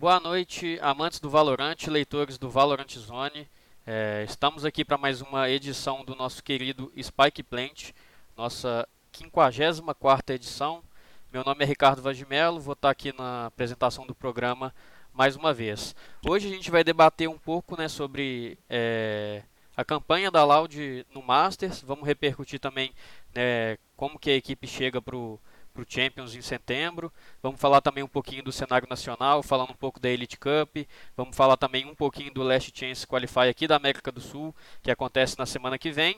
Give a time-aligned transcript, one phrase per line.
[0.00, 3.46] Boa noite, amantes do Valorant, leitores do Valorant Zone.
[3.86, 7.90] É, estamos aqui para mais uma edição do nosso querido Spike Plant,
[8.34, 10.82] nossa 54 edição.
[11.30, 14.74] Meu nome é Ricardo Vagimelo, vou estar aqui na apresentação do programa
[15.12, 15.94] mais uma vez.
[16.26, 19.42] Hoje a gente vai debater um pouco né, sobre é,
[19.76, 22.90] a campanha da Loud no Masters, vamos repercutir também
[23.34, 25.38] né, como que a equipe chega para o
[25.72, 27.12] para o Champions em setembro.
[27.42, 30.86] Vamos falar também um pouquinho do cenário nacional, falando um pouco da Elite Cup.
[31.16, 34.90] Vamos falar também um pouquinho do Last Chance Qualify aqui da América do Sul, que
[34.90, 36.16] acontece na semana que vem.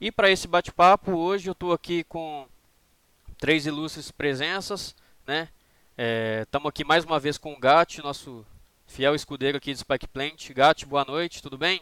[0.00, 2.46] E para esse bate-papo, hoje eu estou aqui com
[3.38, 4.94] três ilustres presenças,
[5.26, 5.48] né?
[6.42, 8.44] Estamos é, aqui mais uma vez com o Gatti, nosso
[8.86, 10.50] fiel escudeiro aqui de Spike Plant.
[10.52, 11.80] Gatti, boa noite, tudo bem?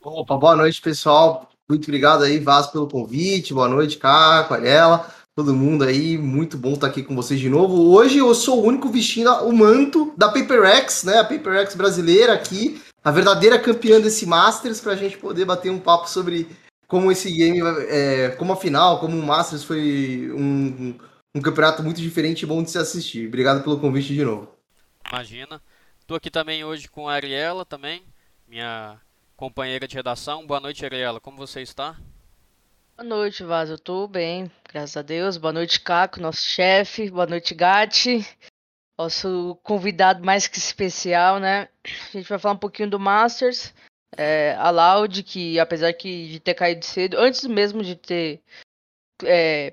[0.00, 1.50] Opa, boa noite, pessoal.
[1.68, 3.54] Muito obrigado aí, Vaz, pelo convite.
[3.54, 6.18] Boa noite, Caco, Ariela todo mundo aí.
[6.18, 7.90] Muito bom estar aqui com vocês de novo.
[7.94, 11.18] Hoje eu sou o único vestindo o manto da PaperX, né?
[11.18, 15.78] A PaperX brasileira aqui, a verdadeira campeã desse Masters, para a gente poder bater um
[15.78, 16.46] papo sobre
[16.86, 20.94] como esse game, é, como a final, como o Masters foi um,
[21.34, 23.28] um campeonato muito diferente e bom de se assistir.
[23.28, 24.54] Obrigado pelo convite de novo.
[25.10, 25.62] Imagina.
[26.00, 28.02] Estou aqui também hoje com a Ariela também,
[28.46, 29.00] minha
[29.36, 30.46] companheira de redação.
[30.46, 31.18] Boa noite, Ariela.
[31.18, 31.96] Como você está?
[33.00, 33.70] Boa noite, Vaz.
[33.70, 35.38] Eu tô bem, graças a Deus.
[35.38, 37.10] Boa noite, Caco, nosso chefe.
[37.10, 38.18] Boa noite, Gatti.
[38.98, 41.70] Nosso convidado mais que especial, né?
[41.82, 43.72] A gente vai falar um pouquinho do Masters.
[44.18, 48.42] É, a Loud, que apesar que de ter caído cedo, antes mesmo de ter
[49.24, 49.72] é,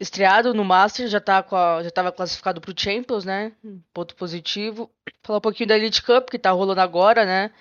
[0.00, 3.52] estreado no Masters, já, tá a, já tava classificado pro Champions, né?
[3.92, 4.90] Ponto positivo.
[5.22, 7.52] Falar um pouquinho da Elite Cup, que tá rolando agora, né?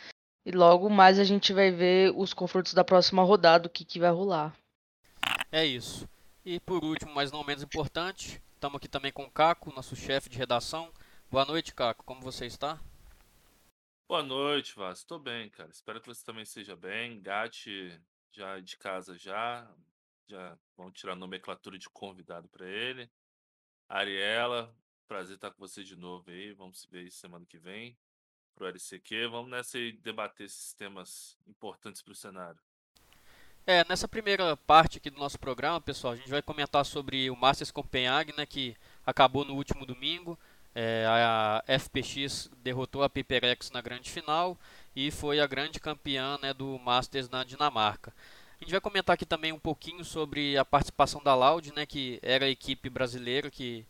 [0.46, 4.00] E logo mais a gente vai ver os confrontos da próxima rodada, o que, que
[4.00, 4.56] vai rolar.
[5.52, 6.10] É isso.
[6.46, 10.30] E por último, mas não menos importante, estamos aqui também com o Caco, nosso chefe
[10.30, 10.94] de redação.
[11.30, 12.06] Boa noite, Caco.
[12.06, 12.80] Como você está?
[14.08, 15.00] Boa noite, Vaz.
[15.00, 15.70] Estou bem, cara.
[15.70, 17.22] Espero que você também esteja bem.
[17.22, 18.00] Gatti
[18.32, 19.70] já de casa já.
[20.26, 23.12] Já vamos tirar a nomenclatura de convidado para ele.
[23.90, 24.74] Ariela,
[25.06, 26.54] prazer estar com você de novo aí.
[26.54, 27.98] Vamos se ver semana que vem
[28.56, 29.28] pro LCQ.
[29.28, 32.62] Vamos nessa e debater esses temas importantes para o cenário.
[33.66, 37.36] É, nessa primeira parte aqui do nosso programa, pessoal, a gente vai comentar sobre o
[37.36, 40.38] Masters Copenhague, né, que acabou no último domingo.
[40.74, 44.58] É, a FPX derrotou a Piperex na grande final
[44.96, 48.12] e foi a grande campeã né, do Masters na Dinamarca.
[48.60, 52.20] A gente vai comentar aqui também um pouquinho sobre a participação da Loud, né, que
[52.24, 53.86] era a equipe brasileira que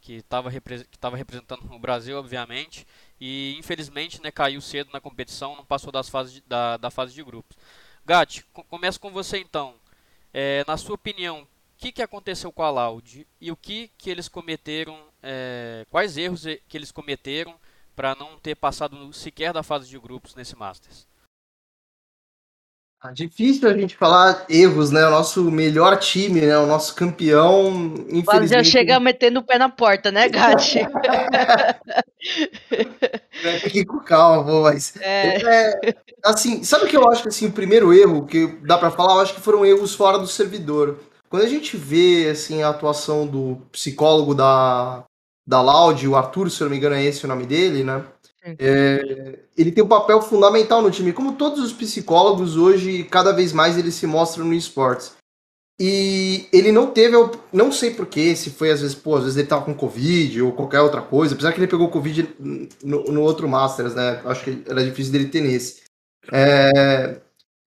[0.00, 2.86] que estava repre representando o Brasil, obviamente,
[3.20, 7.12] e infelizmente né, caiu cedo na competição, não passou das fases de, da, da fase
[7.12, 7.56] de grupos.
[8.06, 9.74] Gatti, começo com você então.
[10.32, 11.46] É, na sua opinião, o
[11.76, 16.44] que, que aconteceu com a Loud e o que, que eles cometeram, é, quais erros
[16.68, 17.58] que eles cometeram
[17.96, 21.08] para não ter passado sequer da fase de grupos nesse Masters?
[23.06, 25.06] Ah, difícil a gente falar erros, né?
[25.06, 26.58] O nosso melhor time, né?
[26.58, 28.26] O nosso campeão, infelizmente...
[28.26, 30.80] Mas já chega metendo o pé na porta, né, Gatti?
[33.44, 34.94] é, fique com calma, mas...
[35.00, 35.36] É.
[35.88, 35.94] é.
[36.24, 39.14] assim, sabe o que eu acho que assim, o primeiro erro que dá para falar,
[39.14, 40.98] eu acho que foram erros fora do servidor.
[41.28, 45.04] Quando a gente vê, assim, a atuação do psicólogo da,
[45.46, 48.04] da Loud, o Arthur, se eu não me engano é esse o nome dele, né?
[48.58, 51.12] É, ele tem um papel fundamental no time.
[51.12, 55.12] Como todos os psicólogos, hoje, cada vez mais eles se mostram no esportes.
[55.78, 57.14] E ele não teve,
[57.52, 60.52] não sei porquê, se foi às vezes, pô, às vezes ele tava com Covid ou
[60.52, 62.34] qualquer outra coisa, apesar que ele pegou Covid
[62.82, 64.22] no, no outro Masters, né?
[64.24, 65.82] Acho que era difícil dele ter nesse.
[66.32, 67.20] É,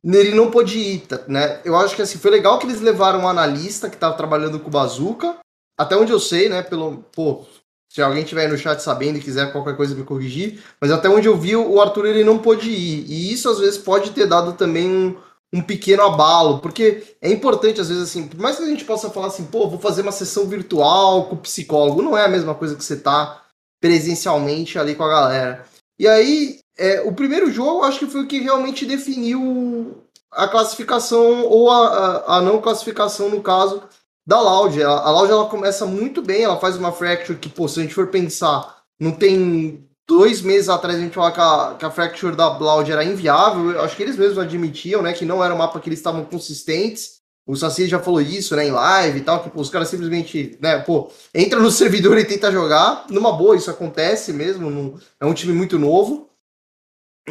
[0.03, 1.61] ele não pôde ir, né?
[1.63, 4.69] Eu acho que assim, foi legal que eles levaram um analista que tava trabalhando com
[4.69, 5.37] o Bazooka,
[5.77, 6.63] até onde eu sei, né?
[6.63, 7.45] Pelo, pô,
[7.89, 11.27] se alguém tiver no chat sabendo e quiser qualquer coisa me corrigir, mas até onde
[11.27, 13.05] eu vi, o Arthur ele não pôde ir.
[13.09, 15.17] E isso às vezes pode ter dado também um,
[15.51, 19.09] um pequeno abalo, porque é importante às vezes assim, por mais que a gente possa
[19.09, 22.53] falar assim, pô, vou fazer uma sessão virtual com o psicólogo, não é a mesma
[22.53, 23.43] coisa que você tá
[23.81, 25.65] presencialmente ali com a galera.
[25.97, 29.97] E aí, é, o primeiro jogo acho que foi o que realmente definiu
[30.31, 33.81] a classificação ou a, a, a não classificação no caso
[34.29, 34.81] da Loud.
[34.83, 37.81] A, a Loud ela começa muito bem, ela faz uma Fracture que, pô, se a
[37.81, 41.91] gente for pensar, não tem dois meses atrás a gente falava que a, que a
[41.91, 45.53] Fracture da Loud era inviável, eu acho que eles mesmos admitiam, né, que não era
[45.53, 47.17] um mapa que eles estavam consistentes.
[47.43, 50.55] O Saci já falou isso, né, em live e tal, que pô, os caras simplesmente,
[50.61, 53.07] né, pô, entra no servidor e tenta jogar.
[53.09, 56.29] Numa boa, isso acontece mesmo, não, é um time muito novo.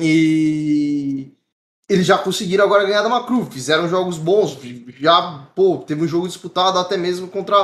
[0.01, 1.33] E
[1.89, 4.59] eles já conseguiram agora ganhar da Macru, fizeram jogos bons,
[4.99, 7.57] já, pô, teve um jogo disputado até mesmo contra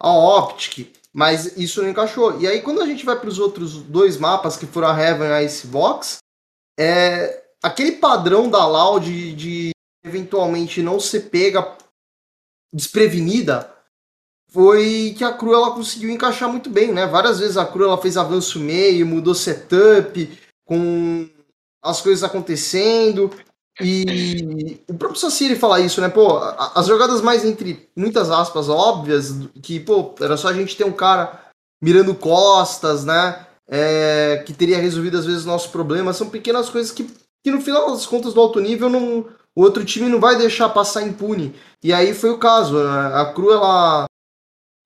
[0.00, 0.92] a Optic.
[1.12, 2.40] Mas isso não encaixou.
[2.40, 5.28] E aí, quando a gente vai para os outros dois mapas, que foram a Heaven
[5.28, 6.18] e a Icebox,
[6.78, 9.70] é, aquele padrão da Loud de, de
[10.04, 11.76] eventualmente não ser pega
[12.72, 13.72] desprevenida
[14.50, 17.06] foi que a Cru ela conseguiu encaixar muito bem, né?
[17.06, 21.28] Várias vezes a Cru ela fez avanço meio, mudou setup, com
[21.82, 23.30] as coisas acontecendo.
[23.80, 26.08] E o próprio Sassiri fala isso, né?
[26.08, 26.38] Pô,
[26.74, 30.92] as jogadas mais entre muitas aspas óbvias, que, pô, era só a gente ter um
[30.92, 31.48] cara
[31.82, 33.46] mirando costas, né?
[33.70, 36.16] É, que teria resolvido às vezes nossos problemas.
[36.16, 37.08] São pequenas coisas que,
[37.44, 40.68] que no final das contas do alto nível não, o outro time não vai deixar
[40.70, 41.54] passar impune.
[41.82, 42.82] E aí foi o caso.
[42.82, 43.14] Né?
[43.14, 44.06] A Cru ela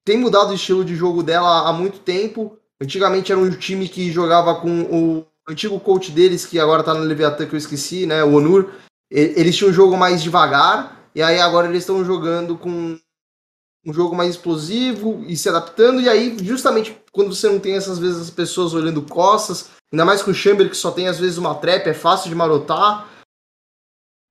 [0.05, 2.57] tem mudado o estilo de jogo dela há muito tempo.
[2.81, 7.01] Antigamente era um time que jogava com o antigo coach deles, que agora tá no
[7.01, 8.23] Leviathan, que eu esqueci, né?
[8.23, 8.69] O Onur.
[9.11, 12.97] Eles tinham um jogo mais devagar, e aí agora eles estão jogando com
[13.85, 16.01] um jogo mais explosivo e se adaptando.
[16.01, 20.23] E aí, justamente quando você não tem essas vezes as pessoas olhando costas, ainda mais
[20.23, 23.07] com o Chamber que só tem às vezes uma trap, é fácil de marotar.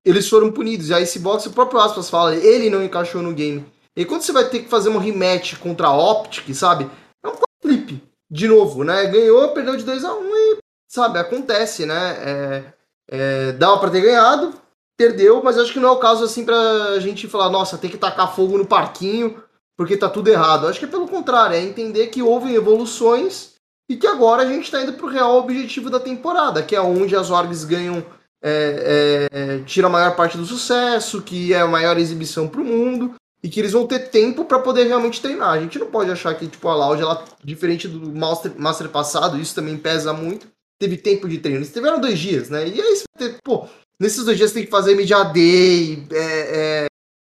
[0.05, 0.89] Eles foram punidos.
[0.89, 3.65] E aí esse box, o próprio Aspas fala, ele não encaixou no game.
[3.95, 6.89] E quando você vai ter que fazer um rematch contra a Optic, sabe?
[7.23, 8.03] É um flip.
[8.29, 9.05] De novo, né?
[9.05, 10.57] Ganhou, perdeu de 2 a 1 um, e,
[10.93, 12.17] sabe, acontece, né?
[12.19, 12.63] É,
[13.09, 14.53] é, dava para ter ganhado,
[14.95, 17.97] perdeu, mas acho que não é o caso assim pra gente falar, nossa, tem que
[17.97, 19.41] tacar fogo no parquinho
[19.75, 20.67] porque tá tudo errado.
[20.67, 23.53] Acho que é pelo contrário, é entender que houve evoluções
[23.89, 27.15] e que agora a gente tá indo pro real objetivo da temporada, que é onde
[27.15, 28.05] as orgs ganham,
[28.43, 33.15] é, é, tira a maior parte do sucesso, que é a maior exibição pro mundo
[33.41, 35.49] e que eles vão ter tempo para poder realmente treinar.
[35.49, 39.39] A gente não pode achar que tipo a Loud, ela diferente do Master, Master passado,
[39.39, 40.53] isso também pesa muito.
[40.83, 41.59] Teve tempo de treino.
[41.59, 42.67] Eles tiveram dois dias, né?
[42.67, 46.85] E aí você pô, nesses dois dias você tem que fazer media day, é, é,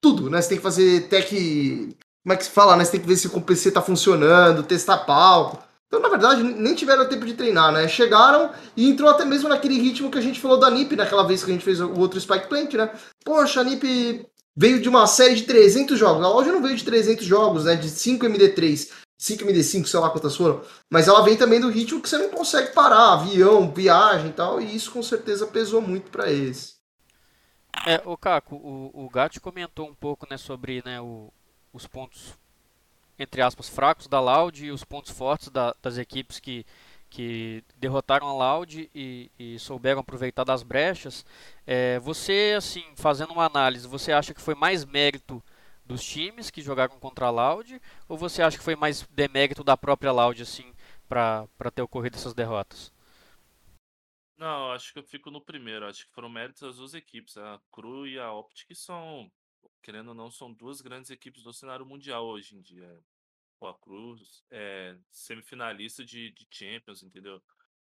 [0.02, 0.42] tudo, né?
[0.42, 1.34] Você tem que fazer tech,
[2.22, 2.84] como é que se fala, né?
[2.84, 5.66] Você tem que ver se o PC tá funcionando, testar palco.
[5.86, 7.88] Então, na verdade, nem tiveram tempo de treinar, né?
[7.88, 11.42] Chegaram e entrou até mesmo naquele ritmo que a gente falou da NiP naquela vez
[11.42, 12.90] que a gente fez o outro Spike Plant, né?
[13.24, 16.22] Poxa, a NiP veio de uma série de 300 jogos.
[16.22, 17.76] A loja não veio de 300 jogos, né?
[17.76, 20.62] De 5 MD3, 5 MD5, sei lá quantas foram.
[20.88, 24.60] Mas ela vem também do ritmo que você não consegue parar, avião, viagem e tal.
[24.60, 26.78] E isso com certeza pesou muito para eles.
[27.84, 31.32] É, o Caco, o, o Gatti comentou um pouco, né, sobre né, o,
[31.72, 32.38] os pontos
[33.18, 36.64] entre aspas fracos da Loud e os pontos fortes da, das equipes que
[37.10, 41.24] que derrotaram a Loud e, e, souberam aproveitar das brechas.
[41.66, 45.42] É, você, assim, fazendo uma análise, você acha que foi mais mérito
[45.88, 49.76] dos times que jogaram contra a Loud ou você acha que foi mais demérito da
[49.76, 50.72] própria Loud, assim,
[51.08, 52.92] para ter ocorrido essas derrotas?
[54.36, 55.86] Não, acho que eu fico no primeiro.
[55.86, 57.36] Acho que foram méritos das duas equipes.
[57.36, 59.28] A Cru e a Optic são,
[59.82, 63.02] querendo ou não, são duas grandes equipes do cenário mundial hoje em dia
[63.66, 67.42] a Cruz é semifinalista de, de Champions, entendeu?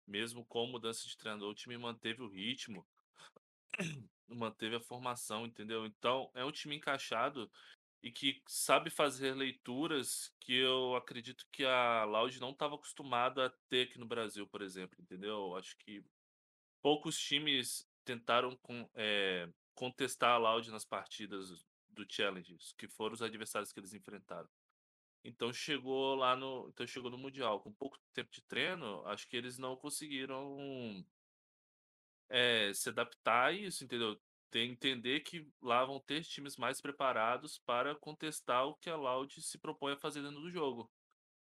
[0.05, 2.85] Mesmo com mudança de treinador, o time manteve o ritmo,
[4.27, 5.85] manteve a formação, entendeu?
[5.85, 7.49] Então, é um time encaixado
[8.03, 13.49] e que sabe fazer leituras que eu acredito que a Loud não estava acostumada a
[13.69, 15.55] ter aqui no Brasil, por exemplo, entendeu?
[15.55, 16.03] Acho que
[16.81, 23.21] poucos times tentaram com, é, contestar a Loud nas partidas do Challenge, que foram os
[23.21, 24.49] adversários que eles enfrentaram.
[25.23, 29.37] Então chegou lá no, então chegou no mundial com pouco tempo de treino, acho que
[29.37, 31.05] eles não conseguiram
[32.27, 34.19] é, se adaptar a isso, entendeu?
[34.51, 39.41] Tem entender que lá vão ter times mais preparados para contestar o que a Loud
[39.41, 40.91] se propõe a fazer dentro do jogo.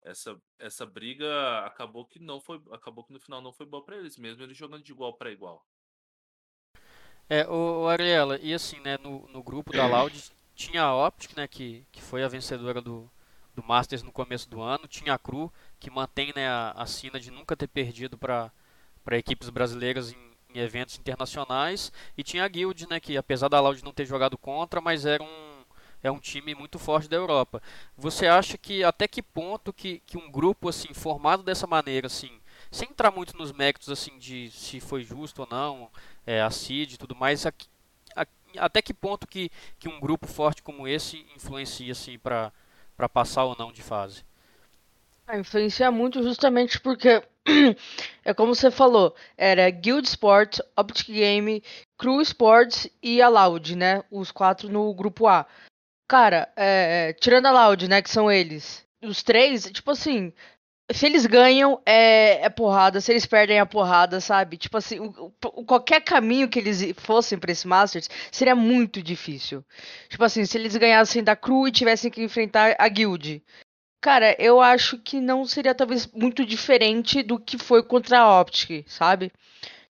[0.04, 3.98] Essa, essa briga acabou que não foi, acabou que no final não foi boa para
[3.98, 5.66] eles, mesmo eles jogando de igual para igual.
[7.30, 11.38] É, o, o Ariela, e assim, né, no, no grupo da Loud tinha a Optic,
[11.38, 13.10] né, que, que foi a vencedora do,
[13.56, 14.88] do Masters no começo do ano.
[14.88, 18.52] Tinha a Cru, que mantém né, a, a sina de nunca ter perdido para
[19.12, 21.92] equipes brasileiras em, em, eventos internacionais.
[22.18, 25.24] E tinha a Guild, né, que apesar da Loud não ter jogado contra, mas era
[25.24, 25.64] um,
[26.04, 27.62] é um time muito forte da Europa.
[27.98, 32.40] Você acha que até que ponto que, que um grupo assim formado dessa maneira, assim,
[32.72, 35.90] sem entrar muito nos méritos assim de se foi justo ou não,
[36.26, 37.54] é, a CID e tudo mais, a,
[38.16, 38.26] a,
[38.58, 42.52] até que ponto que, que um grupo forte como esse influencia assim para
[43.14, 44.24] passar ou não de fase?
[45.28, 47.24] Ah, influencia muito justamente porque
[48.24, 51.64] é como você falou, era Guild Sports, Optic Game,
[51.98, 54.04] Crew Sports e a Loud, né?
[54.12, 55.46] Os quatro no grupo A.
[56.08, 58.02] Cara, é, tirando a Loud, né?
[58.02, 58.86] Que são eles.
[59.02, 60.32] Os três, tipo assim,
[60.94, 63.00] se eles ganham, é, é porrada.
[63.02, 64.58] Se eles perdem, é porrada, sabe?
[64.58, 69.64] Tipo assim, o, o, qualquer caminho que eles fossem pra esse Masters seria muito difícil.
[70.10, 73.44] Tipo assim, se eles ganhassem da Crew e tivessem que enfrentar a Guild.
[74.02, 78.84] Cara, eu acho que não seria talvez muito diferente do que foi contra a Optic,
[78.88, 79.32] sabe?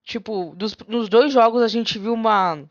[0.04, 2.62] Tipo, dos, nos dois jogos a gente viu uma,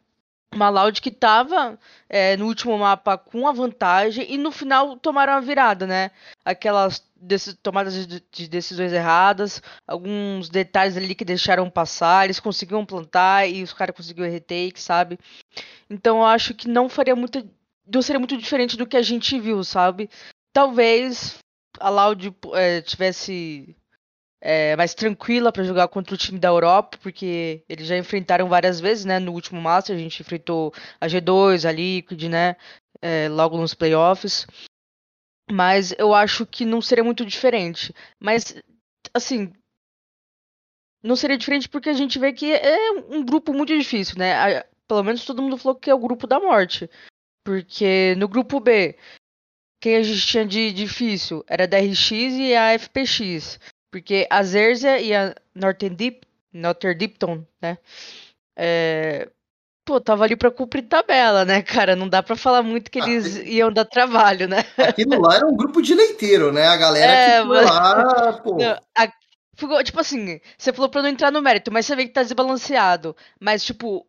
[0.53, 5.33] uma Loud que tava é, no último mapa com a vantagem e no final tomaram
[5.33, 6.11] a virada, né?
[6.45, 7.03] Aquelas
[7.63, 13.63] tomadas de, de, decisões erradas, alguns detalhes ali que deixaram passar, eles conseguiram plantar e
[13.63, 15.17] os caras conseguiram retake, sabe?
[15.89, 17.49] Então eu acho que não faria muito.
[17.91, 20.07] Não seria muito diferente do que a gente viu, sabe?
[20.53, 21.39] Talvez
[21.79, 23.75] a Loud é, tivesse
[24.41, 28.79] é, mais tranquila para jogar contra o time da Europa, porque eles já enfrentaram várias
[28.79, 29.19] vezes, né?
[29.19, 32.55] No último Master a gente enfrentou a G2, a Liquid, né?
[33.01, 34.47] É, logo nos playoffs.
[35.49, 37.93] Mas eu acho que não seria muito diferente.
[38.19, 38.55] Mas,
[39.13, 39.53] assim.
[41.03, 44.63] Não seria diferente porque a gente vê que é um grupo muito difícil, né?
[44.87, 46.89] Pelo menos todo mundo falou que é o grupo da morte.
[47.43, 48.95] Porque no grupo B,
[49.81, 53.59] quem a gente tinha de difícil era a DRX e a FPX.
[53.89, 56.21] Porque a Zerzia e a Northern Deep,
[56.97, 57.77] Dipton, né?
[58.55, 59.27] É,
[59.83, 61.95] pô, tava ali pra cumprir tabela, né, cara?
[61.95, 64.63] Não dá pra falar muito que ah, eles iam dar trabalho, né?
[64.77, 66.67] Aquilo lá era um grupo de leiteiro, né?
[66.67, 67.65] A galera é, que mas...
[67.65, 68.57] lá, pô.
[68.57, 69.11] Não, a...
[69.83, 73.15] Tipo assim, você falou pra não entrar no mérito, mas você vê que tá desbalanceado.
[73.39, 74.07] Mas, tipo,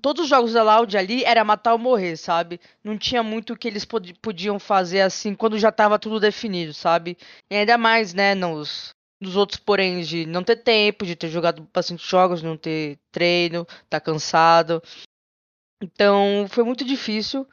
[0.00, 2.60] todos os jogos da Loud ali era matar ou morrer, sabe?
[2.82, 6.72] Não tinha muito o que eles pod podiam fazer assim quando já tava tudo definido,
[6.74, 7.16] sabe?
[7.50, 11.68] E ainda mais, né, nos, nos outros porém de não ter tempo, de ter jogado
[11.72, 14.82] bastante jogos, não ter treino, tá cansado.
[15.82, 17.46] Então foi muito difícil.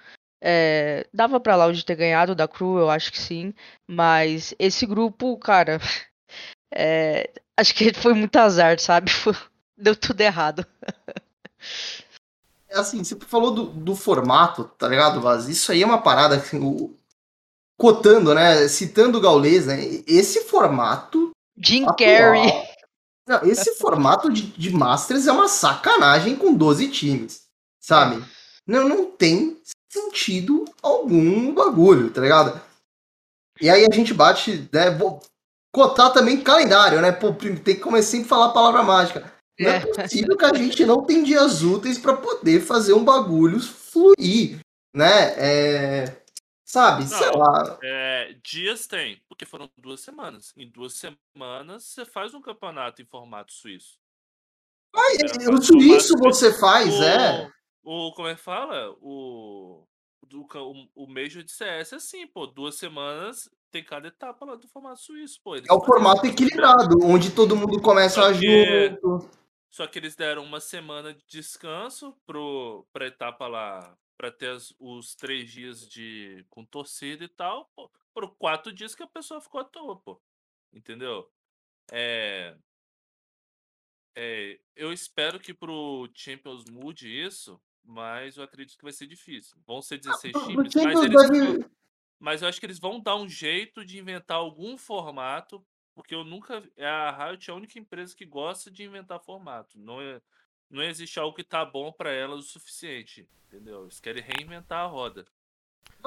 [0.46, 3.54] É, dava pra Loud ter ganhado da Crew, eu acho que sim.
[3.88, 5.80] Mas esse grupo, cara,
[6.74, 9.12] é, acho que foi muito azar, sabe?
[9.78, 10.66] Deu tudo errado.
[12.74, 15.48] assim, você falou do, do formato, tá ligado, Vaz?
[15.48, 16.96] Isso aí é uma parada, assim, o,
[17.78, 18.68] cotando, né?
[18.68, 19.80] Citando o Gaules, né?
[20.08, 21.32] Esse formato.
[21.58, 22.52] Jim Carrey.
[23.28, 27.44] Não, esse formato de, de Masters é uma sacanagem com 12 times,
[27.80, 28.24] sabe?
[28.68, 32.60] Não, não tem sentido algum bagulho, tá ligado?
[33.62, 34.90] E aí a gente bate, né?
[34.92, 35.22] Vou
[35.74, 37.12] cotar também calendário, né?
[37.12, 39.33] Pô, tem que começar sempre a falar a palavra mágica.
[39.60, 43.04] Não é, é possível que a gente não tem dias úteis para poder fazer um
[43.04, 44.60] bagulho fluir,
[44.94, 45.34] né?
[45.38, 46.24] É,
[46.66, 47.80] sabe, não, sei lá.
[47.84, 50.54] É, dias tem, porque foram duas semanas.
[50.58, 54.00] Em duas semanas você faz um campeonato em formato suíço.
[54.96, 57.52] Ah, o suíço você faz, o, é.
[57.84, 58.96] O, como é que fala?
[59.02, 59.84] O,
[60.28, 64.56] do, o, o Major de CS é assim, pô, duas semanas tem cada etapa lá
[64.56, 65.56] do formato suíço, pô.
[65.56, 69.28] é o formato equilibrado, onde todo mundo começa a junto.
[69.74, 74.72] Só que eles deram uma semana de descanso pro, pra etapa lá, para ter as,
[74.78, 79.42] os três dias de com torcida e tal, pô, por quatro dias que a pessoa
[79.42, 80.22] ficou à toa, pô.
[80.72, 81.28] Entendeu?
[81.92, 82.56] É,
[84.16, 89.58] é, eu espero que pro Champions mude isso, mas eu acredito que vai ser difícil.
[89.66, 91.66] Vão ser 16 ah, times, mas, eles,
[92.20, 96.24] mas eu acho que eles vão dar um jeito de inventar algum formato porque eu
[96.24, 96.64] nunca.
[96.76, 99.78] É a Riot é a única empresa que gosta de inventar formato.
[99.80, 100.22] Não, é,
[100.70, 103.28] não existe algo que tá bom para elas o suficiente.
[103.48, 103.84] Entendeu?
[103.84, 105.26] Eles querem reinventar a roda.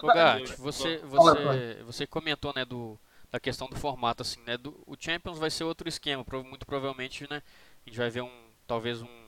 [0.02, 2.98] Ô, Gat, você, você, você comentou, né, do,
[3.30, 4.56] da questão do formato, assim, né?
[4.56, 6.24] Do, o Champions vai ser outro esquema.
[6.44, 7.42] Muito provavelmente, né?
[7.84, 8.46] A gente vai ver um.
[8.66, 9.26] Talvez um.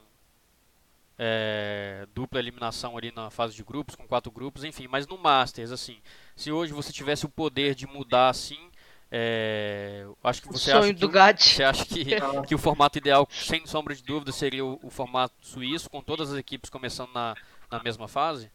[1.20, 5.72] É, dupla eliminação ali na fase de grupos, com quatro grupos, enfim, mas no Masters,
[5.72, 6.00] assim,
[6.36, 8.67] se hoje você tivesse o poder de mudar assim,
[9.10, 12.04] é, acho que você acha que, você acha que,
[12.46, 16.30] que, o formato ideal, sem sombra de dúvida, seria o, o, formato suíço, com todas
[16.32, 17.34] as equipes começando na,
[17.70, 18.50] na mesma fase?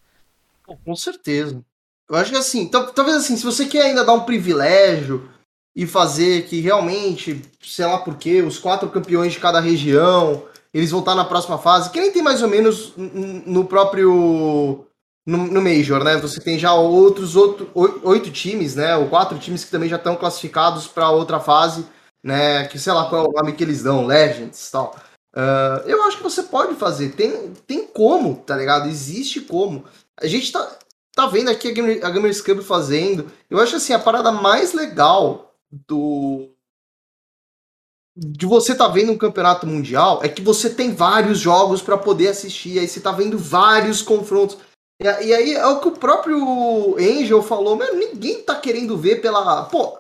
[0.64, 1.64] Com certeza.
[2.10, 5.30] Eu acho que assim, talvez assim, se você quer ainda dar um privilégio
[5.76, 10.92] e fazer que realmente, sei lá por quê, os quatro campeões de cada região, eles
[10.92, 14.86] vão estar na próxima fase, que nem tem mais ou menos no próprio
[15.26, 16.18] no, no Major, né?
[16.18, 17.72] Você tem já outros outro,
[18.04, 18.96] oito times, né?
[18.96, 21.86] Ou quatro times que também já estão classificados para outra fase,
[22.24, 22.68] né?
[22.68, 24.96] Que sei lá qual é o nome que eles dão, Legends e tal.
[25.36, 27.14] Uh, eu acho que você pode fazer.
[27.14, 28.88] Tem, tem como, tá ligado?
[28.88, 29.86] Existe como.
[30.20, 30.78] A gente tá,
[31.16, 33.32] tá vendo aqui a, Gamer, a Gamers Club fazendo.
[33.50, 36.50] Eu acho assim, a parada mais legal do.
[38.16, 42.28] De você tá vendo um campeonato mundial é que você tem vários jogos para poder
[42.28, 42.78] assistir.
[42.78, 44.58] Aí você tá vendo vários confrontos.
[45.02, 49.22] E, e, aí é o que o próprio Angel falou, mas ninguém tá querendo ver
[49.22, 49.64] pela.
[49.66, 49.98] Pô,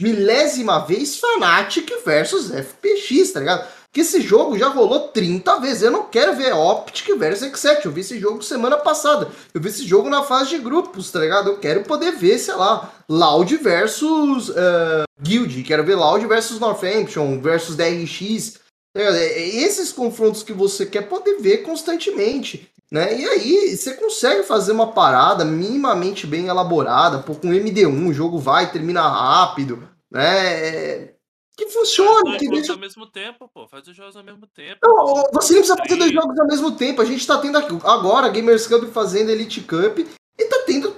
[0.00, 3.66] milésima vez Fnatic versus FPX, tá ligado?
[3.96, 5.82] que esse jogo já rolou 30 vezes.
[5.82, 7.86] Eu não quero ver Optic versus X7.
[7.86, 9.30] Eu vi esse jogo semana passada.
[9.54, 11.48] Eu vi esse jogo na fase de grupos, tá ligado?
[11.48, 15.62] Eu quero poder ver, sei lá, Loud versus uh, Guild.
[15.62, 18.58] Quero ver Loud versus Northampton versus DRX.
[18.94, 22.70] Tá é, é esses confrontos que você quer poder ver constantemente.
[22.90, 23.18] Né?
[23.18, 28.38] E aí você consegue fazer uma parada minimamente bem elaborada, pô, com MD1 o jogo
[28.38, 30.68] vai, termina rápido, né?
[30.68, 31.14] É,
[31.56, 32.30] que funcione.
[32.30, 32.72] Faz que deixa...
[32.72, 33.66] ao mesmo tempo, pô.
[33.66, 34.78] Faz os jogos ao mesmo tempo.
[34.84, 37.00] Não, você nem precisa fazer dois jogos ao mesmo tempo.
[37.00, 40.94] A gente tá tendo aqui, agora Gamers Cup fazendo Elite Cup e tá tendo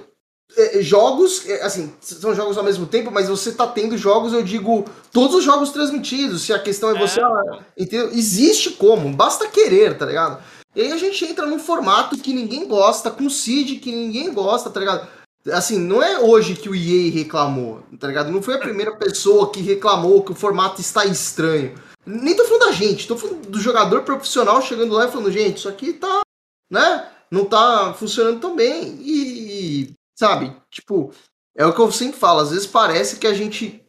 [0.57, 4.43] é, jogos, é, assim, são jogos ao mesmo tempo, mas você tá tendo jogos, eu
[4.43, 6.41] digo, todos os jogos transmitidos.
[6.41, 6.99] Se a questão é, é.
[6.99, 7.21] você.
[7.21, 8.09] Ah, entendeu?
[8.09, 10.43] Existe como, basta querer, tá ligado?
[10.75, 14.69] E aí a gente entra num formato que ninguém gosta, com seed que ninguém gosta,
[14.69, 15.07] tá ligado?
[15.51, 18.31] Assim, não é hoje que o EA reclamou, tá ligado?
[18.31, 21.75] Não foi a primeira pessoa que reclamou que o formato está estranho.
[22.05, 25.57] Nem tô falando da gente, tô falando do jogador profissional chegando lá e falando, gente,
[25.57, 26.21] isso aqui tá,
[26.69, 27.07] né?
[27.31, 28.97] Não tá funcionando tão bem.
[29.01, 31.11] E, sabe, tipo,
[31.55, 33.83] é o que eu sempre falo, às vezes parece que a gente.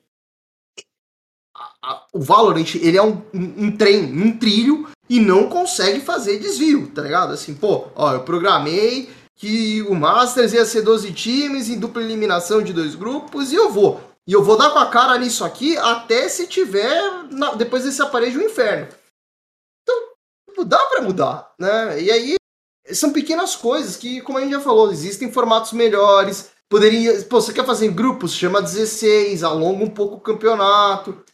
[2.12, 6.88] O Valorant, ele é um, um, um trem, um trilho, e não consegue fazer desvio,
[6.94, 7.32] tá ligado?
[7.32, 12.62] Assim, pô, ó, eu programei que o Masters ia ser 12 times em dupla eliminação
[12.62, 14.00] de dois grupos e eu vou.
[14.26, 18.02] E eu vou dar com a cara nisso aqui até se tiver na, depois desse
[18.02, 18.86] aparelho um inferno.
[19.82, 22.00] Então, dá para mudar, né?
[22.00, 22.36] E aí
[22.92, 26.50] são pequenas coisas que, como a gente já falou, existem formatos melhores.
[26.68, 31.24] Poderia, pô, você quer fazer em grupos, chama 16, alonga um pouco o campeonato.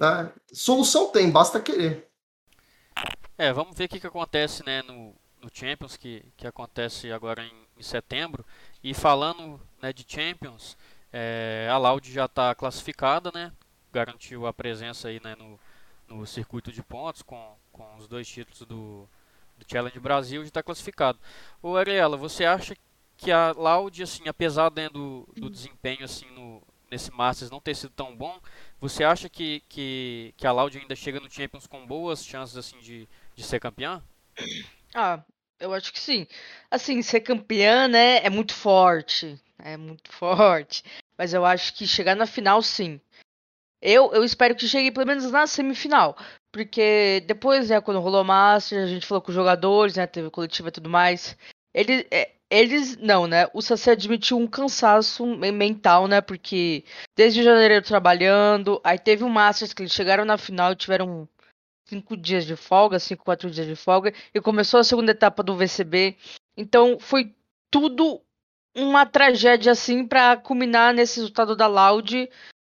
[0.00, 0.32] Né?
[0.50, 2.08] Solução tem, basta querer.
[3.36, 7.44] É, vamos ver o que, que acontece, né, no, no Champions que, que acontece agora
[7.44, 8.44] em, em setembro.
[8.82, 10.74] E falando né, de Champions,
[11.12, 13.52] é, a Loud já está classificada, né?
[13.92, 15.60] Garantiu a presença aí né, no,
[16.08, 19.08] no circuito de pontos com, com os dois títulos do,
[19.58, 21.18] do Challenge Brasil já está classificado.
[21.62, 22.74] Ô Ariela, você acha
[23.18, 27.74] que a Loud, assim, apesar né, do, do desempenho assim no, nesse Masters não ter
[27.74, 28.38] sido tão bom,
[28.80, 32.78] você acha que, que, que a Loud ainda chega no Champions com boas chances assim
[32.78, 34.02] de, de ser campeã?
[34.94, 35.22] Ah,
[35.58, 36.26] eu acho que sim.
[36.70, 39.38] Assim, ser campeã, né, é muito forte.
[39.58, 40.82] É muito forte.
[41.18, 42.98] Mas eu acho que chegar na final, sim.
[43.82, 46.16] Eu, eu espero que chegue pelo menos na semifinal.
[46.50, 50.30] Porque depois, né, quando rolou o Master, a gente falou com os jogadores, né, teve
[50.30, 51.36] coletiva e tudo mais.
[51.74, 53.46] Eles, é, eles não, né?
[53.54, 56.20] O Saci admitiu um cansaço mental, né?
[56.20, 56.84] Porque
[57.16, 61.28] desde janeiro trabalhando, aí teve o Masters que eles chegaram na final e tiveram
[61.88, 65.56] cinco dias de folga, cinco, quatro dias de folga, e começou a segunda etapa do
[65.56, 66.16] VCB.
[66.56, 67.34] Então foi
[67.70, 68.20] tudo
[68.76, 72.28] uma tragédia assim para culminar nesse resultado da Loud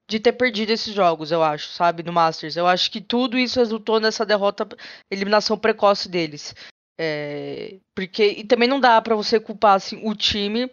[0.10, 2.58] de ter perdido esses jogos, eu acho, sabe, no Masters.
[2.58, 4.68] Eu acho que tudo isso resultou nessa derrota,
[5.10, 6.54] eliminação precoce deles.
[7.00, 10.70] É, porque e também não dá para você culpar assim, o time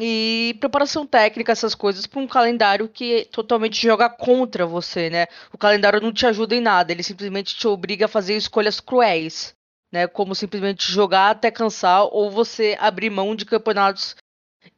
[0.00, 5.26] e preparação técnica, essas coisas, para um calendário que totalmente joga contra você, né?
[5.52, 9.54] O calendário não te ajuda em nada, ele simplesmente te obriga a fazer escolhas cruéis,
[9.92, 10.08] né?
[10.08, 14.16] Como simplesmente jogar até cansar ou você abrir mão de campeonatos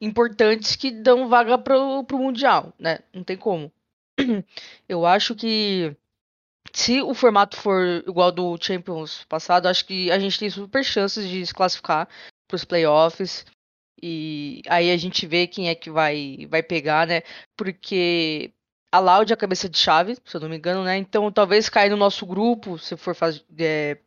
[0.01, 2.99] importantes que dão vaga pro, pro Mundial, né?
[3.13, 3.73] Não tem como.
[4.89, 5.97] Eu acho que
[6.77, 11.27] se o formato for igual do Champions passado, acho que a gente tem super chances
[11.27, 12.07] de se classificar
[12.47, 13.47] para os playoffs.
[14.01, 17.23] E aí a gente vê quem é que vai, vai pegar, né?
[17.57, 18.53] Porque
[18.93, 20.99] a Loud é a cabeça de chave, se eu não me engano, né?
[20.99, 23.99] Então talvez caia no nosso grupo, se for fazer, é,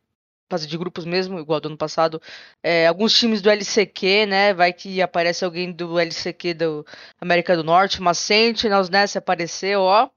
[0.64, 2.22] de grupos mesmo, igual do ano passado.
[2.62, 4.54] É, alguns times do LCQ, né?
[4.54, 6.86] Vai que aparece alguém do LCQ do
[7.20, 9.08] América do Norte, uma Sentinels, né?
[9.08, 10.08] Se apareceu, ó.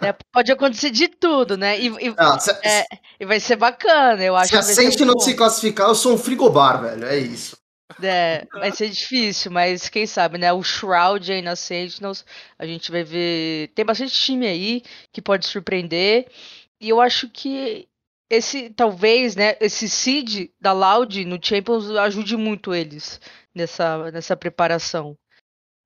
[0.00, 1.78] É, pode acontecer de tudo, né?
[1.80, 2.84] E, e, ah, se, é,
[3.18, 4.50] e vai ser bacana, eu acho.
[4.50, 7.06] Se a Sentinel se classificar, eu sou um frigobar, velho.
[7.06, 7.56] É isso.
[8.02, 10.52] É, vai ser difícil, mas quem sabe, né?
[10.52, 12.24] O Shroud aí na Sentinels,
[12.58, 13.68] a gente vai ver.
[13.74, 14.82] Tem bastante time aí
[15.12, 16.26] que pode surpreender.
[16.80, 17.88] E eu acho que
[18.30, 23.20] esse, talvez, né, esse seed da Loud no Champions ajude muito eles
[23.54, 25.16] nessa, nessa preparação.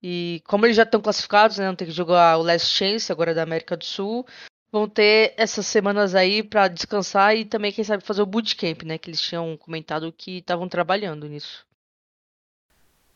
[0.09, 3.35] E como eles já estão classificados, né, não tem que jogar o Last Chance agora
[3.35, 4.25] da América do Sul,
[4.71, 8.99] vão ter essas semanas aí para descansar e também, quem sabe, fazer o bootcamp, né,
[8.99, 11.67] que eles tinham comentado que estavam trabalhando nisso.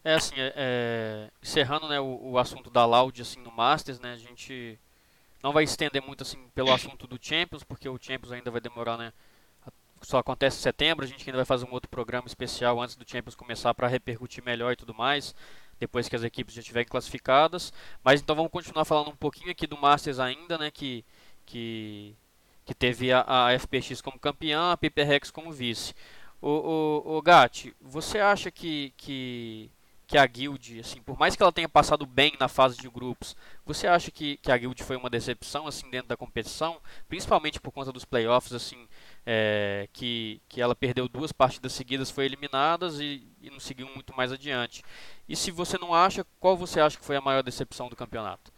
[0.03, 4.15] É assim, é, é, encerrando né, o, o, assunto da Loud assim, no Masters, né,
[4.15, 4.77] a gente
[5.41, 8.99] não vai estender muito assim pelo assunto do Champions, porque o Champions ainda vai demorar,
[8.99, 9.13] né,
[10.03, 13.09] só acontece em setembro, a gente ainda vai fazer um outro programa especial antes do
[13.09, 15.37] Champions começar para repercutir melhor e tudo mais,
[15.81, 17.73] depois que as equipes já estiverem classificadas.
[18.05, 21.05] Mas então vamos continuar falando um pouquinho aqui do Masters ainda, né, que,
[21.45, 22.15] que
[22.71, 25.93] que teve a, a FPX como campeã, a Paper Rex como vice.
[26.41, 26.49] O,
[27.05, 29.69] o, o Gatti, você acha que, que,
[30.07, 33.37] que a Guild, assim, por mais que ela tenha passado bem na fase de grupos,
[33.67, 37.73] você acha que, que a Guild foi uma decepção assim dentro da competição, principalmente por
[37.73, 38.87] conta dos playoffs, assim,
[39.25, 44.15] é, que, que ela perdeu duas partidas seguidas, foi eliminadas e, e não seguiu muito
[44.17, 44.83] mais adiante.
[45.29, 48.53] E se você não acha, qual você acha que foi a maior decepção do campeonato?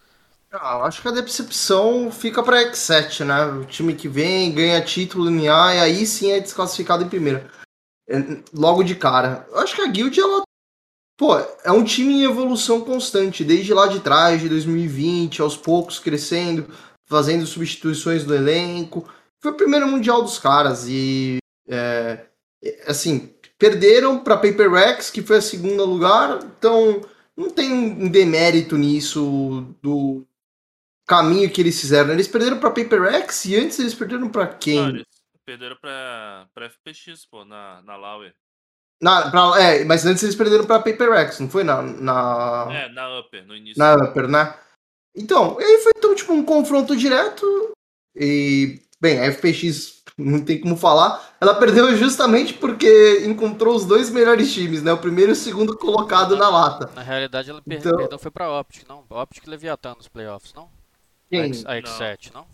[0.52, 3.46] Ah, acho que a decepção fica para X7, né?
[3.46, 7.50] O time que vem, ganha título em A e aí sim é desclassificado em primeira.
[8.06, 8.16] É,
[8.52, 9.46] logo de cara.
[9.50, 10.42] Eu acho que a Guild, ela.
[11.16, 15.98] Pô, é um time em evolução constante, desde lá de trás, de 2020, aos poucos
[15.98, 16.68] crescendo,
[17.06, 19.08] fazendo substituições do elenco.
[19.42, 21.38] Foi o primeiro mundial dos caras e.
[21.68, 22.26] É,
[22.86, 27.00] assim, perderam para Paper Rex, que foi a segunda lugar, então
[27.36, 30.24] não tem um demérito nisso do
[31.06, 32.12] caminho que eles fizeram.
[32.12, 34.80] Eles perderam para Paper X e antes eles perderam para quem?
[34.80, 35.06] Não, eles
[35.44, 38.34] perderam para FPX, pô, na na Lauer.
[39.02, 42.88] Na, pra, é, mas antes eles perderam para Paper X, não foi na, na É,
[42.90, 43.76] na Upper, no início.
[43.76, 44.56] Na Upper, né?
[45.16, 47.72] Então, aí foi então, tipo um confronto direto
[48.14, 51.34] e bem, a FPX não tem como falar.
[51.40, 54.92] Ela perdeu justamente porque encontrou os dois melhores times, né?
[54.92, 56.90] O primeiro e o segundo colocado na, na lata.
[56.94, 57.96] Na realidade, ela per então...
[57.96, 59.02] perdeu foi para Optic, não?
[59.10, 60.68] Optic Leviathan nos playoffs, não?
[61.28, 61.42] Quem?
[61.42, 62.46] A, X7, não?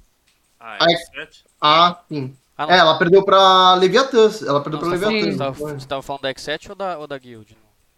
[0.58, 1.44] Ah, a X7?
[1.60, 2.34] Ah, sim.
[2.56, 4.30] Ah, é, ela perdeu pra Leviathan.
[4.46, 5.52] Ela perdeu não, pra Leviathan.
[5.52, 7.56] Você tava, falando da X7 ou da, ou da Guild?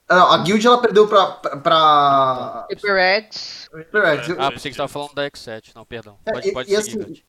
[0.08, 1.26] Não, a Guild ela perdeu pra.
[1.26, 2.66] pra...
[2.68, 3.68] HyperX.
[3.72, 4.30] HyperX.
[4.38, 5.70] Ah, pensei que você tava falando da X7.
[5.74, 6.18] Não, perdão.
[6.26, 7.22] É, pode, pode e, seguir, assim,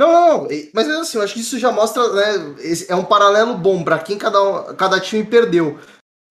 [0.00, 2.56] Não, não, mas assim, eu acho que isso já mostra, né?
[2.88, 5.78] É um paralelo bom pra quem cada, cada time perdeu.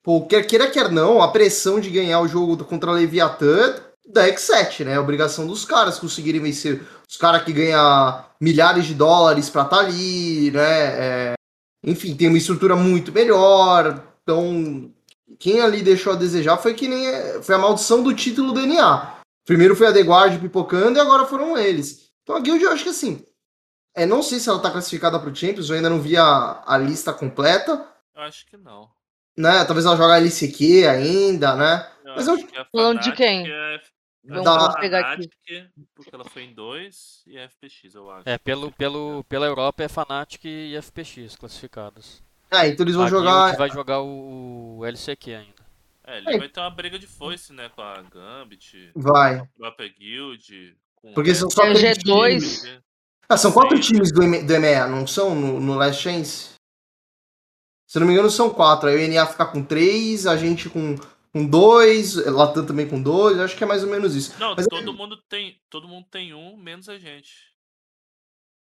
[0.04, 3.76] Pô, quer queira, quer não, a pressão de ganhar o jogo contra a Leviathan
[4.08, 4.96] da X7, né?
[4.96, 6.82] A obrigação dos caras conseguirem vencer.
[7.08, 10.64] Os caras que ganham milhares de dólares pra estar tá ali, né?
[10.64, 11.34] É...
[11.86, 14.04] Enfim, tem uma estrutura muito melhor.
[14.24, 14.90] Então,
[15.38, 18.66] quem ali deixou a desejar foi que nem é, foi a maldição do título do
[18.66, 19.20] NA.
[19.46, 22.10] Primeiro foi a The Guard pipocando e agora foram eles.
[22.24, 23.24] Então a Guild eu acho que assim.
[24.00, 26.78] É, não sei se ela tá classificada pro Champions, eu ainda não vi a, a
[26.78, 27.86] lista completa.
[28.16, 28.90] Eu acho que não.
[29.38, 29.66] Né?
[29.66, 31.90] Talvez ela jogue a LCQ ainda, né?
[32.06, 32.38] Eu Mas eu...
[32.72, 33.50] Falando de quem?
[33.50, 33.82] É
[34.24, 34.74] Vamos, da...
[34.80, 35.30] pegar aqui.
[35.96, 38.30] Porque ela foi em 2 e FPX, eu acho.
[38.30, 42.24] É, pelo, pelo, pela Europa é Fnatic e FPX classificados.
[42.52, 43.58] É, então eles vão a jogar.
[43.58, 45.66] vai jogar o, LCQ ainda.
[46.06, 46.38] É, ele é.
[46.38, 47.70] vai ter uma briga de foice, né?
[47.70, 48.92] Com a Gambit.
[48.96, 49.40] Vai.
[49.40, 50.76] Com a própria Guild.
[51.14, 52.82] Porque são só G2.
[53.30, 56.50] Ah, são quatro times do, M do EMEA, não são no, no Last Chance?
[57.88, 58.90] Se não me engano, são quatro.
[58.90, 60.96] Aí o NA ficar com três, a gente com
[61.32, 64.34] com dois, Latam também com dois, acho que é mais ou menos isso.
[64.40, 64.94] Não, Mas todo, é...
[64.94, 67.50] mundo tem, todo mundo tem um, menos a gente.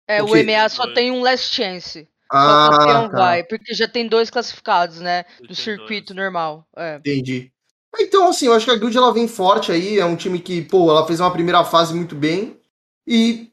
[0.07, 2.07] É, o EMEA só tem um last chance.
[2.29, 3.17] Ah, só campeão tá.
[3.17, 5.25] vai, porque já tem dois classificados, né?
[5.47, 6.23] Do circuito dois.
[6.23, 6.67] normal.
[6.75, 6.95] É.
[6.95, 7.51] Entendi.
[7.99, 10.61] Então, assim, eu acho que a Guild ela vem forte aí, é um time que,
[10.61, 12.57] pô, ela fez uma primeira fase muito bem
[13.05, 13.50] e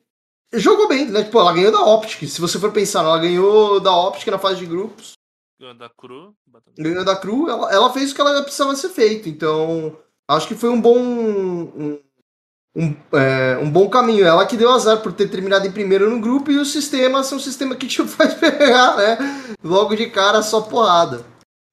[0.52, 1.24] jogou bem, né?
[1.24, 2.28] Tipo, ela ganhou da Optic.
[2.28, 5.12] Se você for pensar, ela ganhou da Optic na fase de grupos.
[5.60, 6.34] Ganhou da Cru.
[6.78, 9.28] Ganhou da Cru, ela, ela fez o que ela precisava ser feito.
[9.28, 10.98] Então, acho que foi um bom.
[10.98, 12.00] Um,
[12.76, 14.24] um, é, um, bom caminho.
[14.24, 17.34] Ela que deu azar por ter terminado em primeiro no grupo e o sistema é
[17.34, 19.18] um sistema que te faz pegar, né?
[19.62, 21.24] Logo de cara, só porrada.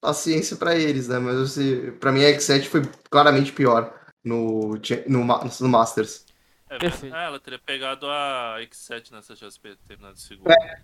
[0.02, 1.20] Paciência para eles, né?
[1.20, 6.25] Mas assim, pra mim a X7 foi claramente pior no, no, no Masters.
[6.70, 6.78] É,
[7.14, 10.52] ah, ela teria pegado a X7 nessa JSP terminado segundo.
[10.52, 10.82] É.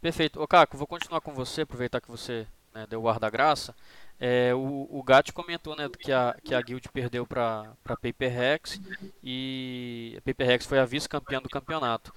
[0.00, 0.40] Perfeito.
[0.40, 3.74] Ô Caco, vou continuar com você, aproveitar que você né, deu o ar da graça.
[4.18, 8.32] É, o, o Gatti comentou né, que, a, que a Guild perdeu para a Paper
[8.32, 8.80] Rex
[9.22, 12.12] e a Paper Rex foi a vice-campeã do campeonato.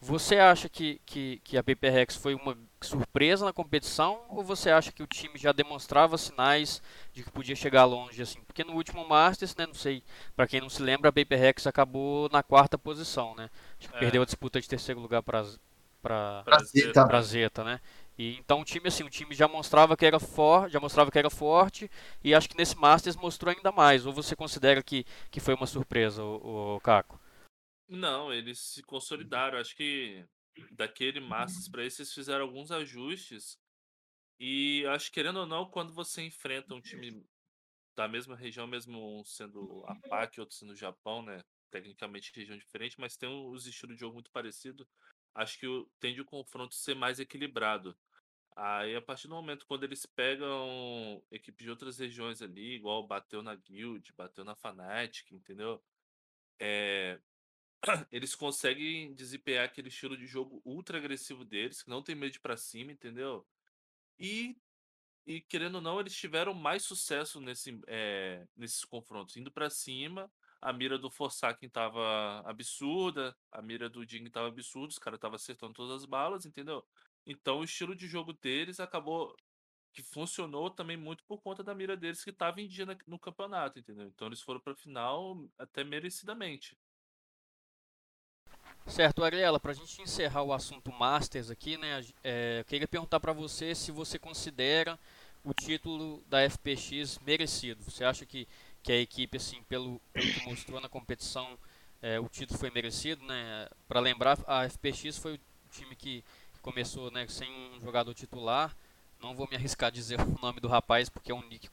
[0.00, 4.70] Você acha que, que, que a Paper Rex foi uma surpresa na competição ou você
[4.70, 8.40] acha que o time já demonstrava sinais de que podia chegar longe assim?
[8.42, 10.02] Porque no último Masters, né, não sei,
[10.36, 13.50] para quem não se lembra, a Paper Rex acabou na quarta posição, né?
[13.92, 13.98] É.
[13.98, 15.44] Perdeu a disputa de terceiro lugar para
[16.02, 17.80] para para Zeta, né?
[18.18, 21.18] E então o time assim, o time já mostrava que era forte, já mostrava que
[21.18, 21.90] era forte
[22.22, 24.04] e acho que nesse Masters mostrou ainda mais.
[24.04, 27.18] Ou você considera que, que foi uma surpresa, o, o Caco?
[27.88, 29.58] Não, eles se consolidaram.
[29.58, 30.24] Acho que
[30.72, 33.58] daquele Masters para esse eles fizeram alguns ajustes.
[34.40, 37.24] E acho que querendo ou não, quando você enfrenta um time
[37.96, 41.44] da mesma região, mesmo sendo a PAC, outro sendo o Japão, né?
[41.70, 44.86] Tecnicamente região diferente, mas tem os estilos de jogo muito parecido
[45.34, 47.96] acho que o, tende o confronto ser mais equilibrado.
[48.54, 53.42] Aí, a partir do momento quando eles pegam equipes de outras regiões ali, igual bateu
[53.42, 55.82] na Guild, bateu na Fnatic, entendeu?
[56.60, 57.18] É,
[58.12, 62.38] eles conseguem desempenhar aquele estilo de jogo ultra agressivo deles, que não tem medo de
[62.38, 63.46] ir pra cima, entendeu?
[64.18, 64.56] E,
[65.26, 70.30] e querendo ou não, eles tiveram mais sucesso nesse, é, nesses confrontos, indo para cima.
[70.60, 75.36] A mira do Forsaken tava absurda, a mira do Jing tava absurda, os caras estavam
[75.36, 76.84] acertando todas as balas, entendeu?
[77.26, 79.36] Então o estilo de jogo deles acabou
[79.92, 83.78] que funcionou também muito por conta da mira deles que estava em dia no campeonato,
[83.78, 84.08] entendeu?
[84.08, 86.78] Então eles foram para a final até merecidamente.
[88.86, 93.20] Certo, Ariela, para a gente encerrar o assunto Masters aqui, né, é, eu queria perguntar
[93.20, 94.98] para você se você considera
[95.44, 97.82] o título da FPX merecido.
[97.84, 98.46] Você acha que,
[98.82, 101.58] que a equipe, assim, pelo, pelo que mostrou na competição,
[102.00, 103.68] é, o título foi merecido, né?
[103.88, 105.40] Para lembrar, a FPX foi o
[105.70, 106.24] time que
[106.60, 108.76] começou, né, sem um jogador titular.
[109.20, 111.68] Não vou me arriscar a dizer o nome do rapaz porque é um nick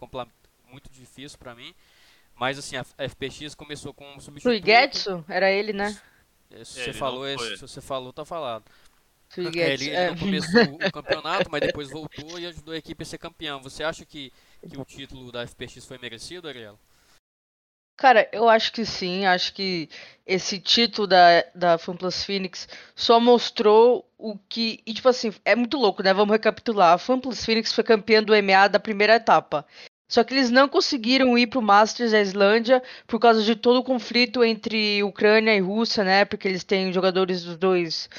[0.71, 1.73] muito difícil para mim.
[2.35, 4.65] Mas assim, a FPX começou com um substituto.
[4.65, 5.25] Getsu?
[5.27, 5.99] Era ele, né?
[6.63, 8.65] Se você falou, esse, se você falou, tá falado.
[9.37, 10.09] É, ele, ele é.
[10.09, 13.61] não começou o campeonato, mas depois voltou e ajudou a equipe a ser campeão.
[13.61, 14.33] Você acha que,
[14.67, 16.79] que o título da FPX foi merecido, Ariela?
[17.99, 19.25] Cara, eu acho que sim.
[19.25, 19.89] Acho que
[20.25, 24.81] esse título da, da FanPlus Phoenix só mostrou o que.
[24.85, 26.13] E, tipo assim, é muito louco, né?
[26.13, 26.93] Vamos recapitular.
[26.93, 29.65] A FanPlus Phoenix foi campeã do EMA da primeira etapa.
[30.09, 33.77] Só que eles não conseguiram ir para o Masters da Islândia por causa de todo
[33.77, 36.25] o conflito entre Ucrânia e Rússia, né?
[36.25, 38.09] Porque eles têm jogadores dos dois,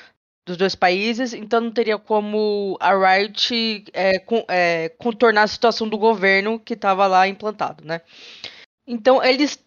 [0.46, 5.88] dos dois países, então não teria como a Riot é, com, é, contornar a situação
[5.88, 8.00] do governo que estava lá implantado, né?
[8.86, 9.58] Então eles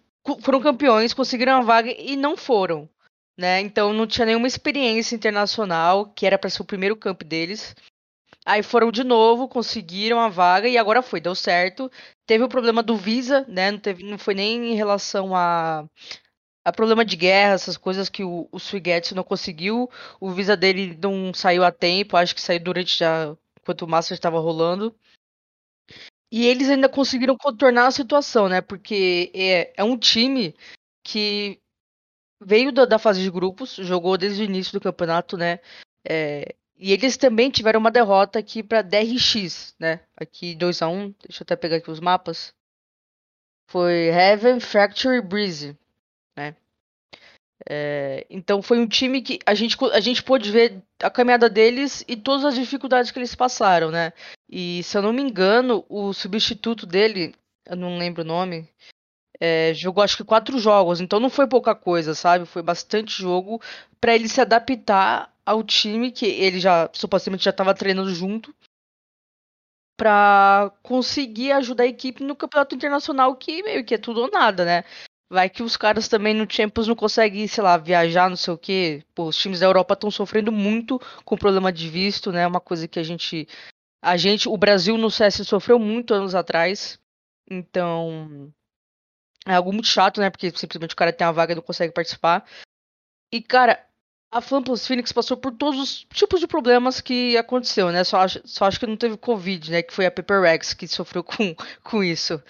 [0.42, 2.90] foram campeões, conseguiram a vaga e não foram,
[3.38, 3.60] né?
[3.60, 7.76] Então não tinha nenhuma experiência internacional, que era para ser o primeiro camp deles.
[8.46, 11.90] Aí foram de novo, conseguiram a vaga e agora foi, deu certo.
[12.26, 13.72] Teve o problema do Visa, né?
[13.72, 15.86] Não, teve, não foi nem em relação a,
[16.64, 19.90] a problema de guerra, essas coisas que o, o Suigetsu não conseguiu.
[20.20, 23.36] O Visa dele não saiu a tempo, acho que saiu durante já.
[23.62, 24.96] enquanto o Master estava rolando.
[26.32, 28.62] E eles ainda conseguiram contornar a situação, né?
[28.62, 30.56] Porque é, é um time
[31.04, 31.62] que
[32.42, 35.60] veio da, da, fase de grupos, jogou desde o início do campeonato, né?
[36.08, 40.02] É, e eles também tiveram uma derrota aqui para DRX, né?
[40.17, 41.15] Aqui 2 a 1 um.
[41.26, 42.54] Deixa eu até pegar aqui os mapas.
[43.72, 45.78] Foi Heaven, Fracture e Breeze,
[46.36, 46.54] né?
[47.69, 52.04] É, então foi um time que a gente, a gente pôde ver a caminhada deles
[52.06, 54.12] e todas as dificuldades que eles passaram, né?
[54.50, 57.34] E se eu não me engano, o substituto dele,
[57.65, 58.67] eu não lembro o nome,
[59.39, 62.46] é, jogou acho que quatro jogos, então não foi pouca coisa, sabe?
[62.46, 63.62] Foi bastante jogo
[64.02, 68.53] para ele se adaptar ao time que ele já supostamente já estava treinando junto
[69.97, 74.65] para conseguir ajudar a equipe no campeonato internacional que meio que é tudo ou nada,
[74.65, 74.84] né?
[75.29, 78.58] Vai que os caras também no Champions não conseguem, sei lá, viajar, não sei o
[78.58, 79.03] quê.
[79.15, 82.45] Pô, os times da Europa estão sofrendo muito com problema de visto, né?
[82.45, 83.47] Uma coisa que a gente
[84.03, 86.99] a gente, o Brasil no CS sofreu muito anos atrás.
[87.49, 88.53] Então,
[89.47, 90.29] é algo muito chato, né?
[90.29, 92.45] Porque simplesmente o cara tem uma vaga e não consegue participar.
[93.32, 93.84] E, cara,
[94.34, 98.04] a FanPlus Phoenix passou por todos os tipos de problemas que aconteceu, né?
[98.04, 99.84] Só acho, só acho que não teve Covid, né?
[99.84, 102.41] Que foi a Pepper Rex que sofreu com, com isso.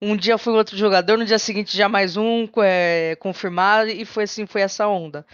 [0.00, 4.24] Um dia foi outro jogador, no dia seguinte já mais um é, confirmado, e foi
[4.24, 5.26] assim, foi essa onda.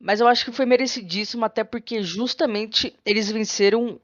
[0.00, 3.98] Mas eu acho que foi merecidíssimo, até porque justamente eles venceram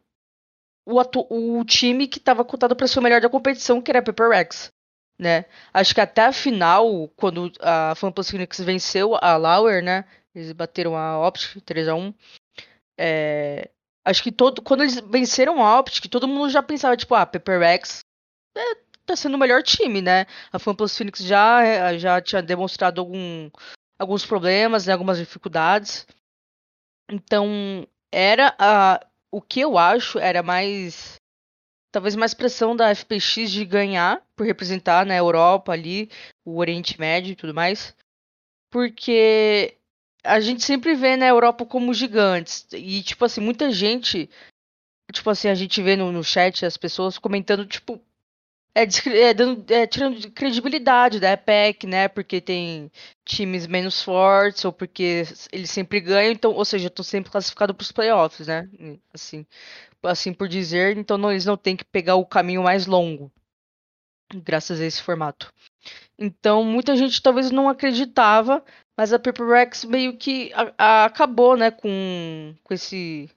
[0.86, 4.02] o, o time que estava cotado para ser o melhor da competição, que era a
[4.02, 4.70] Pepper Rex.
[5.18, 5.44] Né?
[5.74, 10.06] Acho que até a final, quando a FanPlus Phoenix venceu a Lauer, né?
[10.34, 12.14] Eles bateram a Optic 3x1.
[12.98, 13.70] É,
[14.04, 17.62] acho que todo, quando eles venceram a Optic, todo mundo já pensava, tipo, ah, Pepper
[17.62, 18.00] X
[18.56, 18.74] é,
[19.06, 20.26] tá sendo o melhor time, né?
[20.52, 23.50] A FanPlus Phoenix já, é, já tinha demonstrado algum,
[23.98, 26.06] alguns problemas, né, algumas dificuldades.
[27.10, 31.20] Então, era a, o que eu acho era mais
[31.92, 36.08] talvez mais pressão da FPX de ganhar por representar na né, Europa ali,
[36.44, 37.96] o Oriente Médio e tudo mais.
[38.70, 39.76] Porque
[40.22, 42.66] a gente sempre vê na né, Europa como gigantes.
[42.72, 44.28] E, tipo assim, muita gente.
[45.12, 48.00] Tipo assim, a gente vê no, no chat as pessoas comentando, tipo.
[48.72, 52.06] É, é, dando, é, tirando credibilidade da EPEC, né?
[52.06, 52.90] Porque tem
[53.24, 57.82] times menos fortes, ou porque eles sempre ganham, então, ou seja, estão sempre classificados para
[57.82, 58.68] os playoffs, né?
[59.12, 59.44] Assim,
[60.04, 63.32] assim por dizer, então não, eles não têm que pegar o caminho mais longo,
[64.32, 65.52] graças a esse formato.
[66.18, 68.62] Então, muita gente talvez não acreditava,
[68.96, 73.30] mas a Paper Rex meio que a, a, acabou, né, com, com esse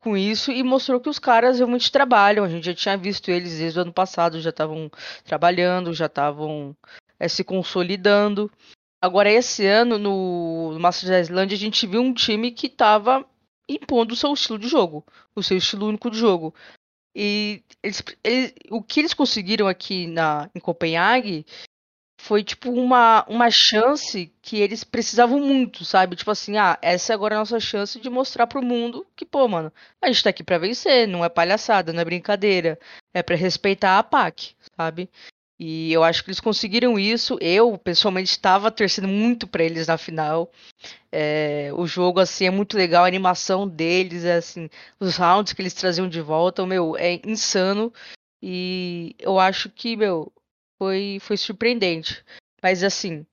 [0.00, 2.44] com isso e mostrou que os caras realmente trabalham.
[2.44, 4.90] A gente já tinha visto eles desde o ano passado, já estavam
[5.24, 6.74] trabalhando, já estavam
[7.18, 8.50] é, se consolidando.
[9.02, 13.24] Agora, esse ano, no, no Masters da Islândia, a gente viu um time que estava
[13.68, 16.54] impondo o seu estilo de jogo, o seu estilo único de jogo.
[17.14, 21.44] E eles, eles, o que eles conseguiram aqui na, em Copenhague
[22.20, 26.14] foi tipo uma, uma chance que eles precisavam muito, sabe?
[26.14, 29.48] Tipo assim, ah, essa é agora a nossa chance de mostrar pro mundo que, pô,
[29.48, 32.78] mano, a gente tá aqui pra vencer, não é palhaçada, não é brincadeira,
[33.14, 35.08] é para respeitar a PAC, sabe?
[35.58, 37.36] E eu acho que eles conseguiram isso.
[37.40, 40.50] Eu, pessoalmente, estava torcendo muito para eles na final.
[41.12, 43.04] É, o jogo, assim, é muito legal.
[43.04, 47.92] A animação deles, é, assim, os rounds que eles traziam de volta, meu, é insano.
[48.42, 50.32] E eu acho que, meu,
[50.80, 52.24] foi, foi surpreendente.
[52.62, 53.26] Mas, assim,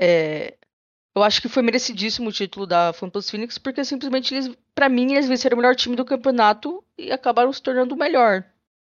[0.00, 0.54] é,
[1.14, 5.12] eu acho que foi merecidíssimo o título da Fantasy Phoenix, porque simplesmente eles, para mim,
[5.12, 8.42] eles venceram o melhor time do campeonato e acabaram se tornando o melhor.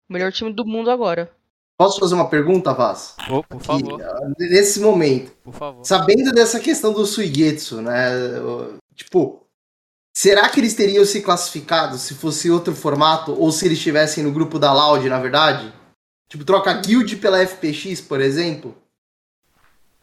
[0.10, 1.30] O melhor time do mundo agora.
[1.78, 3.16] Posso fazer uma pergunta, Vaz?
[3.30, 4.02] Oh, por favor.
[4.02, 5.86] Ah, nesse momento, por favor.
[5.86, 8.12] sabendo dessa questão do Suigetsu, né?
[8.96, 9.46] Tipo,
[10.14, 14.32] será que eles teriam se classificado se fosse outro formato ou se eles estivessem no
[14.32, 15.79] grupo da Loud, na verdade?
[16.30, 18.78] Tipo, troca Guild pela FPX, por exemplo?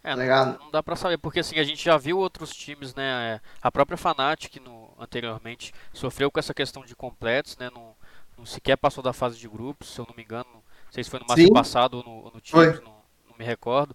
[0.05, 2.95] É, tá não, não, dá pra saber, porque assim, a gente já viu outros times,
[2.95, 3.35] né?
[3.35, 7.71] É, a própria Fnatic no, anteriormente sofreu com essa questão de completos, né?
[7.75, 7.95] Não,
[8.37, 10.63] não sequer passou da fase de grupos, se eu não me engano
[10.97, 12.97] sei se foi no Master passado ou no, no Champions, não,
[13.29, 13.95] não, me recordo.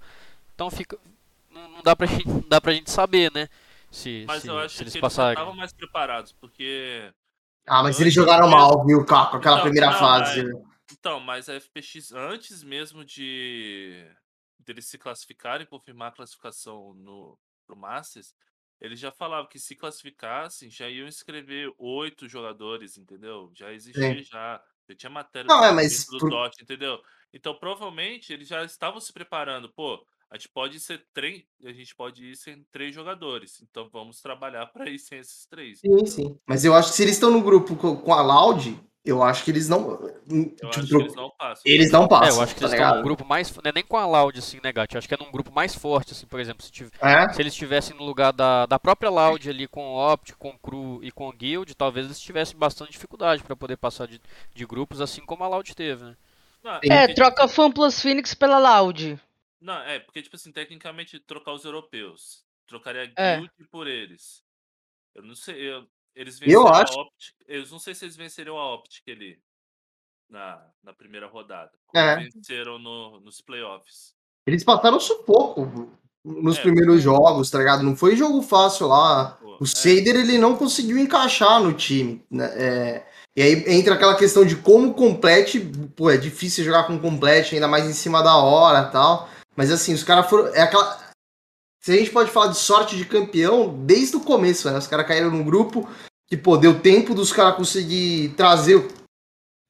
[0.53, 0.97] Então fica.
[1.49, 3.47] Não, não, dá pra gente, não dá pra gente saber, né?
[3.89, 5.31] Se, mas se, eu acho se eles que passarem.
[5.31, 7.11] eles estavam mais preparados, porque.
[7.67, 10.43] Ah, mas eles jogaram mal, viu, Caco, aquela primeira fase.
[10.43, 10.70] Mas,
[11.01, 14.07] então, mas a FPX, antes mesmo de
[14.59, 18.35] deles se classificarem, confirmar a classificação no, pro Masters,
[18.79, 23.51] eles já falavam que se classificassem, já iam inscrever oito jogadores, entendeu?
[23.55, 24.23] Já existia Sim.
[24.23, 24.63] já.
[24.89, 26.17] Já tinha matéria não, é, mas do.
[26.19, 27.01] DOT, entendeu?
[27.33, 29.71] Então, provavelmente, eles já estavam se preparando.
[29.73, 33.61] Pô, a gente pode ser três, a gente pode ir sem três jogadores.
[33.61, 35.79] Então vamos trabalhar para ir sem esses três.
[35.79, 36.39] Sim, sim.
[36.45, 39.49] Mas eu acho que se eles estão no grupo com a Loud, eu acho que
[39.49, 39.93] eles não.
[40.29, 41.63] Hum, tipo, que eles não passam.
[41.65, 42.27] Eles não passam.
[42.27, 42.87] É, eu acho que tá eles ligado?
[42.87, 43.55] estão num grupo mais.
[43.55, 44.93] Não é nem com a Loud, assim, né, Gat?
[44.93, 46.63] Eu acho que é num grupo mais forte, assim, por exemplo.
[46.63, 46.89] Se, tiv...
[47.01, 47.33] é?
[47.33, 50.59] se eles estivessem no lugar da, da própria Loud ali com o Opt, com o
[50.59, 54.21] Cru e com o Guild, talvez eles tivessem bastante dificuldade para poder passar de,
[54.53, 56.15] de grupos, assim como a Loud teve, né?
[56.63, 57.47] Não, é, porque, troca.
[57.47, 59.19] Fan Plus Phoenix pela Loud.
[59.59, 62.43] Não, é, porque, tipo assim, tecnicamente trocar os europeus.
[62.67, 63.37] Trocaria é.
[63.37, 64.43] Guild por eles.
[65.15, 66.93] Eu não sei, eu, eles venceram eu acho.
[66.93, 67.35] a Optic.
[67.47, 69.39] Eu não sei se eles venceriam a Optic ali
[70.29, 71.71] na, na primeira rodada.
[71.95, 72.15] É.
[72.17, 74.13] Venceram no, nos playoffs.
[74.45, 75.91] Eles passaram sufoco
[76.23, 77.83] nos é, primeiros jogos, tá ligado?
[77.83, 79.37] Não foi jogo fácil lá.
[79.41, 80.19] Pô, o Seider, é.
[80.19, 82.23] ele não conseguiu encaixar no time.
[82.29, 82.45] Né?
[82.55, 85.59] É, e aí entra aquela questão de como complete.
[85.95, 89.29] Pô, é difícil jogar com complete, ainda mais em cima da hora tal.
[89.55, 90.53] Mas assim, os caras foram.
[90.53, 91.00] É aquela.
[91.81, 94.77] Se a gente pode falar de sorte de campeão, desde o começo, né?
[94.77, 95.89] Os caras caíram num grupo
[96.27, 98.75] que, pô, deu tempo dos caras conseguir trazer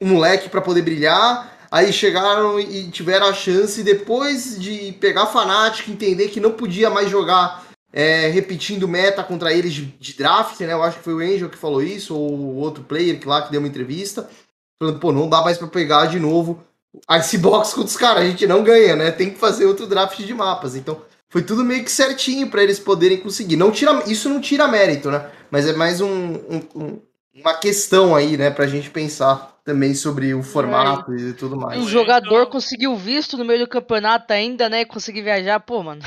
[0.02, 1.58] o moleque para poder brilhar.
[1.72, 7.10] Aí chegaram e tiveram a chance, depois de pegar Fnatic, entender que não podia mais
[7.10, 10.74] jogar é, repetindo meta contra eles de, de, draft, né?
[10.74, 13.52] Eu acho que foi o Angel que falou isso, ou outro player que lá que
[13.52, 14.30] deu uma entrevista.
[14.78, 16.62] Falando, pô, não dá mais para pegar de novo
[17.10, 19.12] Icebox contra os caras, a gente não ganha, né?
[19.12, 20.76] Tem que fazer outro draft de mapas.
[20.76, 23.56] Então, foi tudo meio que certinho para eles poderem conseguir.
[23.56, 25.32] Não tira, isso não tira mérito, né?
[25.50, 27.02] Mas é mais um, um, um,
[27.34, 31.30] uma questão aí, né, pra gente pensar também sobre o formato é.
[31.30, 31.82] e tudo mais.
[31.82, 32.52] O jogador então...
[32.52, 34.84] conseguiu visto no meio do campeonato ainda, né?
[34.84, 36.02] Conseguir viajar, pô, mano.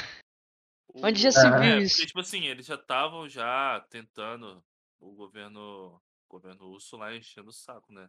[0.94, 1.94] Onde já se é, viu isso?
[1.94, 4.62] Porque, tipo assim, eles já estavam já tentando
[5.00, 5.98] o governo
[6.34, 8.08] governo russo lá enchendo o saco, né?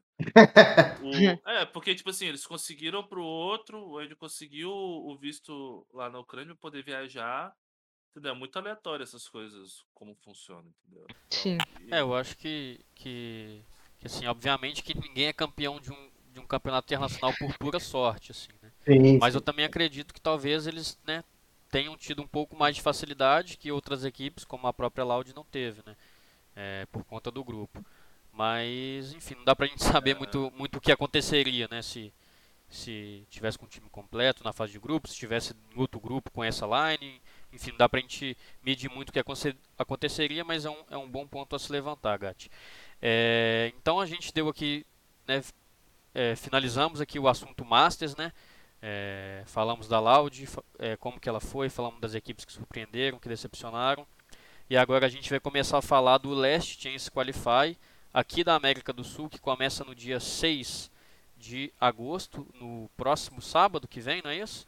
[1.01, 1.09] o,
[1.49, 6.55] é, porque, tipo assim, eles conseguiram pro outro, ele conseguiu o visto lá na Ucrânia
[6.55, 7.55] poder viajar.
[8.11, 8.31] Entendeu?
[8.31, 11.05] É muito aleatório essas coisas, como funciona, entendeu?
[11.09, 11.57] Então, Sim.
[11.91, 13.61] É, eu acho que, que
[14.05, 17.79] que, assim, obviamente que ninguém é campeão de um, de um campeonato internacional por pura
[17.79, 18.71] sorte, assim, né?
[18.85, 21.23] Sim, Mas eu também acredito que talvez eles, né,
[21.71, 25.43] tenham tido um pouco mais de facilidade que outras equipes, como a própria Loud não
[25.43, 25.95] teve, né?
[26.55, 27.83] É, por conta do grupo.
[28.35, 31.81] Mas, enfim, não dá pra gente saber muito, muito o que aconteceria, né?
[31.81, 32.13] Se,
[32.69, 36.29] se tivesse com o time completo na fase de grupo, se tivesse em outro grupo
[36.31, 37.21] com essa line.
[37.53, 39.23] Enfim, não dá pra gente medir muito o que
[39.77, 42.51] aconteceria, mas é um, é um bom ponto a se levantar, Gatti.
[43.01, 44.85] É, então a gente deu aqui,
[45.25, 45.41] né,
[46.13, 48.33] é, finalizamos aqui o assunto Masters, né?
[48.81, 53.29] É, falamos da Loud, é, como que ela foi, falamos das equipes que surpreenderam, que
[53.29, 54.05] decepcionaram.
[54.69, 57.77] E agora a gente vai começar a falar do Last Chance Qualify,
[58.15, 60.89] aqui da América do Sul, que começa no dia 6
[61.37, 64.65] de agosto, no próximo sábado que vem, não é isso?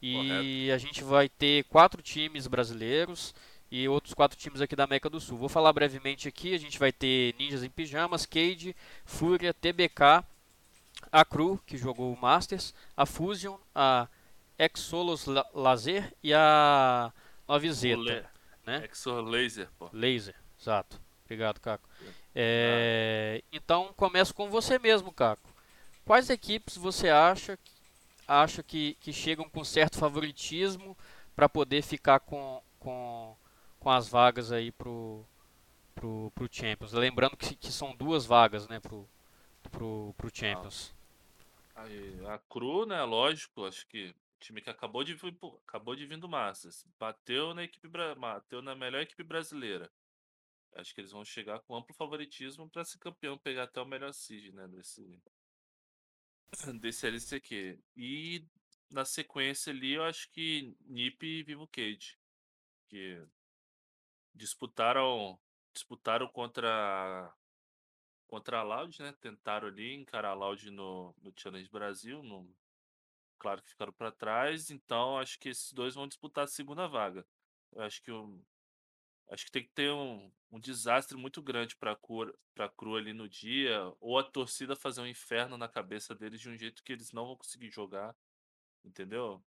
[0.00, 0.72] E Correto.
[0.72, 3.34] a gente vai ter quatro times brasileiros
[3.72, 5.36] e outros quatro times aqui da América do Sul.
[5.36, 6.54] Vou falar brevemente aqui.
[6.54, 10.22] A gente vai ter Ninjas em Pijamas, Cade, Fúria, TBK,
[11.10, 14.06] a Cru, que jogou o Masters, a Fusion, a
[14.56, 17.12] Exolos Laser e a
[17.48, 18.30] Novizeta.
[18.64, 18.84] Né?
[18.84, 19.90] Exo Laser, pô.
[19.92, 21.04] Laser, exato.
[21.26, 21.88] Obrigado, Caco.
[22.32, 25.52] É, então, começo com você mesmo, Caco.
[26.04, 27.58] Quais equipes você acha,
[28.28, 30.96] acha que, que chegam com certo favoritismo
[31.34, 33.36] para poder ficar com, com,
[33.80, 35.26] com as vagas aí pro,
[35.96, 36.92] pro, pro Champions?
[36.92, 39.08] Lembrando que, que são duas vagas, né, pro,
[39.68, 40.94] pro, pro Champions.
[41.74, 46.18] Aí, a Cru, né, lógico, acho que time que acabou de vir, acabou de vir
[46.18, 49.90] do Masters, bateu na equipe bateu na melhor equipe brasileira.
[50.76, 54.12] Acho que eles vão chegar com amplo favoritismo para ser campeão, pegar até o melhor
[54.12, 55.20] seed, né, desse
[56.80, 57.78] desse LCQ.
[57.96, 58.46] E
[58.90, 62.18] na sequência ali, eu acho que Nip e Vivo Cage,
[62.88, 63.20] que
[64.34, 65.38] disputaram
[65.72, 67.34] disputaram contra
[68.26, 69.14] contra a Loud, né?
[69.20, 72.22] Tentaram ali encarar a Loud no, no Challenge Brasil.
[72.22, 72.48] No,
[73.38, 74.70] claro que ficaram para trás.
[74.70, 77.26] Então acho que esses dois vão disputar a segunda vaga.
[77.72, 78.40] Eu acho que o,
[79.30, 81.96] acho que tem que ter um, um desastre muito grande para
[82.54, 86.48] para Cru ali no dia, ou a torcida fazer um inferno na cabeça deles de
[86.48, 88.14] um jeito que eles não vão conseguir jogar,
[88.84, 89.42] entendeu?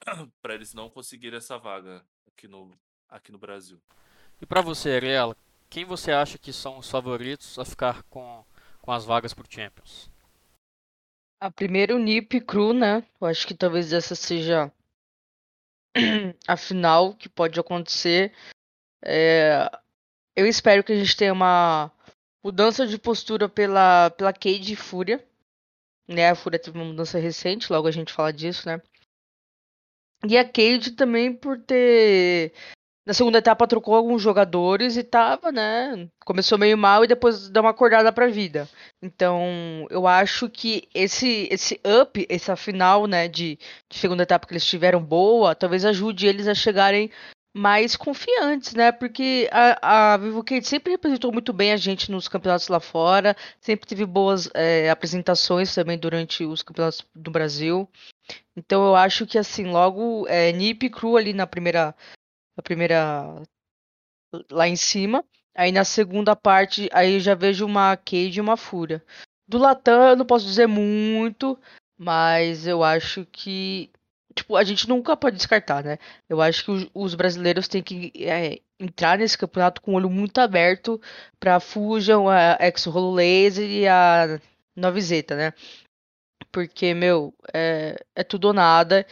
[0.42, 2.76] para eles não conseguirem essa vaga aqui no
[3.08, 3.80] aqui no Brasil.
[4.40, 5.36] E para você, Ariela,
[5.70, 8.44] quem você acha que são os favoritos a ficar com,
[8.82, 10.10] com as vagas para o Champions?
[11.40, 13.06] A primeira o Nip Cru, né?
[13.20, 14.72] Eu acho que talvez essa seja
[16.46, 18.32] a final que pode acontecer.
[19.04, 19.70] É...
[20.34, 21.90] Eu espero que a gente tenha uma
[22.44, 25.26] mudança de postura pela, pela Cade e Fúria.
[26.06, 26.30] Né?
[26.30, 28.80] A Fúria teve uma mudança recente, logo a gente fala disso, né?
[30.24, 32.52] E a Cade também por ter
[33.06, 36.08] na segunda etapa trocou alguns jogadores e tava, né?
[36.24, 38.68] Começou meio mal e depois deu uma acordada pra vida.
[39.00, 44.52] Então, eu acho que esse esse up, essa final, né, de, de segunda etapa que
[44.52, 47.08] eles tiveram boa, talvez ajude eles a chegarem
[47.56, 48.90] mais confiantes, né?
[48.90, 53.36] Porque a, a Vivo Kate sempre representou muito bem a gente nos campeonatos lá fora,
[53.60, 57.88] sempre teve boas é, apresentações também durante os campeonatos do Brasil.
[58.56, 61.94] Então eu acho que assim, logo é, Nip e Cru ali na primeira
[62.56, 63.42] a primeira
[64.50, 65.24] lá em cima.
[65.54, 69.02] Aí na segunda parte, aí já vejo uma Cade e uma Fúria.
[69.48, 71.58] Do Latam eu não posso dizer muito,
[71.98, 73.90] mas eu acho que
[74.36, 75.98] tipo, a gente nunca pode descartar, né?
[76.28, 80.10] Eu acho que os, os brasileiros têm que é, entrar nesse campeonato com o olho
[80.10, 81.00] muito aberto
[81.40, 84.38] para Fusion, a Exo Rolo Laser e a
[84.76, 85.52] Novizeta, né?
[86.52, 89.06] Porque, meu, é, é tudo ou nada.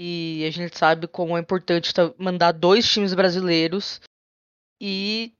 [0.00, 4.00] E a gente sabe como é importante mandar dois times brasileiros.
[4.80, 5.34] E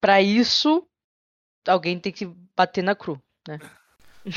[0.00, 0.88] para isso,
[1.68, 2.24] alguém tem que
[2.56, 3.58] bater na cru, né?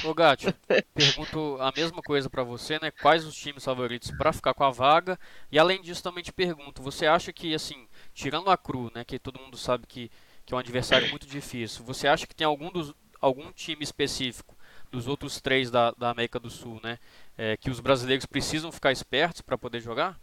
[0.03, 0.47] Ô Gatti,
[0.93, 2.91] pergunto a mesma coisa para você, né?
[2.91, 5.17] Quais os times favoritos para ficar com a vaga?
[5.49, 9.05] E além disso, também te pergunto, você acha que, assim, tirando a Cru, né?
[9.05, 10.11] Que todo mundo sabe que,
[10.45, 14.57] que é um adversário muito difícil, você acha que tem algum, dos, algum time específico
[14.91, 16.99] dos outros três da, da América do Sul, né?
[17.43, 20.15] É, que os brasileiros precisam ficar espertos para poder jogar?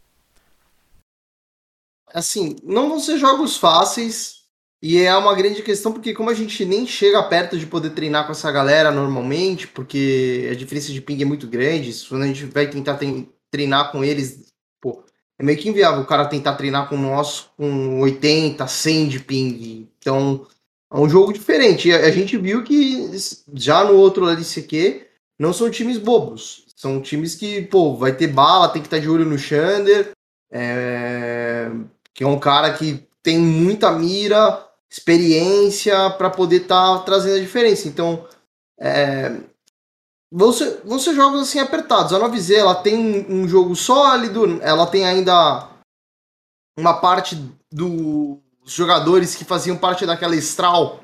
[2.14, 4.44] Assim, não vão ser jogos fáceis
[4.80, 8.24] e é uma grande questão porque como a gente nem chega perto de poder treinar
[8.24, 12.44] com essa galera normalmente, porque a diferença de ping é muito grande, quando a gente
[12.44, 12.96] vai tentar
[13.50, 15.02] treinar com eles, pô,
[15.36, 19.88] é meio que inviável o cara tentar treinar com nós com 80, 100 de ping.
[19.98, 20.46] Então,
[20.88, 21.92] é um jogo diferente.
[21.92, 23.10] A, gente viu que
[23.54, 25.04] já no outro LCQ
[25.36, 26.67] não são times bobos.
[26.78, 30.12] São times que, pô, vai ter bala, tem que estar de olho no Xander,
[30.48, 31.68] é...
[32.14, 37.40] que é um cara que tem muita mira, experiência para poder estar tá trazendo a
[37.40, 37.88] diferença.
[37.88, 38.24] Então,
[38.78, 39.40] é...
[40.30, 42.12] vão, ser, vão ser jogos assim apertados.
[42.12, 45.68] A 9Z ela tem um jogo sólido, ela tem ainda
[46.78, 47.34] uma parte
[47.72, 51.00] do os jogadores que faziam parte daquela Estral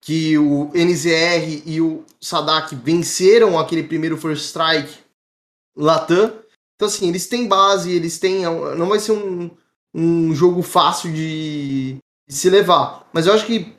[0.00, 4.94] que o NZR e o Sadak venceram aquele primeiro First Strike
[5.76, 6.32] Latam.
[6.74, 8.44] Então, assim, eles têm base, eles têm.
[8.44, 9.50] Não vai ser um,
[9.94, 13.08] um jogo fácil de, de se levar.
[13.12, 13.74] Mas eu acho que.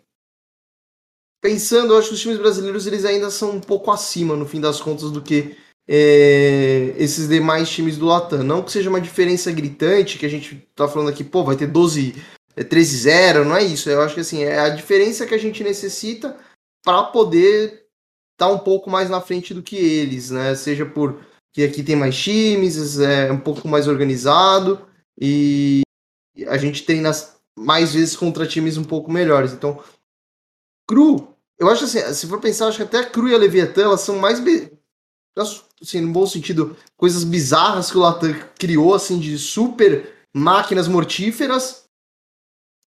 [1.42, 4.62] Pensando, eu acho que os times brasileiros eles ainda são um pouco acima, no fim
[4.62, 5.58] das contas, do que
[5.88, 8.44] é, esses demais times do Latam.
[8.44, 11.66] Não que seja uma diferença gritante, que a gente tá falando aqui, pô, vai ter
[11.66, 12.14] 12
[12.56, 13.90] é 13-0, não é isso.
[13.90, 16.38] Eu acho que assim, é a diferença que a gente necessita
[16.84, 17.86] para poder
[18.34, 20.56] estar tá um pouco mais na frente do que eles, né?
[20.56, 21.20] Seja por
[21.54, 24.88] que aqui tem mais times, é um pouco mais organizado
[25.20, 25.82] e
[26.48, 27.12] a gente treina
[27.58, 29.52] mais vezes contra times um pouco melhores.
[29.52, 29.84] Então,
[30.88, 33.84] Cru, eu acho assim, se for pensar, acho que até a Cru e a Leviatã,
[33.84, 34.42] elas são mais
[35.82, 41.86] assim, no bom sentido, coisas bizarras que o Latam criou assim de super máquinas mortíferas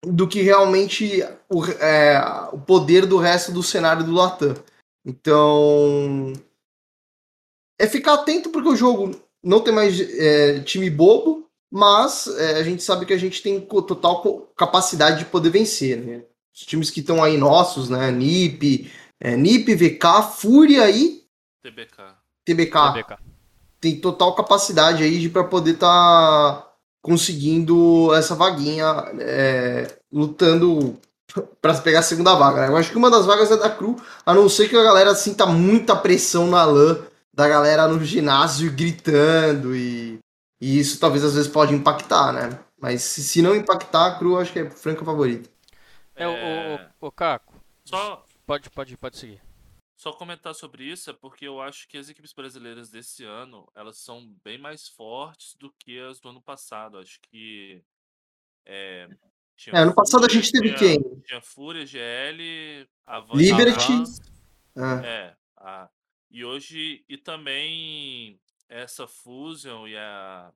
[0.06, 2.20] do que realmente o, é,
[2.52, 4.54] o poder do resto do cenário do Latam.
[5.04, 6.32] Então,
[7.78, 12.62] é ficar atento porque o jogo não tem mais é, time bobo, mas é, a
[12.62, 14.22] gente sabe que a gente tem total
[14.56, 16.22] capacidade de poder vencer, né?
[16.54, 18.10] Os times que estão aí nossos, né?
[18.10, 18.90] NIP,
[19.20, 21.24] é, NIP, VK, Fúria e
[21.62, 22.02] TBK.
[22.44, 22.92] TBK.
[22.92, 23.18] TBK.
[23.80, 26.73] Tem total capacidade aí para poder estar tá
[27.04, 28.86] conseguindo essa vaguinha,
[29.20, 30.98] é, lutando
[31.60, 32.62] para pegar a segunda vaga.
[32.62, 32.68] Né?
[32.68, 33.94] Eu acho que uma das vagas é da Cru,
[34.24, 36.96] a não ser que a galera sinta muita pressão na LAN
[37.30, 40.18] da galera no ginásio gritando e,
[40.58, 42.58] e isso talvez às vezes pode impactar, né?
[42.80, 45.50] Mas se, se não impactar, a Cru acho que é franca favorita.
[46.16, 46.30] É, o,
[47.02, 47.52] o, o Caco.
[47.84, 49.43] Só pode pode pode seguir.
[49.96, 53.98] Só comentar sobre isso é porque eu acho que as equipes brasileiras desse ano, elas
[53.98, 56.98] são bem mais fortes do que as do ano passado.
[56.98, 57.82] Acho que
[58.66, 59.08] é,
[59.72, 61.20] é, ano passado a gente teve tinha, quem?
[61.20, 63.92] Tinha Fúria, GL, Avante, Liberty.
[63.92, 64.22] Avance,
[65.04, 65.88] é, a,
[66.30, 70.52] e hoje, e também essa Fusion e a,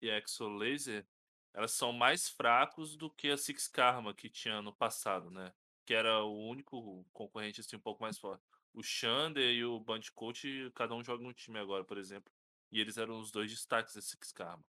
[0.00, 1.04] e a Exo Laser,
[1.52, 5.52] elas são mais fracos do que a Six Karma que tinha no passado, né?
[5.84, 8.44] Que era o único concorrente assim, um pouco mais forte.
[8.76, 12.30] O Xander e o Bandicoot, cada um joga um time agora, por exemplo.
[12.70, 14.62] E eles eram os dois destaques Six Karma.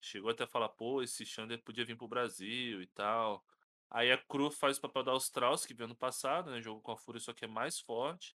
[0.00, 3.44] Chegou até a falar, pô, esse Xander podia vir pro Brasil e tal.
[3.90, 6.62] Aí a Cru faz o papel da Australs, que veio no passado, né?
[6.62, 8.34] Jogou com a Fúria, só que é mais forte.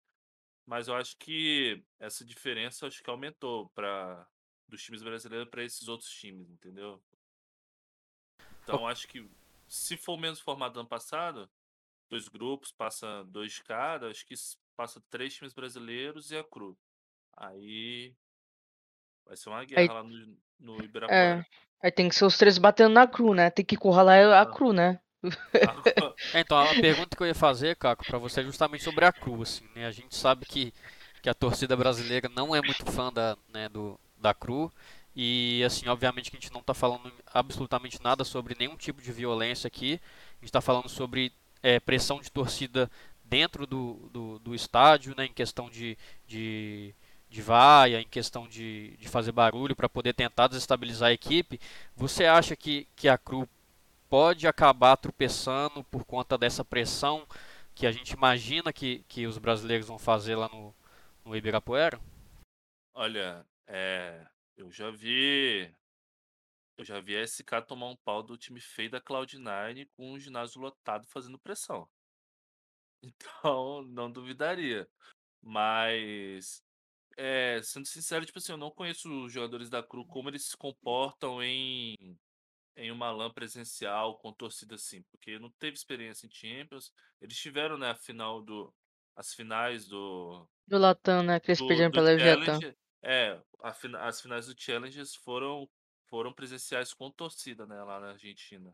[0.66, 4.28] Mas eu acho que essa diferença acho que aumentou para
[4.68, 7.02] dos times brasileiros para esses outros times, entendeu?
[8.64, 9.30] Então acho que
[9.66, 11.50] se for menos formado ano passado,
[12.10, 14.34] dois grupos, passa dois de cada, acho que
[14.76, 16.78] passa três times brasileiros e a Cru.
[17.36, 18.14] Aí
[19.26, 21.40] vai ser uma guerra aí, lá no, no é, Ibirapuera.
[21.40, 21.46] É,
[21.82, 23.50] aí tem que ser os três batendo na Cru, né?
[23.50, 24.46] Tem que curralar a ah.
[24.46, 25.00] Cru, né?
[26.34, 29.14] É, então, a pergunta que eu ia fazer, Caco, para você é justamente sobre a
[29.14, 29.86] Cru, assim, né?
[29.86, 30.74] A gente sabe que,
[31.22, 34.72] que a torcida brasileira não é muito fã da, né, do, da Cru.
[35.16, 39.12] E, assim, obviamente que a gente não está falando absolutamente nada sobre nenhum tipo de
[39.12, 39.94] violência aqui.
[39.94, 42.90] A gente está falando sobre é, pressão de torcida
[43.34, 46.94] dentro do, do, do, estádio, né, em questão de, de,
[47.32, 51.60] de vaia, em questão de, de fazer barulho para poder tentar desestabilizar a equipe.
[51.96, 53.50] Você acha que, que a Cru
[54.08, 57.28] pode acabar tropeçando por conta dessa pressão
[57.74, 60.72] que a gente imagina que, que os brasileiros vão fazer lá no,
[61.26, 62.00] no Ibirapuera?
[62.94, 65.74] Olha, é, eu já vi.
[66.78, 70.20] Eu já vi a SK tomar um pau do time feio da Cloud9 com o
[70.20, 71.90] ginásio lotado fazendo pressão.
[73.04, 74.88] Então, não duvidaria.
[75.42, 76.64] Mas,
[77.18, 80.58] é, sendo sincero, tipo assim, eu não conheço os jogadores da Cru, como eles se
[80.58, 82.18] comportam em
[82.76, 86.92] em uma LAN presencial com torcida assim, porque não teve experiência em Champions.
[87.22, 88.74] Eles tiveram, né, a final do
[89.16, 91.40] as finais do Do Latam, né?
[91.40, 92.60] Que eles do, pediram do pela Leviatã.
[93.04, 95.70] É, a, as finais do Challengers foram
[96.08, 98.74] foram presenciais com torcida, né, lá na Argentina.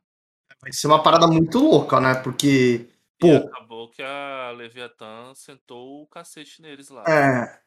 [0.62, 2.16] Vai ser uma parada muito louca, né?
[2.22, 2.90] Porque
[3.20, 7.04] pô, e acabou que a Leviatã sentou o cacete neles lá.
[7.08, 7.62] É.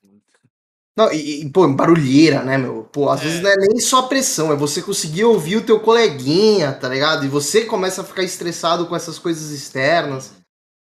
[0.96, 2.84] Não, e, e, pô, barulheira, né, meu?
[2.84, 3.24] Pô, às é.
[3.24, 6.88] vezes não é nem só a pressão, é você conseguir ouvir o teu coleguinha, tá
[6.88, 7.24] ligado?
[7.24, 10.36] E você começa a ficar estressado com essas coisas externas.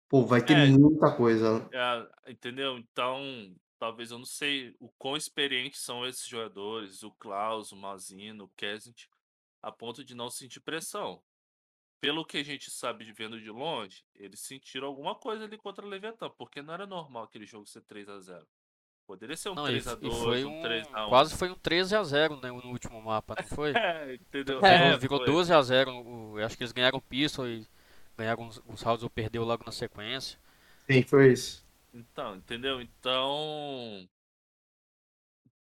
[0.10, 1.68] Pô, vai ter é, muita coisa.
[1.72, 2.78] É, entendeu?
[2.78, 3.22] Então,
[3.80, 8.52] talvez eu não sei o quão experientes são esses jogadores, o Klaus, o Mazino, o
[8.58, 9.06] Kesint,
[9.62, 11.22] a ponto de não sentir pressão.
[12.04, 15.86] Pelo que a gente sabe de vendo de longe, eles sentiram alguma coisa ali contra
[15.86, 18.46] o Leviatã, porque não era normal aquele jogo ser 3 a 0
[19.08, 21.08] Poderia ser um 3x2, um 3x1.
[21.08, 23.72] Quase foi um 13x0 né, no último mapa, não foi?
[23.74, 24.60] é, entendeu?
[24.66, 26.40] É, ficou 12x0.
[26.40, 27.66] Eu acho que eles ganharam o pistol e
[28.18, 30.38] ganharam os, os rounds ou perdeu logo na sequência.
[30.86, 31.66] Sim, foi isso.
[31.94, 32.82] Então, entendeu?
[32.82, 34.06] Então.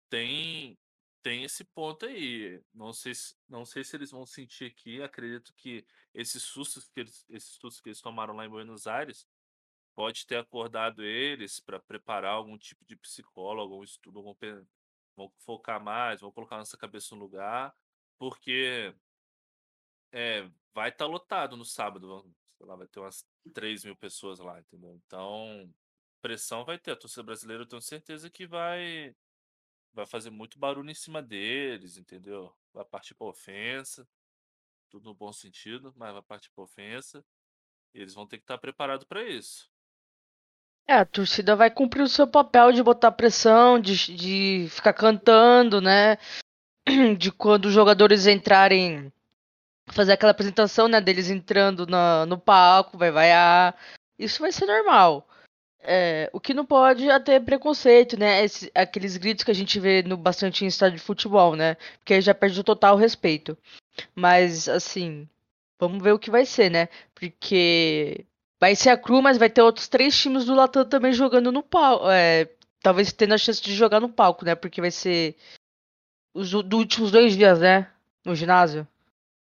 [0.10, 0.76] Tem.
[1.24, 2.62] Tem esse ponto aí.
[2.74, 5.02] Não sei, se, não sei se eles vão sentir aqui.
[5.02, 9.28] Acredito que esses sustos que eles, esses sustos que eles tomaram lá em Buenos Aires
[9.94, 14.38] pode ter acordado eles para preparar algum tipo de psicólogo, algum estudo, vão,
[15.16, 17.76] vão focar mais, vão colocar nossa cabeça no lugar,
[18.18, 18.96] porque
[20.12, 22.24] é, vai estar tá lotado no sábado,
[22.58, 24.94] sei lá, vai ter umas 3 mil pessoas lá, entendeu?
[25.06, 25.72] Então,
[26.22, 26.92] pressão vai ter.
[26.92, 29.16] A torcida brasileira eu tenho certeza que vai
[29.94, 32.54] vai fazer muito barulho em cima deles, entendeu?
[32.74, 34.08] Vai partir pra ofensa,
[34.90, 37.24] tudo no bom sentido, mas vai partir pra ofensa.
[37.94, 39.70] Eles vão ter que estar preparados para isso.
[40.88, 45.80] É, a torcida vai cumprir o seu papel de botar pressão, de, de ficar cantando,
[45.80, 46.18] né?
[47.18, 49.14] De quando os jogadores entrarem,
[49.88, 51.00] fazer aquela apresentação, né?
[51.00, 53.78] Deles entrando na, no palco, vai vaiar.
[54.18, 55.28] Isso vai ser normal.
[55.84, 58.44] É, o que não pode é ter preconceito, né?
[58.44, 61.76] Esse, aqueles gritos que a gente vê no bastante em estádio de futebol, né?
[61.98, 63.58] Porque aí já perde o total respeito.
[64.16, 65.28] Mas, assim,
[65.80, 66.88] vamos ver o que vai ser, né?
[67.16, 68.26] Porque
[68.60, 71.64] vai ser a Cru, mas vai ter outros três times do Latam também jogando no
[71.64, 72.10] palco.
[72.10, 72.48] É,
[72.82, 74.54] talvez tendo a chance de jogar no palco, né?
[74.54, 75.36] Porque vai ser
[76.34, 77.90] os do últimos dois dias, né?
[78.24, 78.88] No ginásio.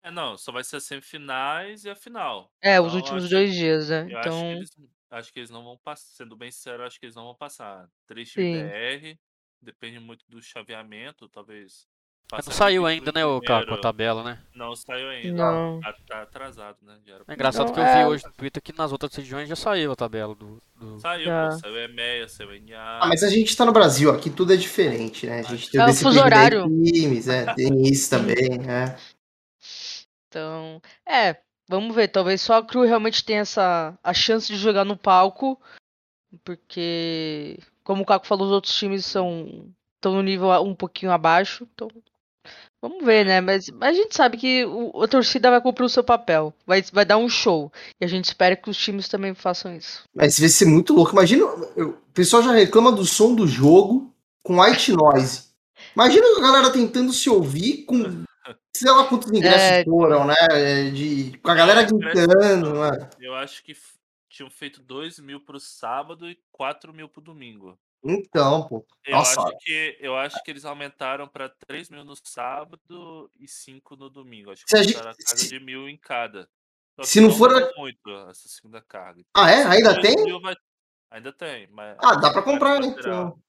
[0.05, 2.51] É, não, só vai ser as semifinais e a final.
[2.63, 4.07] É, então, os últimos acho, dois dias, né?
[4.09, 4.53] Então...
[4.53, 4.71] Eles,
[5.11, 7.89] acho que eles não vão passar, sendo bem sincero, acho que eles não vão passar.
[8.07, 9.19] Três times BR,
[9.61, 11.87] depende muito do chaveamento, talvez
[12.31, 14.39] não saiu ainda, né, o Caco, a tabela, né?
[14.55, 15.33] Não saiu ainda.
[15.33, 15.81] Não.
[15.81, 16.99] Tá, tá atrasado, né?
[17.27, 18.07] É engraçado não, que eu vi é...
[18.07, 20.61] hoje no Twitter que nas outras regiões já saiu a tabela do.
[20.77, 21.01] do...
[21.01, 22.99] Saiu, pô, saiu EMEA, saiu ENA.
[23.01, 25.41] Ah, mas a gente tá no Brasil, aqui tudo é diferente, né?
[25.41, 26.65] A gente tem é o fuso horário.
[26.85, 28.99] times, é, tem isso também, né?
[30.29, 31.39] Então, é,
[31.69, 35.61] vamos ver, talvez só a Crew realmente tenha essa a chance de jogar no palco,
[36.45, 41.67] porque como o Caco falou, os outros times são estão no nível um pouquinho abaixo,
[41.75, 41.89] então
[42.81, 43.41] Vamos ver, né?
[43.41, 46.55] Mas, mas, a gente sabe que o, a torcida vai cumprir o seu papel.
[46.65, 47.73] Vai, vai dar um show.
[48.01, 50.05] E a gente espera que os times também façam isso.
[50.15, 51.13] Mas vai ser muito louco.
[51.13, 54.13] Imagina, o pessoal já reclama do som do jogo
[54.45, 55.49] com white noise.
[55.95, 58.23] Imagina a galera tentando se ouvir com.
[58.77, 59.85] Sei lá quantos ingressos é...
[59.85, 60.35] foram, né?
[60.93, 62.75] De, com a galera gritando.
[62.75, 63.11] Né?
[63.21, 63.75] Eu acho que
[64.29, 67.79] tinham feito 2 mil pro sábado e 4 mil pro domingo.
[68.05, 68.87] Então, pô.
[69.05, 69.41] Eu Nossa.
[69.43, 74.09] acho que, eu acho que eles aumentaram para 3 mil no sábado e 5 no
[74.09, 74.53] domingo.
[74.53, 76.49] Acho que Se a gente- a casa se- de mil em cada.
[76.97, 79.23] Só Se não for muito essa segunda carga.
[79.35, 79.65] Ah, é?
[79.65, 80.41] Ainda tem?
[80.41, 80.55] vai-
[81.11, 83.41] Ainda tem, mas Ah, dá pra comprar, então.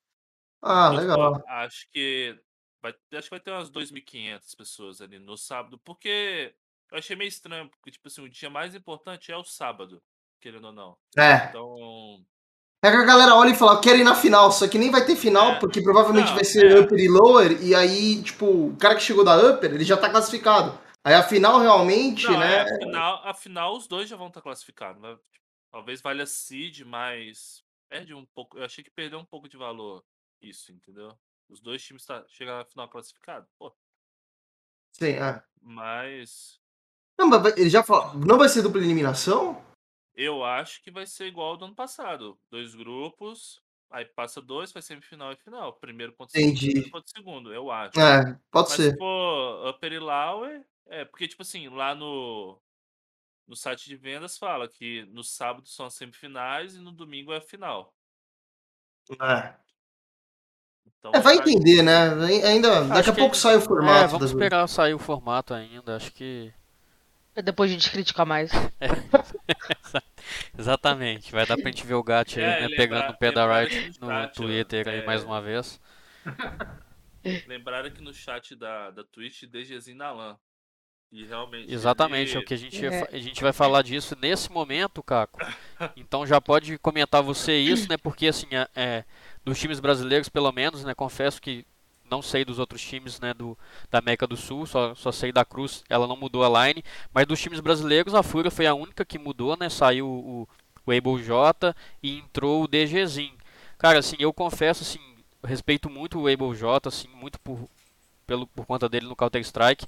[0.62, 1.43] Ah, legal.
[1.47, 2.36] acho que
[2.82, 6.53] vai, acho que vai ter umas 2.500 pessoas ali no sábado, porque
[6.91, 10.01] eu achei meio estranho, porque tipo assim, o dia mais importante é o sábado,
[10.39, 10.97] querendo ou não.
[11.17, 11.47] É.
[11.49, 12.23] Então,
[12.84, 14.89] é que a galera olha e fala, eu quero ir na final, só que nem
[14.89, 15.59] vai ter final, é.
[15.59, 16.80] porque provavelmente não, vai ser é.
[16.80, 20.09] upper e lower, e aí, tipo, o cara que chegou da upper, ele já tá
[20.09, 20.80] classificado.
[21.03, 22.57] Aí a final realmente, não, né?
[22.57, 25.01] É, a, final, a final os dois já vão estar tá classificados.
[25.01, 25.17] Né?
[25.71, 28.57] Talvez valha seed, mas perde um pouco.
[28.57, 30.03] Eu achei que perdeu um pouco de valor
[30.41, 31.17] isso, entendeu?
[31.50, 33.47] Os dois times tá, chegam na final classificado.
[33.58, 33.76] Pô.
[34.91, 35.43] Sim, é.
[35.62, 36.60] Mas.
[37.18, 38.14] Não, mas ele já falou.
[38.16, 39.64] Não vai ser dupla eliminação?
[40.16, 42.39] Eu acho que vai ser igual ao do ano passado.
[42.50, 45.74] Dois grupos, aí passa dois, vai semifinal e final.
[45.74, 48.00] Primeiro contra o segundo, contra o segundo, eu acho.
[48.00, 48.91] É, pode Mas ser.
[48.91, 52.62] se for Upper e Lower, é, porque, tipo assim, lá no,
[53.47, 57.38] no site de vendas fala que no sábado são as semifinais e no domingo é
[57.38, 57.95] a final.
[59.22, 59.68] É.
[61.00, 62.10] Então, é, vai entender, né?
[62.45, 64.04] Ainda, daqui a pouco sai o formato.
[64.04, 65.95] É, vamos esperar sair o formato ainda.
[65.95, 66.54] Acho que
[67.41, 68.52] depois a gente criticar mais.
[68.82, 70.58] É.
[70.58, 71.32] Exatamente.
[71.32, 74.00] Vai dar pra gente ver o Gat aí, é, né, pegando no pé da Riot
[74.00, 75.06] no chat, Twitter aí é...
[75.06, 75.82] mais uma vez.
[77.47, 80.38] Lembraram que no chat da, da Twitch, DGzinho na LAN.
[81.12, 81.74] E realmente.
[81.74, 82.38] Exatamente, ele...
[82.38, 83.10] é o que a gente, é.
[83.12, 85.39] a gente vai falar disso nesse momento, Caco.
[85.97, 87.97] Então já pode comentar você isso, né?
[87.97, 89.04] Porque assim, é, é
[89.50, 90.93] dos times brasileiros, pelo menos, né?
[90.93, 91.66] Confesso que
[92.10, 93.58] não sei dos outros times né, do,
[93.91, 96.84] da América do Sul, só, só sei da Cruz, ela não mudou a line,
[97.14, 99.70] mas dos times brasileiros a Fúria foi a única que mudou, né?
[99.70, 100.47] Saiu o,
[100.86, 103.38] o Able J e entrou o DGzinho.
[103.78, 105.00] Cara, assim, eu confesso, assim,
[105.43, 107.70] respeito muito o Able J, assim, muito por,
[108.26, 109.86] pelo, por conta dele no Counter-Strike,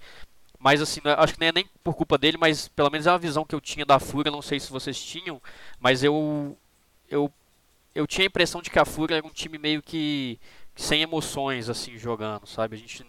[0.59, 3.12] mas assim, é, acho que nem é nem por culpa dele, mas pelo menos é
[3.12, 5.41] uma visão que eu tinha da Fúria, não sei se vocês tinham,
[5.80, 6.57] mas eu
[7.09, 7.32] eu
[7.93, 10.39] eu tinha a impressão de que a Fúria era um time meio que
[10.75, 12.75] sem emoções assim jogando, sabe?
[12.75, 13.05] A gente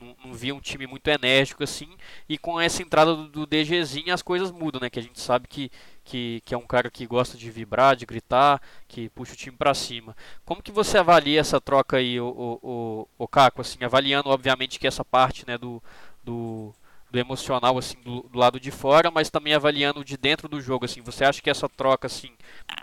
[0.00, 1.88] não, não, via um time muito enérgico assim.
[2.28, 4.90] E com essa entrada do, do DGzinho as coisas mudam, né?
[4.90, 5.70] Que a gente sabe que,
[6.04, 9.56] que, que é um cara que gosta de vibrar, de gritar, que puxa o time
[9.56, 10.16] para cima.
[10.44, 12.26] Como que você avalia essa troca aí, o,
[12.62, 13.60] o, o, o Caco?
[13.60, 15.82] Assim, avaliando obviamente que essa parte né, do,
[16.24, 16.74] do,
[17.12, 20.86] do emocional assim do, do, lado de fora, mas também avaliando de dentro do jogo.
[20.86, 22.34] Assim, você acha que essa troca assim,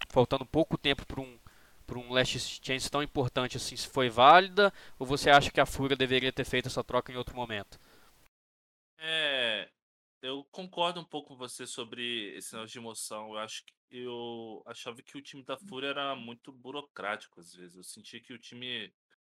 [0.09, 1.37] faltando pouco tempo para um
[1.85, 5.65] para um Last Chance tão importante assim se foi válida ou você acha que a
[5.65, 7.79] Fúria deveria ter feito essa troca em outro momento?
[8.99, 9.67] É,
[10.21, 13.29] eu concordo um pouco com você sobre esse negócio de emoção.
[13.29, 17.75] Eu acho que eu achava que o time da Fúria era muito burocrático às vezes.
[17.75, 18.93] Eu sentia que o time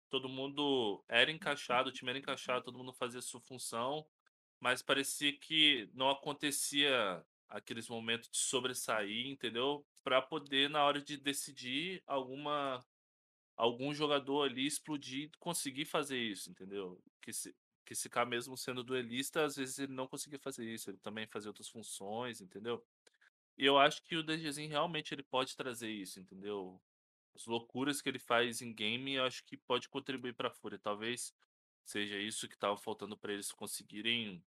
[0.09, 4.05] todo mundo era encaixado, o time era encaixado, todo mundo fazia sua função,
[4.61, 9.85] mas parecia que não acontecia aqueles momentos de sobressair, entendeu?
[10.05, 12.85] Para poder, na hora de decidir, alguma
[13.57, 16.99] algum jogador ali explodir conseguir fazer isso, entendeu?
[17.21, 17.55] Que se,
[17.85, 21.27] que se cá mesmo sendo duelista, às vezes ele não conseguia fazer isso, ele também
[21.27, 22.83] fazia outras funções, entendeu?
[23.59, 26.81] E eu acho que o DGzinho realmente ele pode trazer isso, entendeu?
[27.35, 30.79] As loucuras que ele faz em game, eu acho que pode contribuir para a Fúria.
[30.79, 31.35] Talvez
[31.85, 34.43] seja isso que estava faltando para eles conseguirem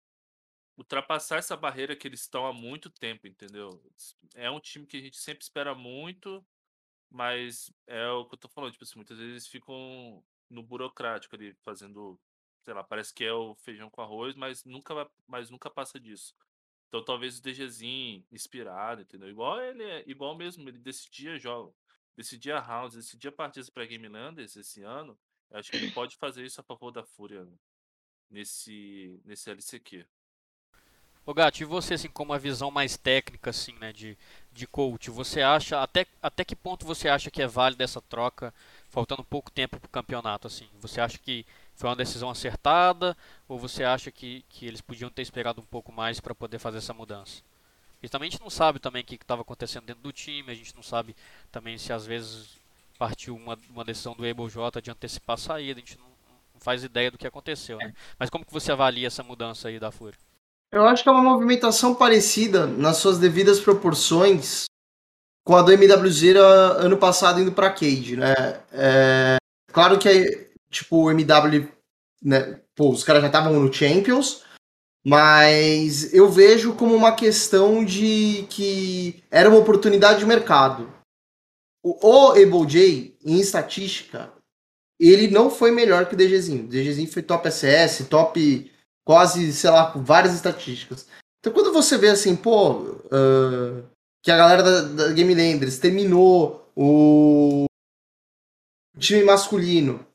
[0.77, 3.81] ultrapassar essa barreira que eles estão há muito tempo, entendeu?
[4.33, 6.45] É um time que a gente sempre espera muito,
[7.09, 11.35] mas é o que eu tô falando, tipo assim, muitas vezes eles ficam no burocrático
[11.35, 12.19] ali, fazendo,
[12.63, 16.35] sei lá, parece que é o feijão com arroz, mas nunca, mas nunca passa disso.
[16.87, 19.29] Então talvez o DGzinho inspirado, entendeu?
[19.29, 21.75] Igual ele é, igual mesmo, ele decidia jogos,
[22.15, 25.17] decidia rounds, decidia partidas para Game Landers esse ano.
[25.49, 27.47] Eu acho que ele pode fazer isso a favor da Fúria
[28.29, 30.05] nesse nesse LCQ.
[31.25, 34.17] Ô Gato, e você, assim, com uma visão mais técnica, assim, né, de,
[34.51, 38.53] de coach, você acha, até, até que ponto você acha que é válida essa troca,
[38.89, 40.67] faltando pouco tempo para o campeonato, assim?
[40.81, 41.45] Você acha que
[41.75, 43.15] foi uma decisão acertada,
[43.47, 46.79] ou você acha que, que eles podiam ter esperado um pouco mais para poder fazer
[46.79, 47.41] essa mudança?
[48.01, 50.55] E também a gente não sabe também o que estava acontecendo dentro do time, a
[50.55, 51.15] gente não sabe
[51.49, 52.49] também se às vezes
[52.99, 56.07] partiu uma, uma decisão do Able J de antecipar a saída, a gente não,
[56.53, 57.93] não faz ideia do que aconteceu, né?
[58.19, 60.19] Mas como que você avalia essa mudança aí da Fúria?
[60.73, 64.65] Eu acho que é uma movimentação parecida nas suas devidas proporções
[65.45, 66.35] com a do MWZ
[66.79, 68.33] ano passado indo para Cade, né?
[68.71, 69.35] É,
[69.71, 71.69] claro que tipo o MW,
[72.23, 72.59] né?
[72.75, 74.43] Pô, os caras já estavam no Champions,
[75.05, 80.91] mas eu vejo como uma questão de que era uma oportunidade de mercado.
[81.83, 84.33] O, o J, em estatística,
[84.99, 86.63] ele não foi melhor que o DGzinho.
[86.63, 88.72] O DGzinho foi top SS, top
[89.05, 91.07] quase, sei lá, com várias estatísticas.
[91.39, 93.83] Então quando você vê assim, pô, uh,
[94.23, 95.35] que a galera da, da Game
[95.81, 97.65] terminou o
[98.97, 100.05] time masculino,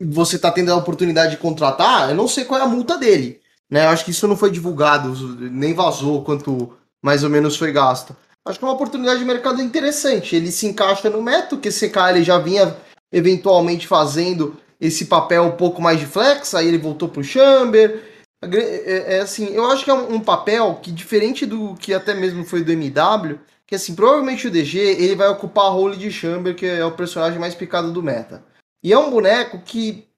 [0.00, 3.40] você tá tendo a oportunidade de contratar, eu não sei qual é a multa dele.
[3.70, 3.84] Né?
[3.84, 5.14] Eu acho que isso não foi divulgado,
[5.50, 8.16] nem vazou quanto mais ou menos foi gasto.
[8.44, 10.34] Acho que é uma oportunidade de mercado interessante.
[10.34, 12.76] Ele se encaixa no método, que esse cara ele já vinha
[13.12, 18.02] eventualmente fazendo esse papel um pouco mais de flex, aí ele voltou pro Chamber.
[18.42, 21.92] É, é, é, assim, eu acho que é um, um, papel que, diferente do que
[21.92, 25.96] até mesmo foi do MW, que assim, provavelmente o DG ele vai ocupar a role
[25.96, 28.42] de Chamber, que é o personagem mais picado do meta.
[28.82, 30.08] E é um boneco que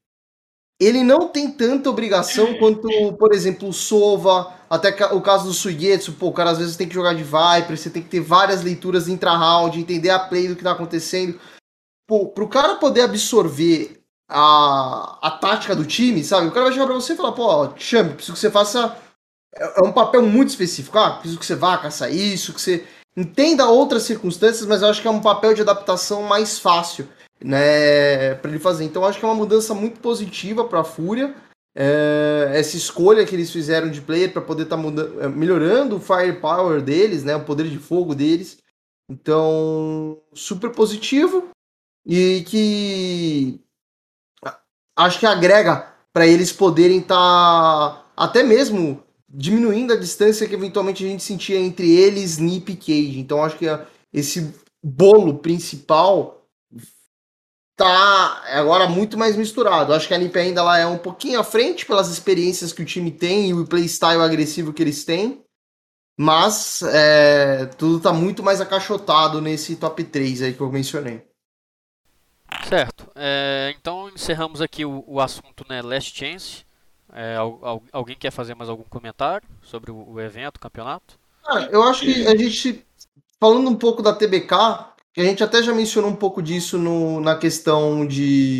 [0.81, 6.15] ele não tem tanta obrigação quanto, por exemplo, o Sova, até o caso do Suigetsu,
[6.15, 8.63] pô, o cara às vezes tem que jogar de Viper, você tem que ter várias
[8.63, 11.39] leituras intra-round, entender a play do que tá acontecendo.
[12.07, 14.02] Pô, pro cara poder absorver
[14.33, 16.49] a, a tática do time, sabe?
[16.49, 18.97] O cara vai chegar pra você e falar, pô, chame, preciso que você faça.
[19.55, 20.99] É, é um papel muito específico.
[20.99, 22.85] Ah, preciso que você vá caçar isso, que você
[23.17, 27.07] entenda outras circunstâncias, mas eu acho que é um papel de adaptação mais fácil,
[27.45, 28.85] né, para ele fazer.
[28.85, 31.35] Então eu acho que é uma mudança muito positiva para a Fúria.
[31.75, 34.83] É, essa escolha que eles fizeram de player para poder estar tá
[35.21, 38.59] é, melhorando o firepower deles, né, o poder de fogo deles.
[39.11, 41.51] Então, super positivo
[42.07, 43.61] e que
[45.03, 51.05] acho que agrega para eles poderem estar tá até mesmo diminuindo a distância que eventualmente
[51.05, 53.19] a gente sentia entre eles, Nip e Cage.
[53.19, 53.67] Então acho que
[54.13, 56.43] esse bolo principal
[57.77, 59.95] tá agora muito mais misturado.
[59.95, 62.87] Acho que a Nip ainda ela é um pouquinho à frente pelas experiências que o
[62.87, 65.43] time tem e o playstyle agressivo que eles têm.
[66.19, 71.32] Mas é, tudo tá muito mais acaixotado nesse top 3 aí que eu mencionei.
[72.69, 73.11] Certo.
[73.15, 76.65] É, então encerramos aqui o, o assunto né, Last Chance.
[77.13, 81.19] É, al, alguém quer fazer mais algum comentário sobre o, o evento, o campeonato?
[81.47, 82.87] Ah, eu acho que a gente,
[83.39, 87.37] falando um pouco da TBK, a gente até já mencionou um pouco disso no, na
[87.37, 88.59] questão de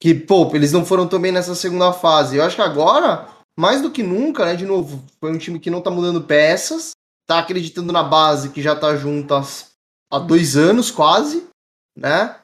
[0.00, 2.36] que, pô, eles não foram tão bem nessa segunda fase.
[2.36, 5.70] Eu acho que agora, mais do que nunca, né, de novo, foi um time que
[5.70, 6.92] não tá mudando peças,
[7.26, 9.34] tá acreditando na base que já tá junto
[10.10, 11.46] há dois anos quase,
[11.96, 12.36] né?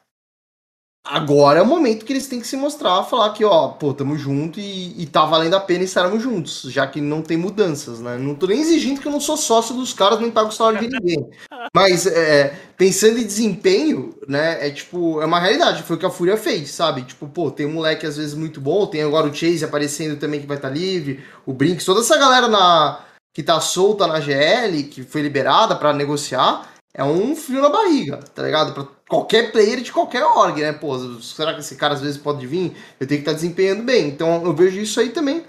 [1.07, 4.17] Agora é o momento que eles têm que se mostrar, falar que, ó, pô, tamo
[4.17, 8.17] junto e, e tá valendo a pena estarmos juntos, já que não tem mudanças, né?
[8.17, 10.81] Não tô nem exigindo que eu não sou sócio dos caras, nem pago o salário
[10.81, 11.29] de ninguém.
[11.77, 16.11] Mas, é, pensando em desempenho, né, é tipo, é uma realidade, foi o que a
[16.11, 17.03] Fúria fez, sabe?
[17.03, 20.41] Tipo, pô, tem um moleque às vezes muito bom, tem agora o Chase aparecendo também
[20.41, 24.21] que vai estar tá livre, o Brinks, toda essa galera na, que tá solta na
[24.21, 28.73] GL, que foi liberada para negociar, é um frio na barriga, tá ligado?
[28.73, 28.85] Pra
[29.15, 30.73] qualquer player de qualquer org, né?
[30.73, 32.77] Pô, será que esse cara às vezes pode vir?
[32.99, 34.09] Eu tenho que estar tá desempenhando bem.
[34.09, 35.45] Então eu vejo isso aí também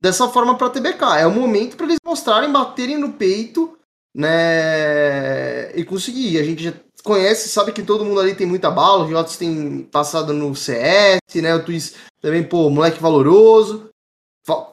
[0.00, 1.18] dessa forma para TBK.
[1.18, 3.76] É o momento para eles mostrarem, baterem no peito,
[4.14, 5.76] né?
[5.76, 6.38] E conseguir.
[6.38, 9.04] A gente já conhece, sabe que todo mundo ali tem muita bala.
[9.04, 11.54] O Jotes tem passado no CS, né?
[11.54, 13.90] O Twist também, pô, moleque valoroso.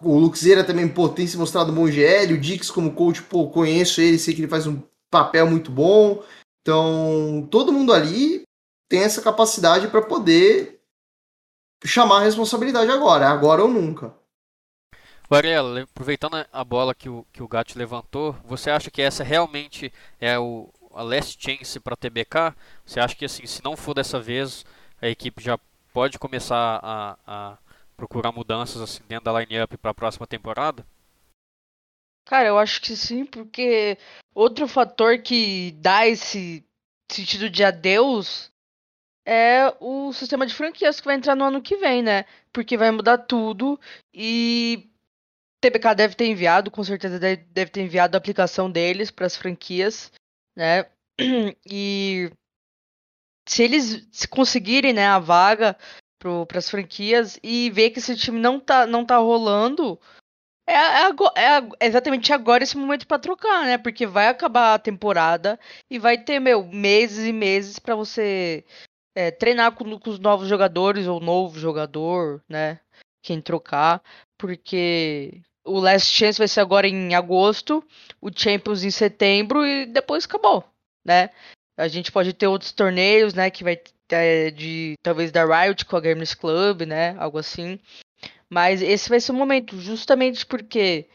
[0.01, 2.33] O Luxeira também, pô, tem se mostrado bom GL.
[2.33, 4.79] O Dix, como coach, pô, conheço ele, sei que ele faz um
[5.09, 6.21] papel muito bom.
[6.65, 8.41] Então, todo mundo ali
[8.89, 10.81] tem essa capacidade para poder
[11.85, 14.11] chamar a responsabilidade agora, agora ou nunca.
[15.29, 19.93] Varela, aproveitando a bola que o, que o Gato levantou, você acha que essa realmente
[20.19, 22.55] é o, a last chance para a TBK?
[22.83, 24.65] Você acha que assim, se não for dessa vez,
[24.99, 25.59] a equipe já
[25.93, 27.57] pode começar a, a
[27.95, 30.83] procurar mudanças assim, dentro da line-up para a próxima temporada?
[32.25, 33.99] Cara, eu acho que sim, porque
[34.35, 36.63] outro fator que dá esse
[37.09, 38.51] sentido de adeus
[39.25, 42.25] é o sistema de franquias que vai entrar no ano que vem, né?
[42.53, 43.79] Porque vai mudar tudo
[44.13, 44.87] e
[45.61, 50.11] TBK deve ter enviado, com certeza deve, ter enviado a aplicação deles para as franquias,
[50.55, 50.85] né?
[51.65, 52.29] E
[53.47, 55.77] se eles conseguirem, né, a vaga
[56.19, 59.99] para as franquias e ver que esse time não tá, não tá rolando,
[60.67, 63.77] é, é, é, exatamente agora esse momento para trocar, né?
[63.77, 65.59] Porque vai acabar a temporada
[65.89, 68.65] e vai ter, meu, meses e meses para você
[69.15, 72.79] é, treinar com, com, os novos jogadores ou novo jogador, né?
[73.21, 74.01] Quem trocar,
[74.37, 77.83] porque o Last Chance vai ser agora em agosto,
[78.21, 80.63] o Champions em setembro e depois acabou,
[81.03, 81.29] né?
[81.77, 83.49] A gente pode ter outros torneios, né?
[83.49, 83.79] Que vai
[84.11, 87.15] é, de talvez da Riot com a Gamers Club, né?
[87.17, 87.79] Algo assim.
[88.51, 91.09] Mas esse vai ser o momento, justamente porque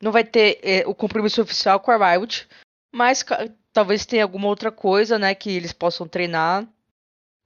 [0.00, 2.48] não vai ter é, o compromisso oficial com a Riot,
[2.94, 3.24] mas
[3.72, 6.66] talvez tenha alguma outra coisa, né, que eles possam treinar,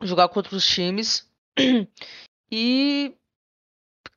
[0.03, 1.31] jogar contra os times.
[2.55, 3.17] E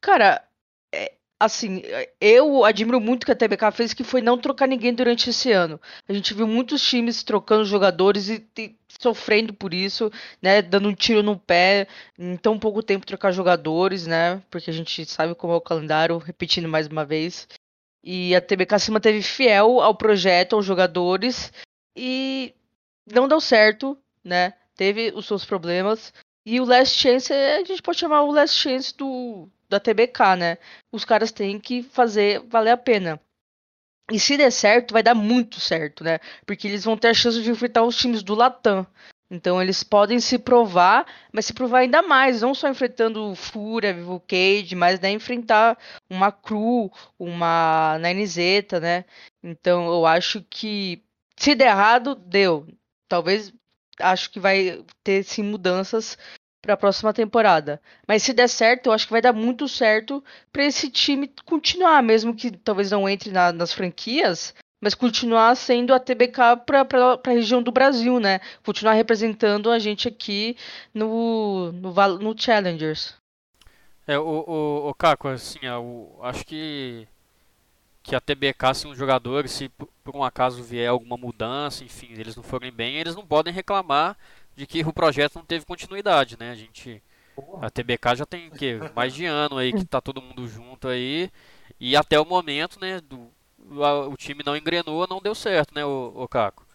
[0.02, 0.46] cara,
[0.94, 1.82] é, assim,
[2.20, 5.52] eu admiro muito o que a TBK fez, que foi não trocar ninguém durante esse
[5.52, 5.80] ano.
[6.08, 10.12] A gente viu muitos times trocando jogadores e, e sofrendo por isso,
[10.42, 14.74] né, dando um tiro no pé em tão pouco tempo trocar jogadores, né, porque a
[14.74, 17.48] gente sabe como é o calendário, repetindo mais uma vez.
[18.04, 21.52] E a TBK se manteve fiel ao projeto, aos jogadores
[21.96, 22.54] e
[23.12, 24.54] não deu certo, né?
[24.76, 26.14] Teve os seus problemas.
[26.46, 30.58] E o Last Chance, a gente pode chamar o Last Chance do da TBK, né?
[30.92, 33.20] Os caras têm que fazer valer a pena.
[34.12, 36.20] E se der certo, vai dar muito certo, né?
[36.46, 38.86] Porque eles vão ter a chance de enfrentar os times do Latam.
[39.30, 44.20] Então eles podem se provar, mas se provar ainda mais, não só enfrentando Fúria, Vivo
[44.20, 49.06] Cage, mas né, enfrentar uma Cru, uma Ninezeta, né?
[49.44, 51.04] Então eu acho que
[51.36, 52.68] se der errado, deu.
[53.08, 53.52] Talvez
[54.00, 56.18] acho que vai ter sim mudanças
[56.66, 57.80] para a próxima temporada.
[58.08, 62.02] Mas se der certo, eu acho que vai dar muito certo para esse time continuar,
[62.02, 66.88] mesmo que talvez não entre na, nas franquias, mas continuar sendo a TBK para
[67.24, 68.40] a região do Brasil, né?
[68.66, 70.58] Continuar representando a gente aqui
[70.94, 73.14] no, no, no Challengers.
[74.08, 77.08] É, o, o, o Caco, assim, eu acho que
[78.02, 79.68] que a TBK, se um jogador, se
[80.04, 84.16] por um acaso vier alguma mudança, enfim, eles não forem bem, eles não podem reclamar
[84.56, 86.52] de que o projeto não teve continuidade, né?
[86.52, 87.04] A gente
[87.62, 91.30] a TBK já tem que mais de ano aí que tá todo mundo junto aí
[91.80, 93.32] e até o momento, né, do
[93.84, 96.66] a, o time não engrenou, não deu certo, né, o, o Caco.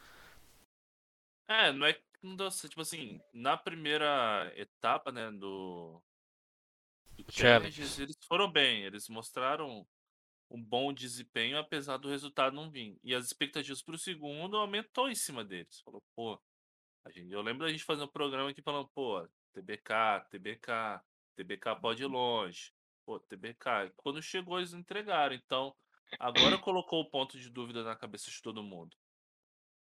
[1.48, 6.02] É, não é que não deu certo, tipo assim, na primeira etapa, né, do,
[7.16, 9.86] do Challenges, eles foram bem, eles mostraram
[10.50, 12.98] um bom desempenho, apesar do resultado não vir.
[13.04, 15.80] E as expectativas para o segundo aumentou em cima deles.
[15.80, 16.40] Falou, pô,
[17.04, 21.00] a gente, eu lembro da gente fazendo um programa aqui falando, pô, TBK, TBK,
[21.34, 22.72] TBK pode ir longe.
[23.04, 23.92] Pô, TBK.
[23.96, 25.34] Quando chegou, eles entregaram.
[25.34, 25.74] Então,
[26.18, 28.96] agora colocou o ponto de dúvida na cabeça de todo mundo.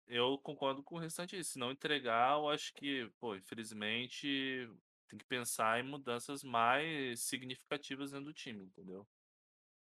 [0.07, 1.43] Eu concordo com o restante.
[1.43, 4.71] Se não entregar, eu acho que, pô, infelizmente,
[5.09, 9.07] tem que pensar em mudanças mais significativas dentro do time, entendeu?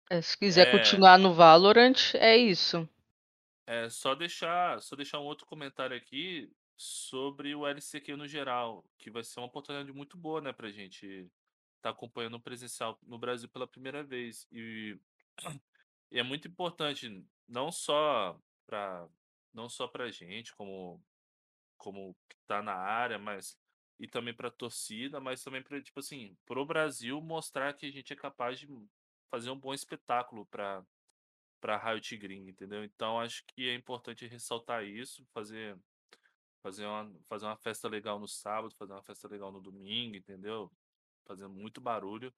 [0.09, 0.71] É, se quiser é...
[0.71, 2.89] continuar no Valorant, é isso.
[3.65, 6.51] É só deixar, só deixar um outro comentário aqui
[6.81, 11.05] sobre o LCQ no geral, que vai ser uma oportunidade muito boa, né, pra gente
[11.05, 11.29] estar
[11.81, 14.47] tá acompanhando o presencial no Brasil pela primeira vez.
[14.49, 14.97] E,
[16.09, 19.09] e é muito importante, não só para
[19.53, 21.03] não só pra gente, como
[21.77, 22.15] como
[22.47, 23.57] tá na área, mas
[23.99, 28.13] e também para torcida, mas também para tipo assim, pro Brasil mostrar que a gente
[28.13, 28.67] é capaz de
[29.29, 30.85] fazer um bom espetáculo para
[31.59, 32.85] para Riot Green, entendeu?
[32.85, 35.77] Então acho que é importante ressaltar isso, fazer
[36.61, 40.71] fazer uma, fazer uma festa legal no sábado, fazer uma festa legal no domingo, entendeu?
[41.25, 42.33] Fazendo muito barulho.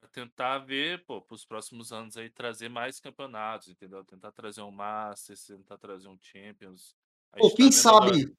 [0.00, 4.04] Pra tentar ver, pô, para os próximos anos aí, trazer mais campeonatos, entendeu?
[4.04, 6.94] Tentar trazer um Masters, tentar trazer um Champions.
[7.36, 8.32] Pô, tá quem tá sabe, agora...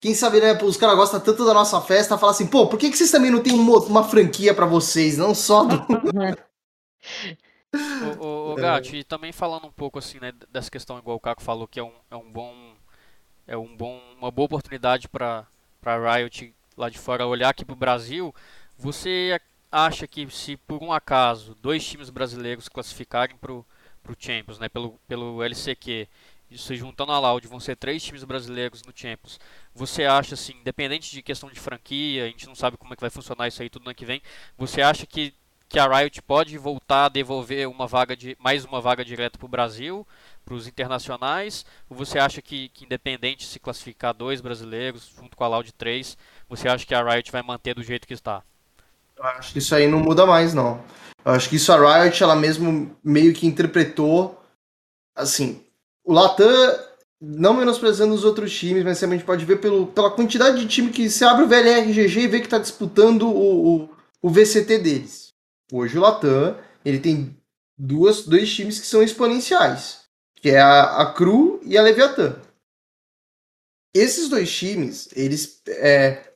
[0.00, 2.90] quem sabe, né, os caras gostam tanto da nossa festa, fala assim, pô, por que,
[2.90, 5.76] que vocês também não tem uma, uma franquia para vocês, não só do...
[8.18, 11.20] o, o, o Gatti, e também falando um pouco assim, né, dessa questão, igual o
[11.20, 12.69] Caco falou, que é um, é um bom
[13.46, 15.46] é um bom, uma boa oportunidade para
[15.84, 18.34] a Riot lá de fora olhar aqui para o Brasil.
[18.78, 23.64] Você acha que se por um acaso dois times brasileiros classificarem para o
[24.18, 26.08] Champions, né, pelo, pelo LCQ,
[26.56, 29.38] se juntando a Loud, vão ser três times brasileiros no Champions.
[29.74, 33.00] Você acha, assim, independente de questão de franquia, a gente não sabe como é que
[33.00, 34.20] vai funcionar isso aí tudo no ano que vem,
[34.58, 35.32] você acha que,
[35.68, 39.46] que a Riot pode voltar a devolver uma vaga de mais uma vaga direta para
[39.46, 40.06] o Brasil?
[40.50, 41.64] Para os internacionais?
[41.88, 46.18] Ou você acha que, que, independente se classificar dois brasileiros junto com a Loud 3,
[46.48, 48.42] você acha que a Riot vai manter do jeito que está?
[49.16, 50.82] Eu acho que isso aí não muda mais, não.
[51.24, 54.42] Eu acho que isso a Riot, ela mesmo meio que interpretou,
[55.14, 55.62] assim,
[56.04, 56.80] o Latam,
[57.20, 60.90] não menosprezando os outros times, mas a gente pode ver pelo, pela quantidade de time
[60.90, 63.90] que se abre o VLRGG e vê que está disputando o, o,
[64.20, 65.28] o VCT deles.
[65.72, 67.36] Hoje o Latam, ele tem
[67.78, 69.99] duas, dois times que são exponenciais
[70.40, 72.40] que é a, a Cru e a Leviatã.
[73.94, 76.32] Esses dois times, eles é,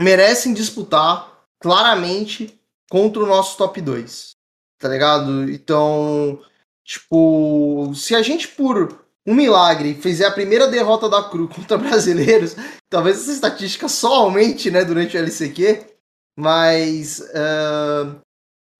[0.00, 2.60] merecem disputar claramente
[2.90, 4.32] contra o nosso top 2.
[4.78, 5.50] Tá ligado?
[5.50, 6.42] Então,
[6.84, 12.54] tipo, se a gente por um milagre fizer a primeira derrota da Cru contra brasileiros,
[12.88, 15.96] talvez essa estatística só aumente, né, durante o LCQ,
[16.38, 18.20] mas uh,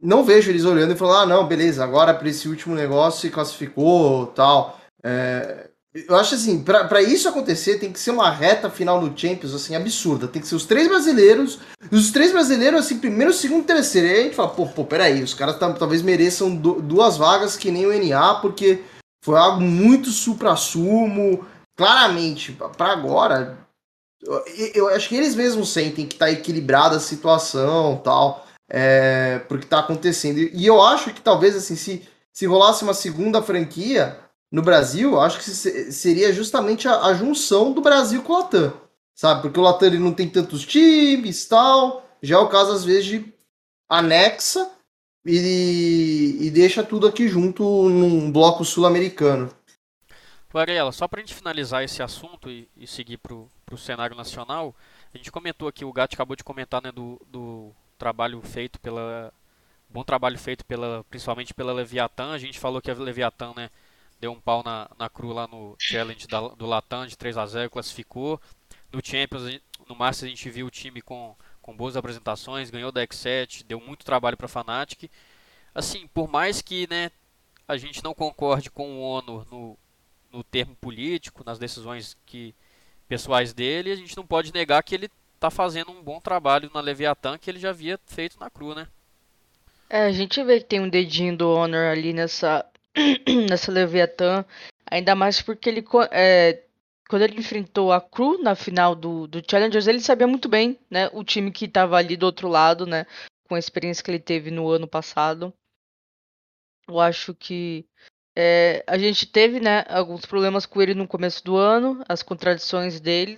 [0.01, 3.31] não vejo eles olhando e falando, ah, não, beleza, agora para esse último negócio se
[3.31, 4.79] classificou tal.
[5.03, 5.71] É,
[6.09, 9.75] eu acho assim, para isso acontecer, tem que ser uma reta final no Champions, assim,
[9.75, 10.29] absurda.
[10.29, 11.59] Tem que ser os três brasileiros,
[11.91, 14.07] os três brasileiros, assim, primeiro, segundo terceiro.
[14.07, 17.71] E aí a gente fala, pô, pô, peraí, os caras talvez mereçam duas vagas que
[17.71, 18.83] nem o NA, porque
[19.25, 21.47] foi algo muito supra-sumo.
[21.75, 23.59] Claramente, para agora,
[24.23, 24.45] eu,
[24.75, 29.81] eu, acho que eles mesmos sentem que tá equilibrada a situação tal é, porque está
[29.81, 30.39] acontecendo.
[30.39, 34.19] E eu acho que talvez assim, se, se rolasse uma segunda franquia
[34.51, 38.73] no Brasil, acho que seria justamente a, a junção do Brasil com o Latam,
[39.15, 39.43] sabe?
[39.43, 42.05] Porque o Latam ele não tem tantos times tal.
[42.23, 43.35] Já é o caso, às vezes, de
[43.89, 44.71] anexa
[45.25, 49.51] e, e deixa tudo aqui junto num bloco sul-americano.
[50.53, 54.75] Varela, só para a gente finalizar esse assunto e, e seguir para o cenário nacional,
[55.13, 59.33] a gente comentou aqui, o Gato acabou de comentar né, do, do trabalho feito pela
[59.89, 62.33] bom trabalho feito pela principalmente pela Leviathan.
[62.33, 63.71] A gente falou que a Leviathan, né,
[64.21, 67.47] deu um pau na, na cru lá no challenge da, do Latam de 3 a
[67.47, 68.41] 0, classificou.
[68.93, 71.37] No Champions, no Masters a gente viu o time com
[71.67, 75.11] com boas apresentações, ganhou da X7, deu muito trabalho para Fnatic.
[75.75, 77.11] Assim, por mais que, né,
[77.67, 79.77] a gente não concorde com o Honor no,
[80.31, 82.55] no termo político, nas decisões que
[83.09, 85.11] pessoais dele, a gente não pode negar que ele
[85.47, 88.89] tá fazendo um bom trabalho na Leviathan que ele já havia feito na Cru, né?
[89.89, 92.67] É, a gente vê que tem um dedinho do Honor ali nessa,
[93.49, 94.45] nessa Leviathan,
[94.91, 96.65] ainda mais porque ele é,
[97.09, 101.09] quando ele enfrentou a Cru na final do, do Challengers, ele sabia muito bem, né,
[101.13, 103.07] o time que estava ali do outro lado, né,
[103.49, 105.55] com a experiência que ele teve no ano passado.
[106.89, 107.87] Eu acho que
[108.35, 113.01] é, a gente teve, né, alguns problemas com ele no começo do ano, as contradições
[113.01, 113.37] dele,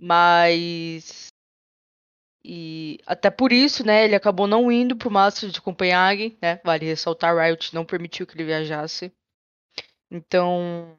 [0.00, 1.28] mas.
[2.42, 6.58] E até por isso, né, ele acabou não indo pro Masters de Copenhague, né?
[6.64, 9.12] Vale ressaltar, Riot não permitiu que ele viajasse.
[10.10, 10.96] Então,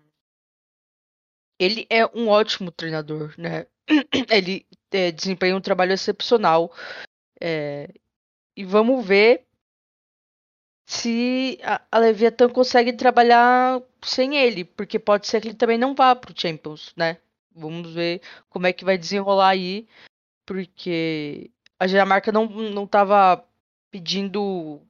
[1.60, 3.66] ele é um ótimo treinador, né?
[4.32, 6.72] ele é, desempenha um trabalho excepcional.
[7.42, 7.92] É,
[8.56, 9.46] e vamos ver
[10.88, 15.96] se a, a Leviathan consegue trabalhar sem ele, porque pode ser que ele também não
[15.96, 17.18] vá pro Champions, né?
[17.56, 19.88] Vamos ver como é que vai desenrolar aí,
[20.46, 23.44] porque a Dinamarca não, não tava
[23.92, 24.82] pedindo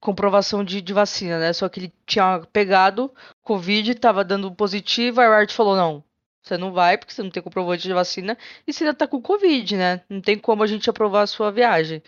[0.00, 1.52] comprovação de, de vacina, né?
[1.52, 6.04] Só que ele tinha pegado Covid, tava dando positivo, a Riot falou, não,
[6.42, 8.36] você não vai porque você não tem comprovante de vacina
[8.66, 10.02] e você ainda tá com Covid, né?
[10.08, 12.02] Não tem como a gente aprovar a sua viagem.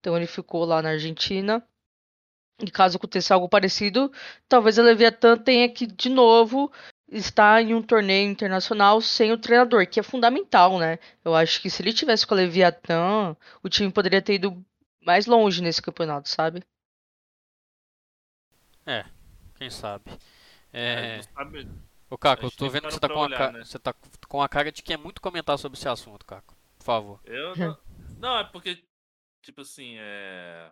[0.00, 1.66] Então ele ficou lá na Argentina.
[2.58, 4.10] E caso aconteça algo parecido,
[4.48, 6.72] talvez a Leviathan tenha que de novo
[7.08, 10.98] estar em um torneio internacional sem o treinador, que é fundamental, né?
[11.24, 14.64] Eu acho que se ele tivesse com a Leviathan, o time poderia ter ido
[15.00, 16.64] mais longe nesse campeonato, sabe?
[18.84, 19.04] É,
[19.56, 20.10] quem sabe.
[20.72, 21.18] É...
[21.18, 21.20] É,
[22.08, 23.64] Ô, Caco, eu tô vendo que você tá, com olhar, a né?
[23.64, 23.92] você tá
[24.28, 26.56] com a cara de quer muito comentar sobre esse assunto, Caco.
[26.78, 27.20] Por favor.
[27.24, 27.78] Eu não...
[28.18, 28.84] não, é porque,
[29.42, 30.70] tipo assim, é...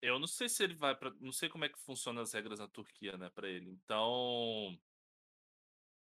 [0.00, 2.60] Eu não sei se ele vai para, não sei como é que funcionam as regras
[2.60, 3.70] na Turquia, né, para ele.
[3.70, 4.78] Então,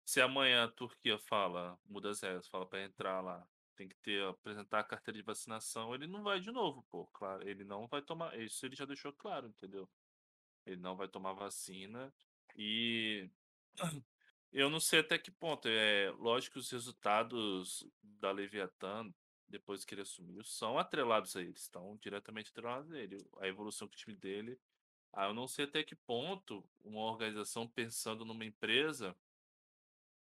[0.05, 3.47] se amanhã a Turquia fala, muda as regras, fala para entrar lá,
[3.77, 7.49] tem que ter apresentar a carteira de vacinação, ele não vai de novo, pô, claro,
[7.49, 9.89] ele não vai tomar, isso ele já deixou claro, entendeu?
[10.67, 12.13] Ele não vai tomar vacina
[12.57, 13.29] e
[14.53, 19.13] eu não sei até que ponto, é lógico que os resultados da Leviathan
[19.49, 23.25] depois que ele assumiu, são atrelados a ele, estão diretamente atrelados a ele.
[23.39, 24.59] A evolução do time dele.
[25.13, 29.17] Ah, eu não sei até que ponto uma organização pensando numa empresa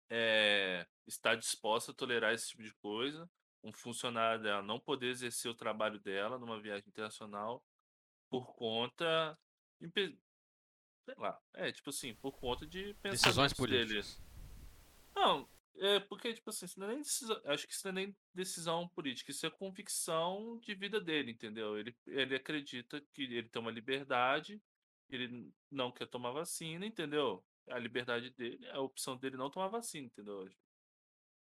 [0.09, 3.29] é, está disposta a tolerar esse tipo de coisa.
[3.63, 7.63] Um funcionário dela não poder exercer o trabalho dela numa viagem internacional
[8.29, 9.37] por conta.
[9.93, 11.39] Sei lá.
[11.53, 14.15] É, tipo assim, por conta de decisões políticas.
[14.15, 14.27] Dele.
[15.15, 15.49] Não,
[15.79, 18.15] é, porque, tipo assim, isso não é nem decisão, acho que isso não é nem
[18.33, 21.77] decisão política, isso é convicção de vida dele, entendeu?
[21.77, 24.61] Ele, ele acredita que ele tem uma liberdade,
[25.07, 27.43] ele não quer tomar vacina, entendeu?
[27.69, 30.49] A liberdade dele, a opção dele não tomar vacina, entendeu?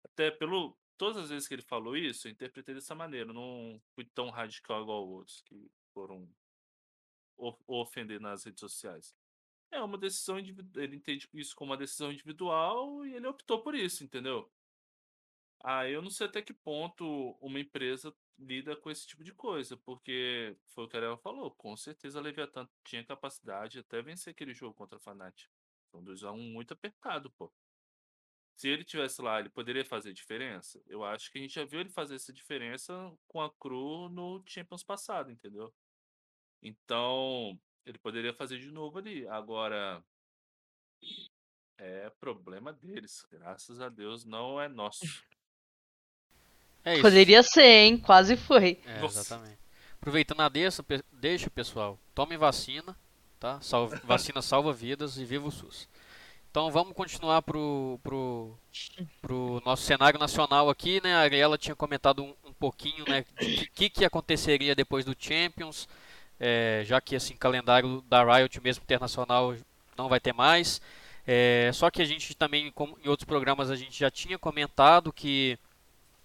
[0.04, 0.76] Até pelo.
[0.96, 3.32] Todas as vezes que ele falou isso, eu interpretei dessa maneira.
[3.32, 6.28] não fui tão radical igual outros que foram
[7.66, 9.14] ofender nas redes sociais.
[9.70, 10.84] É uma decisão individual.
[10.84, 14.50] Ele entende isso como uma decisão individual e ele optou por isso, entendeu?
[15.62, 19.76] Ah, eu não sei até que ponto uma empresa lida com esse tipo de coisa,
[19.76, 24.30] porque foi o que ela falou, com certeza a Leviathan tinha capacidade de até vencer
[24.32, 25.50] aquele jogo contra a Fnatic.
[25.92, 27.52] Um 2x1 muito apertado, pô.
[28.56, 30.82] Se ele tivesse lá, ele poderia fazer diferença?
[30.86, 32.92] Eu acho que a gente já viu ele fazer essa diferença
[33.26, 35.72] com a Cru no Champions passado, entendeu?
[36.62, 39.26] Então, ele poderia fazer de novo ali.
[39.28, 40.04] Agora,
[41.78, 43.26] é problema deles.
[43.30, 45.06] Graças a Deus não é nosso.
[46.84, 47.02] É isso.
[47.02, 47.98] Poderia ser, hein?
[47.98, 48.80] Quase foi.
[48.84, 49.58] É, exatamente.
[49.94, 51.98] Aproveitando a deixa, deixa, pessoal.
[52.14, 52.98] Tome vacina,
[53.40, 53.58] tá?
[53.60, 55.88] Salve, vacina salva vidas e viva o SUS.
[56.50, 58.56] Então vamos continuar pro, pro,
[59.22, 61.14] pro nosso cenário nacional aqui, né?
[61.14, 63.24] A Ariela tinha comentado um, um pouquinho, né?
[63.40, 65.88] De que, que aconteceria depois do Champions
[66.40, 69.54] é, já que assim calendário da Riot mesmo internacional
[69.96, 70.80] não vai ter mais.
[71.26, 75.12] É, só que a gente também, como em outros programas, a gente já tinha comentado
[75.12, 75.58] que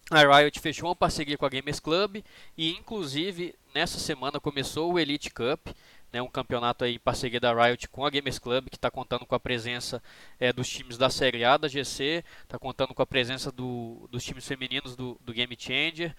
[0.10, 2.24] a Riot fechou uma parceria com a Gamers Club
[2.58, 5.68] e inclusive nessa semana começou o Elite Cup,
[6.12, 9.26] né, um campeonato aí em parceria da Riot com a Gamers Club que está contando
[9.26, 10.02] com a presença
[10.40, 14.24] é, dos times da Série A da GC, está contando com a presença do, dos
[14.24, 16.16] times femininos do, do Game Changer,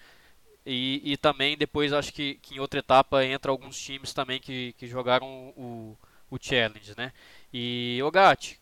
[0.65, 4.73] e, e também depois acho que, que, em outra etapa entra alguns times também que,
[4.73, 5.27] que jogaram
[5.57, 5.97] o,
[6.29, 7.13] o Challenge, né?
[7.53, 8.61] E Ogatti,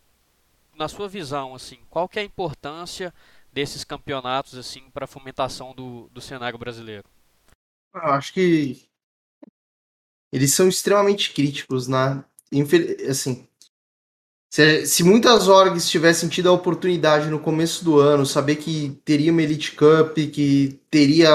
[0.77, 3.13] na sua visão, assim, qual que é a importância
[3.51, 7.09] desses campeonatos assim para a fomentação do, do cenário brasileiro?
[7.95, 8.87] Eu acho que
[10.35, 12.25] eles são extremamente críticos, né?
[12.51, 13.47] Infel assim,
[14.51, 19.31] se, se, muitas orgs tivessem tido a oportunidade no começo do ano, saber que teria
[19.31, 21.31] uma Elite Cup, que teria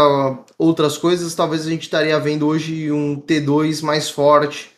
[0.57, 4.71] outras coisas, talvez a gente estaria vendo hoje um T2 mais forte,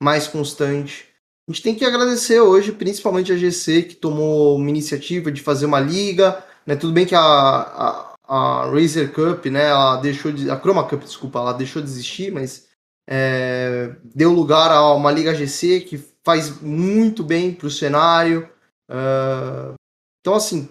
[0.00, 1.06] mais constante.
[1.48, 5.66] A gente tem que agradecer hoje, principalmente a GC, que tomou uma iniciativa de fazer
[5.66, 6.44] uma liga.
[6.64, 6.76] Né?
[6.76, 11.02] Tudo bem que a, a, a Razer Cup, né, ela deixou de, a Chroma Cup,
[11.02, 12.72] desculpa, ela deixou de existir, mas
[13.08, 18.48] é, deu lugar a uma liga GC que faz muito bem para o cenário.
[18.90, 19.74] Uh,
[20.20, 20.68] então, assim,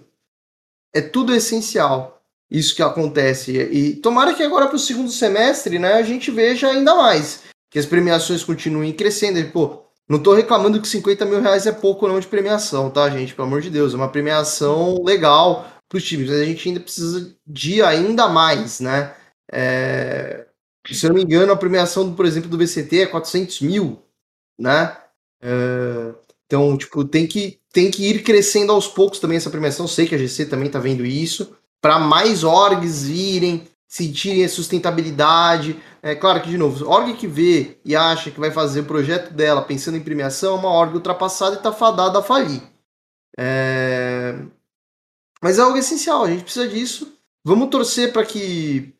[0.93, 2.13] é tudo essencial
[2.53, 3.51] isso que acontece.
[3.51, 7.41] E tomara que agora para o segundo semestre né, a gente veja ainda mais.
[7.71, 9.39] Que as premiações continuem crescendo.
[9.39, 13.09] E, pô, não estou reclamando que 50 mil reais é pouco não de premiação, tá,
[13.09, 13.33] gente?
[13.33, 13.93] Pelo amor de Deus.
[13.93, 16.29] É uma premiação legal para os times.
[16.29, 19.15] Mas a gente ainda precisa de ainda mais, né?
[19.51, 20.42] É...
[20.91, 24.01] Se eu não me engano, a premiação, por exemplo, do VCT é 400 mil,
[24.59, 24.97] né?
[25.41, 26.15] Uh,
[26.45, 29.87] então, tipo, tem que, tem que ir crescendo aos poucos também essa premiação.
[29.87, 35.81] Sei que a GC também está vendo isso, para mais orgs virem, sentirem a sustentabilidade.
[36.01, 39.33] É claro que, de novo, org que vê e acha que vai fazer o projeto
[39.33, 42.61] dela pensando em premiação é uma org ultrapassada e está fadada a falir.
[43.37, 44.35] É...
[45.41, 47.13] Mas é algo essencial, a gente precisa disso.
[47.43, 48.93] Vamos torcer para que.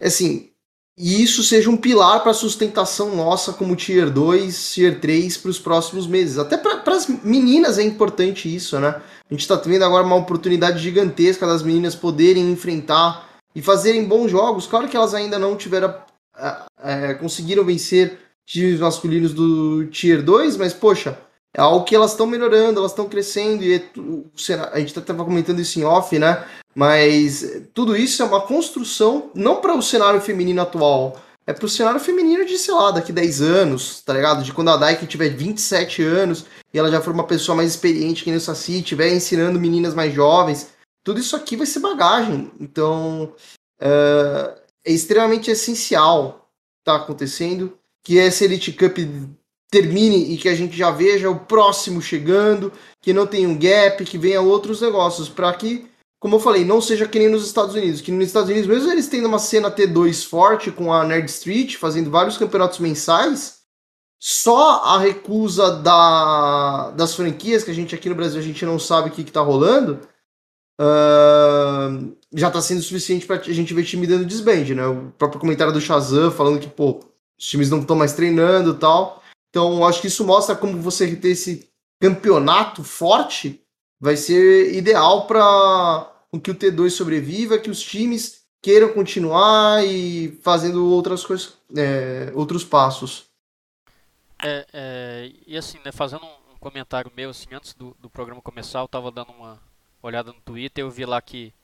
[0.00, 0.50] É, assim,
[0.96, 5.50] e isso seja um pilar para a sustentação nossa como Tier 2, Tier 3 para
[5.50, 6.38] os próximos meses.
[6.38, 9.00] Até para as meninas é importante isso, né?
[9.28, 14.30] A gente está tendo agora uma oportunidade gigantesca das meninas poderem enfrentar e fazerem bons
[14.30, 14.66] jogos.
[14.68, 15.94] Claro que elas ainda não tiveram.
[16.36, 21.18] É, é, conseguiram vencer times masculinos do Tier 2, mas poxa,
[21.56, 23.84] é algo que elas estão melhorando, elas estão crescendo, e é
[24.72, 26.44] a gente estava comentando isso em off, né?
[26.74, 31.68] Mas tudo isso é uma construção, não para o cenário feminino atual, é para o
[31.68, 34.42] cenário feminino de, sei lá, daqui 10 anos, tá ligado?
[34.42, 38.24] De quando a Daiki tiver 27 anos e ela já for uma pessoa mais experiente
[38.24, 40.70] que nem o Saci, estiver ensinando meninas mais jovens,
[41.04, 42.50] tudo isso aqui vai ser bagagem.
[42.58, 43.32] Então,
[43.78, 44.54] é,
[44.86, 46.50] é extremamente essencial
[46.82, 48.98] tá acontecendo que essa Elite Cup
[49.74, 52.72] termine e que a gente já veja o próximo chegando,
[53.02, 55.86] que não tenha um gap, que venha outros negócios, para que,
[56.20, 58.92] como eu falei, não seja que nem nos Estados Unidos, que nos Estados Unidos, mesmo
[58.92, 63.64] eles tendo uma cena T2 forte com a Nerd Street, fazendo vários campeonatos mensais,
[64.20, 68.78] só a recusa da, das franquias, que a gente aqui no Brasil a gente não
[68.78, 69.98] sabe o que, está rolando,
[70.80, 74.86] uh, já está sendo suficiente para a gente ver time dando desband, né?
[74.86, 77.00] O próprio comentário do Shazam falando que, pô,
[77.36, 79.23] os times não estão mais treinando e tal.
[79.54, 81.70] Então, acho que isso mostra como você ter esse
[82.00, 83.64] campeonato forte
[84.00, 86.12] vai ser ideal para
[86.42, 92.64] que o T2 sobreviva, que os times queiram continuar e fazendo outras coisas, é, outros
[92.64, 93.26] passos.
[94.42, 98.80] É, é, e assim, né, fazendo um comentário meu, assim, antes do, do programa começar,
[98.80, 99.62] eu estava dando uma
[100.02, 101.54] olhada no Twitter, eu vi lá que,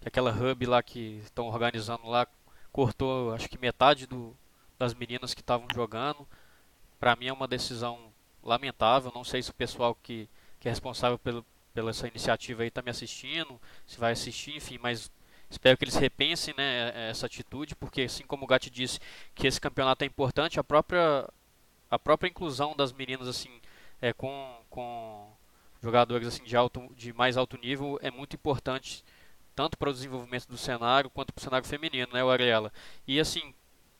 [0.00, 2.24] que aquela hub lá que estão organizando lá
[2.70, 4.32] cortou, acho que metade do,
[4.78, 6.24] das meninas que estavam jogando.
[7.02, 8.12] Para mim é uma decisão
[8.44, 9.10] lamentável.
[9.12, 10.28] Não sei se o pessoal que,
[10.60, 14.78] que é responsável pelo, pela essa iniciativa aí está me assistindo, se vai assistir, enfim,
[14.80, 15.10] mas
[15.50, 19.00] espero que eles repensem né, essa atitude, porque assim como o Gatti disse
[19.34, 21.28] que esse campeonato é importante, a própria,
[21.90, 23.50] a própria inclusão das meninas assim
[24.00, 25.26] é, com, com
[25.82, 29.04] jogadores assim de, alto, de mais alto nível é muito importante
[29.56, 32.72] tanto para o desenvolvimento do cenário quanto para o cenário feminino, né, Ariela?
[33.08, 33.52] E assim,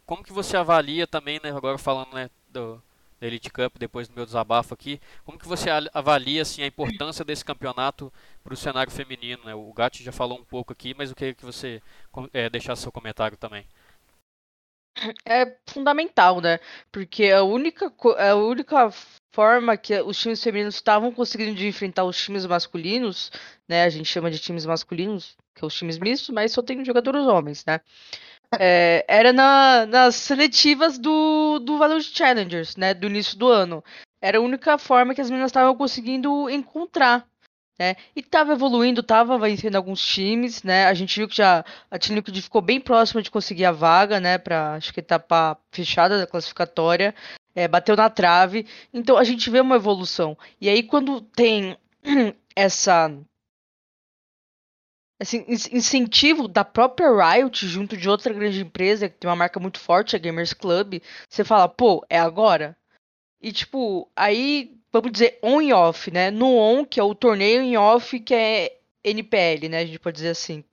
[0.06, 2.80] como que você avalia também, né, agora falando né, do,
[3.22, 5.00] da Elite Cup, depois do meu desabafo aqui.
[5.24, 8.12] Como que você avalia assim, a importância desse campeonato
[8.42, 9.44] para o cenário feminino?
[9.44, 9.54] Né?
[9.54, 11.80] O Gatti já falou um pouco aqui, mas eu queria que você
[12.32, 13.64] é, deixasse seu comentário também.
[15.24, 16.58] É fundamental, né?
[16.90, 18.90] Porque a única, a única
[19.32, 23.30] forma que os times femininos estavam conseguindo enfrentar os times masculinos,
[23.68, 23.84] né?
[23.84, 27.22] A gente chama de times masculinos, que é os times mistos, mas só tem jogadores
[27.22, 27.80] homens, né?
[28.58, 32.94] É, era na, nas seletivas do, do Valorant Challengers, né?
[32.94, 33.82] Do início do ano.
[34.20, 37.26] Era a única forma que as meninas estavam conseguindo encontrar.
[37.78, 37.96] Né?
[38.14, 40.86] E estava evoluindo, estava vencendo alguns times, né?
[40.86, 44.20] A gente viu que já a Team Liquid ficou bem próxima de conseguir a vaga,
[44.20, 44.38] né?
[44.38, 47.14] Para acho que etapa fechada da classificatória.
[47.54, 48.66] É, bateu na trave.
[48.92, 50.36] Então a gente vê uma evolução.
[50.60, 51.76] E aí quando tem
[52.54, 53.10] essa
[55.22, 59.78] assim, incentivo da própria Riot junto de outra grande empresa que tem uma marca muito
[59.78, 62.76] forte, a Gamers Club, você fala, pô, é agora?
[63.40, 66.30] E tipo, aí, vamos dizer, on e off, né?
[66.30, 69.78] No on, que é o torneio, em off, que é NPL, né?
[69.78, 70.64] A gente pode dizer assim.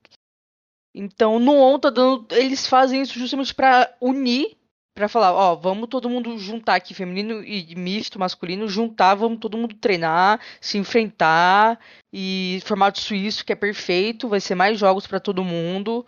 [0.94, 2.26] Então, no on tá dando.
[2.32, 4.56] Eles fazem isso justamente para unir
[4.94, 9.56] para falar, ó, vamos todo mundo juntar aqui, feminino e misto, masculino, juntar, vamos todo
[9.56, 11.78] mundo treinar, se enfrentar
[12.12, 16.04] e formato suíço que é perfeito, vai ser mais jogos para todo mundo.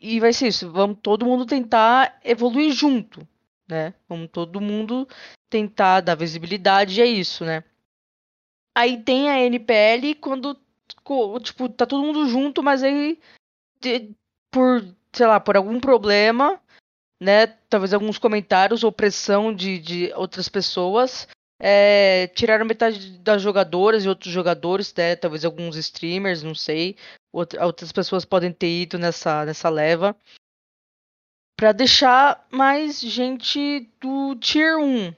[0.00, 3.26] E vai ser isso, vamos todo mundo tentar evoluir junto,
[3.68, 3.94] né?
[4.08, 5.08] Vamos todo mundo
[5.50, 7.64] tentar dar visibilidade, é isso, né?
[8.76, 10.56] Aí tem a NPL quando
[11.42, 13.18] tipo, tá todo mundo junto, mas aí
[14.50, 16.60] por, sei lá, por algum problema
[17.20, 21.26] né, talvez alguns comentários ou pressão de, de outras pessoas,
[21.60, 26.96] é, tiraram metade das jogadoras e outros jogadores, né, talvez alguns streamers, não sei,
[27.32, 30.16] outras pessoas podem ter ido nessa, nessa leva,
[31.56, 35.12] para deixar mais gente do Tier 1.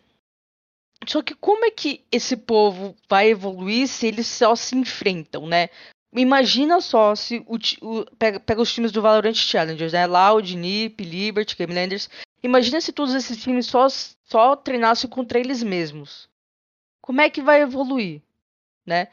[1.06, 5.68] Só que como é que esse povo vai evoluir se eles só se enfrentam, né?
[6.12, 10.06] Imagina só se o, o, pega, pega, os times do Valorant Challengers, né?
[10.06, 12.10] Loud, Nip, Liberty, Gamelanders.
[12.42, 16.28] Imagina se todos esses times só, só treinassem contra eles mesmos.
[17.00, 18.22] Como é que vai evoluir?
[18.84, 19.08] Né?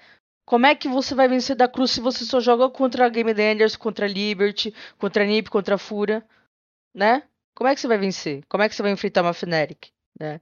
[0.45, 4.07] Como é que você vai vencer da Cruz se você só joga contra Gamelanders, contra
[4.07, 6.25] Liberty, contra Nip, contra Fura?
[6.95, 7.21] Né?
[7.53, 8.43] Como é que você vai vencer?
[8.47, 9.91] Como é que você vai enfrentar uma Fnatic?
[10.19, 10.41] Né?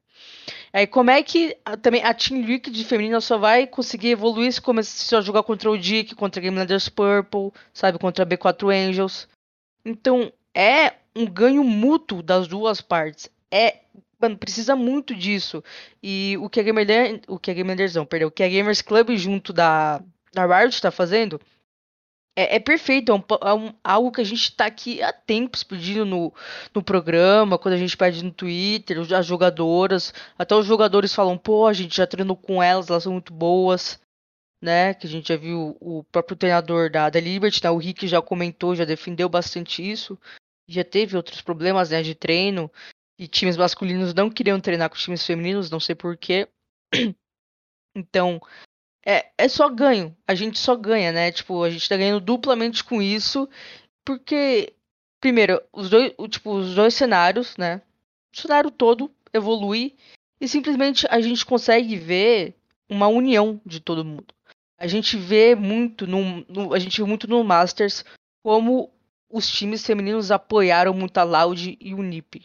[0.72, 4.62] Aí como é que a, também a Team Liquid feminina só vai conseguir evoluir se
[4.62, 9.28] começar a jogar contra o Dick, contra Game Landers Purple, sabe, contra a B4 Angels.
[9.84, 13.30] Então é um ganho mútuo das duas partes.
[13.52, 13.80] É,
[14.20, 15.64] mano, precisa muito disso.
[16.02, 18.82] E o que a Gamer, o que a Gamers não, perdeu, o que a Gamers
[18.82, 20.02] Club junto da
[20.36, 21.40] da Riot está fazendo
[22.36, 25.64] é, é perfeito, é, um, é um, algo que a gente está aqui há tempos
[25.64, 26.34] pedindo no,
[26.74, 31.66] no programa, quando a gente pede no Twitter, as jogadoras, até os jogadores falam, pô,
[31.66, 34.00] a gente já treinou com elas, elas são muito boas,
[34.62, 34.94] né?
[34.94, 37.70] Que a gente já viu o próprio treinador da, da Liberty, né?
[37.70, 40.20] o Rick já comentou, já defendeu bastante isso,
[40.68, 42.70] já teve outros problemas né, de treino,
[43.18, 46.48] e times masculinos não queriam treinar com times femininos, não sei porquê.
[47.98, 48.42] Então,
[49.06, 50.16] é, é só ganho.
[50.28, 51.32] A gente só ganha, né?
[51.32, 53.48] Tipo, a gente tá ganhando duplamente com isso.
[54.04, 54.74] Porque,
[55.22, 57.82] primeiro, os dois, tipo, os dois cenários, né?
[58.36, 59.96] O cenário todo evolui
[60.42, 62.56] e simplesmente a gente consegue ver
[62.90, 64.34] uma união de todo mundo.
[64.78, 68.04] A gente vê muito no, no a gente vê muito no Masters
[68.44, 68.92] como
[69.30, 72.44] os times femininos apoiaram muito a Loud e o NiP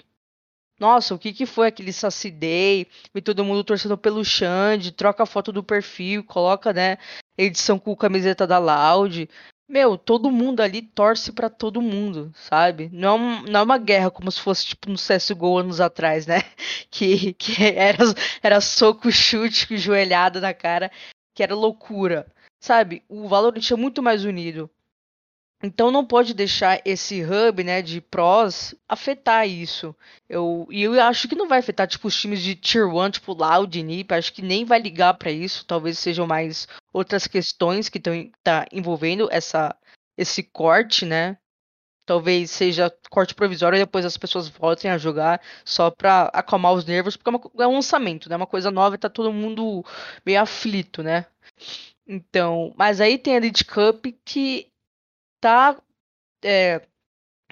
[0.81, 2.87] nossa, o que que foi aquele Saci Day?
[3.13, 6.97] Vem todo mundo torcendo pelo Xande, troca a foto do perfil, coloca, né,
[7.37, 9.29] edição com camiseta da Loud.
[9.69, 12.89] Meu, todo mundo ali torce para todo mundo, sabe?
[12.93, 13.17] Não,
[13.47, 16.39] é não é uma guerra como se fosse tipo no CSGO anos atrás, né?
[16.91, 17.99] Que, que era,
[18.43, 20.91] era soco, chute, joelhada na cara,
[21.33, 22.27] que era loucura.
[22.61, 23.05] Sabe?
[23.09, 24.69] O Valorant é muito mais unido.
[25.63, 29.95] Então não pode deixar esse hub, né, de pros afetar isso.
[30.29, 33.35] Eu, e eu acho que não vai afetar tipo os times de Tier 1, tipo
[33.35, 37.99] Loud, NiP, acho que nem vai ligar para isso, talvez sejam mais outras questões que
[37.99, 39.77] estão tá envolvendo essa
[40.17, 41.37] esse corte, né?
[42.07, 46.85] Talvez seja corte provisório e depois as pessoas voltem a jogar só pra acalmar os
[46.85, 48.37] nervos, porque é, é um lançamento, né?
[48.37, 49.85] Uma coisa nova tá todo mundo
[50.25, 51.27] meio aflito, né?
[52.07, 54.70] Então, mas aí tem a Lead Cup que
[55.41, 55.81] tá
[56.45, 56.81] é,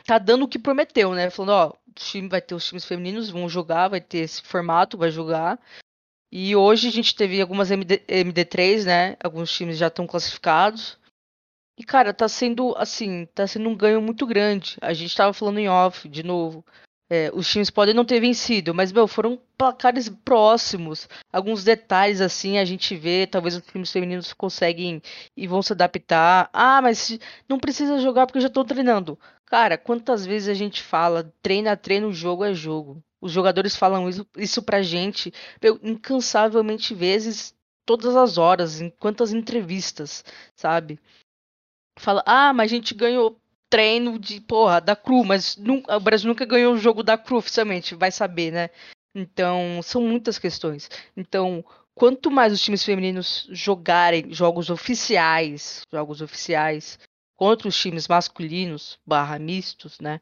[0.04, 1.30] tá dando o que prometeu, né?
[1.30, 5.10] Falando, ó, time vai ter os times femininos, vão jogar, vai ter esse formato, vai
[5.10, 5.60] jogar.
[6.30, 9.16] E hoje a gente teve algumas MD, MD3, né?
[9.22, 10.98] Alguns times já estão classificados.
[11.78, 14.76] E, cara, tá sendo, assim, tá sendo um ganho muito grande.
[14.80, 16.64] A gente tava falando em off, de novo.
[17.10, 21.08] É, os times podem não ter vencido, mas, meu, foram placares próximos.
[21.32, 23.26] Alguns detalhes, assim, a gente vê.
[23.26, 25.00] Talvez os times femininos conseguem
[25.36, 26.50] e vão se adaptar.
[26.52, 27.18] Ah, mas
[27.48, 29.18] não precisa jogar porque já estou treinando.
[29.46, 33.02] Cara, quantas vezes a gente fala, treina, treina, jogo é jogo.
[33.20, 35.32] Os jogadores falam isso, isso pra gente,
[35.62, 37.54] meu, incansavelmente vezes,
[37.86, 40.24] todas as horas, em quantas entrevistas,
[40.54, 41.00] sabe?
[41.98, 46.28] Fala, ah, mas a gente ganhou treino de, porra, da Cru, mas nunca, o Brasil
[46.28, 48.70] nunca ganhou o jogo da Cru oficialmente, vai saber, né?
[49.14, 50.88] Então, são muitas questões.
[51.16, 51.64] Então,
[51.94, 56.98] quanto mais os times femininos jogarem jogos oficiais, jogos oficiais,
[57.36, 60.20] contra os times masculinos, barra mistos, né?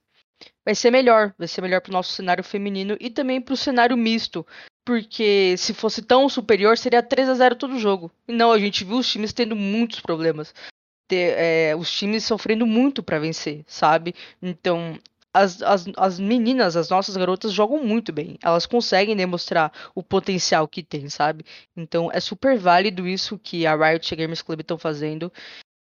[0.65, 4.47] Vai ser melhor, vai ser melhor pro nosso cenário feminino e também pro cenário misto,
[4.85, 8.13] porque se fosse tão superior seria 3 a 0 todo jogo.
[8.29, 10.53] E não, a gente viu os times tendo muitos problemas
[11.09, 14.15] ter é, os times sofrendo muito para vencer, sabe?
[14.43, 14.99] Então,
[15.37, 18.39] as, as, as meninas, as nossas garotas jogam muito bem.
[18.43, 21.45] Elas conseguem demonstrar o potencial que tem, sabe?
[21.77, 25.31] Então é super válido isso que a Riot Gamers Club estão fazendo.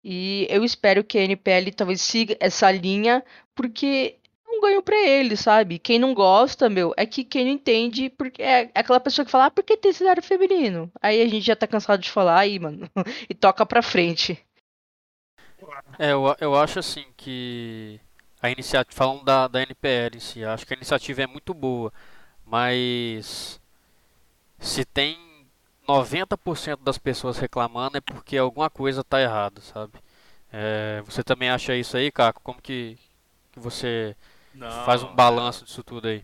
[0.04, 3.24] E eu espero que a NPL talvez siga essa linha,
[3.56, 5.78] porque é um ganho para eles, sabe?
[5.80, 9.46] Quem não gosta, meu, é que quem não entende, porque é aquela pessoa que fala,
[9.46, 10.92] ah, por que tem cenário feminino?
[11.02, 12.90] Aí a gente já tá cansado de falar, aí, mano,
[13.30, 14.44] e toca pra frente.
[16.00, 18.00] É, eu, eu acho assim que
[18.42, 21.94] a iniciativa, falando da, da NPL em si, acho que a iniciativa é muito boa,
[22.46, 23.62] mas
[24.60, 25.48] se tem
[25.88, 30.00] 90% das pessoas reclamando é porque alguma coisa está errada, sabe?
[30.52, 32.42] É, você também acha isso aí, Caco?
[32.42, 32.98] Como que,
[33.52, 34.16] que você
[34.54, 35.66] Não, faz um balanço é...
[35.66, 36.24] disso tudo aí?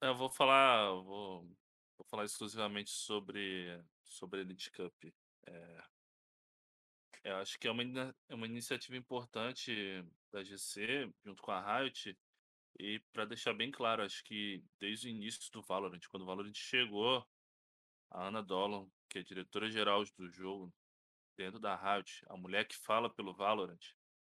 [0.00, 1.42] Eu vou falar, vou,
[1.96, 4.92] vou falar exclusivamente sobre sobre Elite Cup.
[5.46, 5.82] É,
[7.24, 12.16] eu acho que é uma, é uma iniciativa importante da GC, junto com a Riot,
[12.78, 16.54] e para deixar bem claro, acho que desde o início do Valorant, quando o Valorant
[16.54, 17.26] chegou,
[18.10, 20.72] a Ana Dolan, que é diretora-geral do jogo,
[21.36, 23.80] dentro da Riot, a mulher que fala pelo Valorant,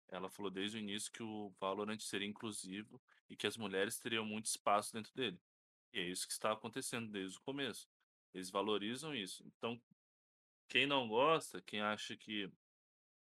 [0.09, 4.25] ela falou desde o início que o Valorant seria inclusivo e que as mulheres teriam
[4.25, 5.39] muito espaço dentro dele.
[5.91, 7.87] E é isso que está acontecendo desde o começo.
[8.33, 9.43] Eles valorizam isso.
[9.45, 9.81] Então,
[10.67, 12.51] quem não gosta, quem acha que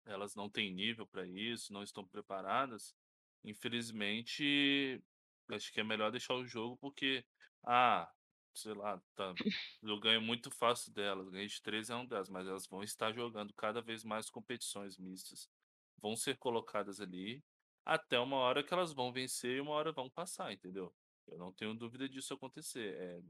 [0.09, 2.95] elas não têm nível para isso, não estão preparadas,
[3.43, 5.01] infelizmente,
[5.49, 7.25] acho que é melhor deixar o jogo porque,
[7.65, 8.11] ah,
[8.53, 9.33] sei lá, tá,
[9.81, 13.13] eu ganho muito fácil delas, ganhei de 13 a 1 delas, mas elas vão estar
[13.13, 15.49] jogando cada vez mais competições mistas,
[15.97, 17.43] vão ser colocadas ali
[17.85, 20.93] até uma hora que elas vão vencer e uma hora vão passar, entendeu?
[21.27, 22.95] Eu não tenho dúvida disso acontecer.
[22.95, 23.21] É,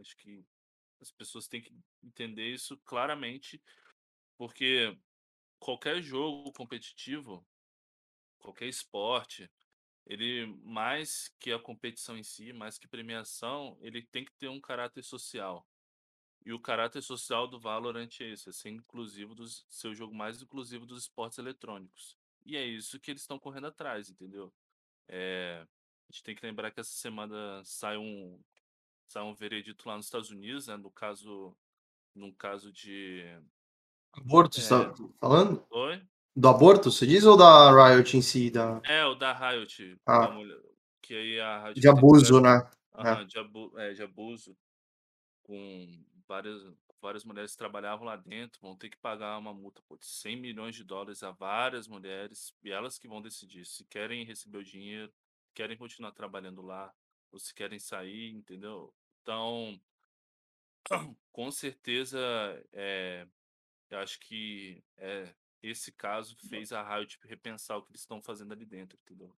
[0.00, 0.44] acho que
[1.00, 3.62] as pessoas têm que entender isso claramente,
[4.36, 4.98] porque
[5.60, 7.46] qualquer jogo competitivo,
[8.38, 9.48] qualquer esporte,
[10.06, 14.60] ele mais que a competição em si, mais que premiação, ele tem que ter um
[14.60, 15.68] caráter social.
[16.44, 20.40] E o caráter social do Valorant é esse, é ser inclusivo dos seu jogo mais
[20.40, 22.18] inclusivo dos esportes eletrônicos.
[22.44, 24.52] E é isso que eles estão correndo atrás, entendeu?
[25.06, 25.66] É,
[26.08, 28.42] a gente tem que lembrar que essa semana sai um
[29.06, 31.54] sai um veredito lá nos Estados Unidos, né, no caso
[32.14, 33.22] no caso de
[34.12, 34.60] aborto, é...
[34.60, 35.64] está falando?
[35.70, 36.02] Oi?
[36.34, 40.26] Do aborto, você diz ou da Riot em si, da É, o da Riot, ah.
[40.26, 40.58] da mulher,
[41.02, 42.70] que aí a Riot De abuso, né?
[42.94, 43.24] Aham, é.
[43.24, 43.78] de, abu...
[43.78, 44.56] é, de abuso
[45.42, 46.62] com várias,
[47.02, 50.76] várias mulheres que trabalhavam lá dentro vão ter que pagar uma multa de 100 milhões
[50.76, 55.12] de dólares a várias mulheres e elas que vão decidir se querem receber o dinheiro,
[55.54, 56.92] querem continuar trabalhando lá
[57.32, 58.94] ou se querem sair, entendeu?
[59.22, 59.80] Então,
[61.32, 62.18] com certeza,
[62.72, 63.26] é,
[63.90, 68.52] eu acho que é, esse caso fez a Riot repensar o que eles estão fazendo
[68.52, 69.36] ali dentro, entendeu?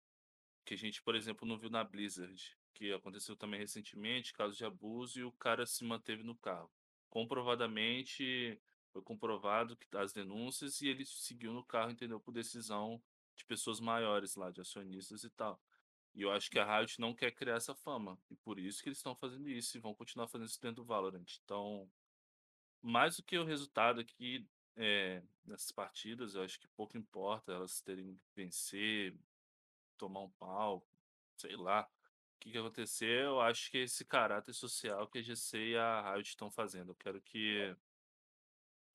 [0.66, 4.66] Que a gente, por exemplo, não viu na Blizzard que aconteceu também recentemente, caso de
[4.66, 6.72] abuso, e o cara se manteve no carro.
[7.10, 8.60] Comprovadamente,
[8.92, 12.20] foi comprovado que as denúncias e ele seguiu no carro, entendeu?
[12.20, 13.02] Por decisão
[13.36, 15.62] de pessoas maiores lá, de acionistas e tal.
[16.14, 18.18] E eu acho que a Riot não quer criar essa fama.
[18.30, 20.86] E por isso que eles estão fazendo isso e vão continuar fazendo isso dentro do
[20.86, 21.40] Valorant.
[21.44, 21.90] Então,
[22.82, 27.82] mais do que o resultado aqui é, nessas partidas, eu acho que pouco importa elas
[27.82, 29.16] terem que vencer,
[29.98, 30.86] tomar um pau,
[31.38, 31.90] sei lá
[32.42, 36.14] que, que aconteceu, eu acho que é esse caráter social que a GC e a
[36.14, 36.90] Riot estão fazendo.
[36.92, 37.76] Eu quero que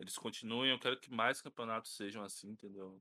[0.00, 3.00] eles continuem, eu quero que mais campeonatos sejam assim, entendeu?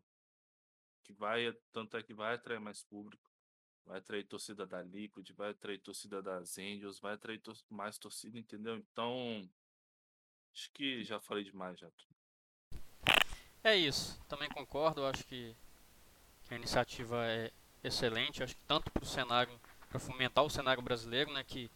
[1.04, 3.30] Que vai, tanto é que vai atrair mais público,
[3.86, 8.38] vai atrair torcida da Liquid, vai atrair torcida das Angels, vai atrair tor mais torcida,
[8.38, 8.78] entendeu?
[8.78, 9.50] Então,
[10.56, 11.88] acho que já falei demais já.
[13.62, 15.54] É isso, também concordo, acho que
[16.50, 17.52] a iniciativa é
[17.84, 19.60] excelente, acho que tanto para o cenário
[19.90, 21.70] para fomentar o cenário brasileiro, né, que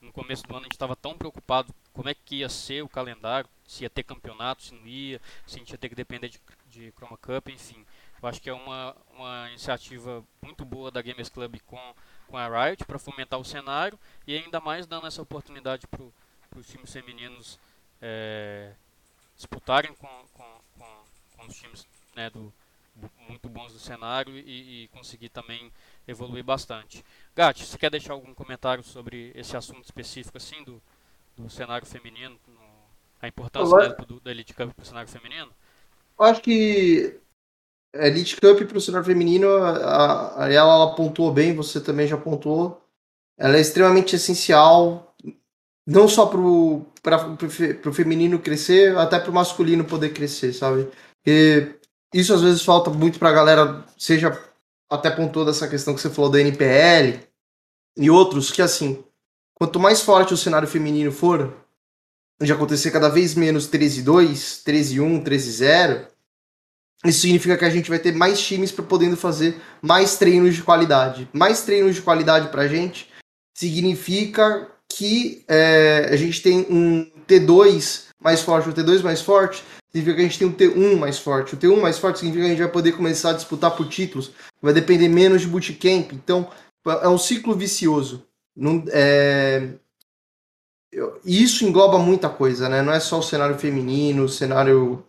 [0.00, 2.88] no começo do ano a gente estava tão preocupado como é que ia ser o
[2.88, 6.28] calendário, se ia ter campeonato, se não ia, se a gente ia ter que depender
[6.28, 7.84] de, de Chroma Cup, enfim.
[8.22, 11.94] Eu acho que é uma, uma iniciativa muito boa da Gamers Club com,
[12.28, 16.02] com a Riot para fomentar o cenário e ainda mais dando essa oportunidade para
[16.54, 17.58] os times femininos
[18.08, 18.70] é,
[19.34, 20.44] disputarem com, com,
[20.78, 20.86] com,
[21.36, 21.84] com, os times
[22.14, 22.52] né, do,
[23.28, 25.72] muito bons do cenário e, e conseguir também
[26.06, 27.04] evoluir bastante.
[27.34, 30.80] Gatti, você quer deixar algum comentário sobre esse assunto específico assim do,
[31.36, 32.60] do cenário feminino, no,
[33.20, 35.50] a importância da, do, da Elite Cup para o cenário feminino?
[36.18, 37.20] Eu acho que
[37.92, 42.06] a Elite Cup para o cenário feminino, a, a, ela, ela pontuou bem, você também
[42.06, 42.80] já pontuou.
[43.36, 45.14] Ela é extremamente essencial,
[45.86, 46.86] não só para o
[47.92, 50.88] feminino crescer, até para o masculino poder crescer, sabe?
[51.22, 51.76] Porque
[52.14, 54.38] isso às vezes falta muito para a galera, seja
[54.90, 57.20] até pontuou dessa questão que você falou da NPL
[57.96, 59.04] e outros, que assim,
[59.54, 61.54] quanto mais forte o cenário feminino for,
[62.40, 66.08] de acontecer cada vez menos 13-2, 13-1, 13-0,
[67.04, 70.62] isso significa que a gente vai ter mais times para podendo fazer mais treinos de
[70.62, 71.28] qualidade.
[71.32, 73.10] Mais treinos de qualidade para a gente
[73.54, 80.16] significa que é, a gente tem um T2 mais forte, um T2 mais forte, significa
[80.16, 81.54] que a gente tem um T1 mais forte.
[81.54, 84.32] O T1 mais forte significa que a gente vai poder começar a disputar por títulos,
[84.60, 86.12] vai depender menos de bootcamp.
[86.12, 86.50] Então,
[86.84, 88.24] é um ciclo vicioso.
[88.54, 89.70] Não, é...
[91.24, 92.80] Isso engloba muita coisa, né?
[92.80, 95.04] Não é só o cenário feminino, o cenário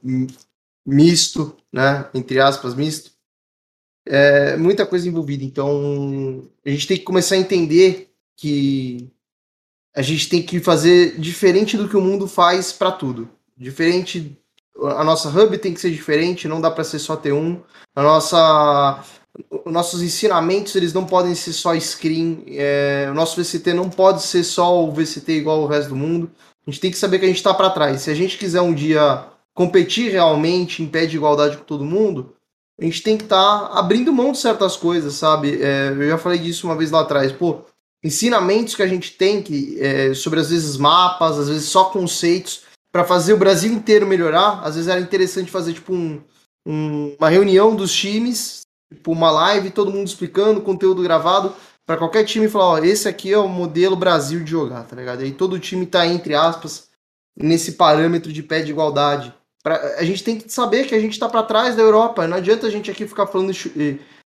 [0.86, 2.10] misto, né?
[2.14, 3.12] Entre aspas, misto.
[4.06, 5.44] É muita coisa envolvida.
[5.44, 9.10] Então, a gente tem que começar a entender que
[9.98, 13.28] a gente tem que fazer diferente do que o mundo faz para tudo.
[13.58, 14.38] Diferente
[14.80, 17.60] a nossa hub tem que ser diferente, não dá para ser só T1.
[17.96, 19.04] A nossa
[19.66, 22.44] os nossos ensinamentos eles não podem ser só screen.
[22.50, 26.30] É, o nosso VCT não pode ser só o VCT igual o resto do mundo.
[26.68, 28.02] A gente tem que saber que a gente está para trás.
[28.02, 29.26] Se a gente quiser um dia
[29.56, 32.36] competir realmente em pé de igualdade com todo mundo,
[32.80, 35.60] a gente tem que estar tá abrindo mão de certas coisas, sabe?
[35.60, 37.32] É, eu já falei disso uma vez lá atrás.
[37.32, 37.62] Pô,
[38.08, 42.62] ensinamentos que a gente tem que é, sobre às vezes mapas, às vezes só conceitos
[42.92, 44.62] para fazer o Brasil inteiro melhorar.
[44.64, 46.22] Às vezes era interessante fazer tipo um,
[46.66, 48.62] um, uma reunião dos times,
[48.92, 51.54] tipo uma live, todo mundo explicando, conteúdo gravado,
[51.86, 55.22] para qualquer time falar, ó, esse aqui é o modelo Brasil de jogar, tá ligado?
[55.22, 56.90] Aí todo time tá entre aspas
[57.38, 59.34] nesse parâmetro de pé de igualdade.
[59.64, 62.28] Pra, a gente tem que saber que a gente tá para trás da Europa.
[62.28, 63.52] Não adianta a gente aqui ficar falando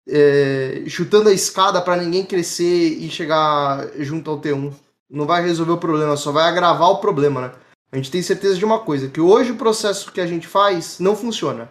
[0.08, 4.74] é, chutando a escada para ninguém crescer e chegar junto ao T1.
[5.10, 7.52] Não vai resolver o problema, só vai agravar o problema, né?
[7.92, 11.00] A gente tem certeza de uma coisa, que hoje o processo que a gente faz
[11.00, 11.70] não funciona.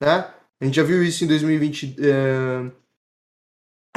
[0.00, 0.26] né?
[0.60, 2.70] A gente já viu isso em 2020, é,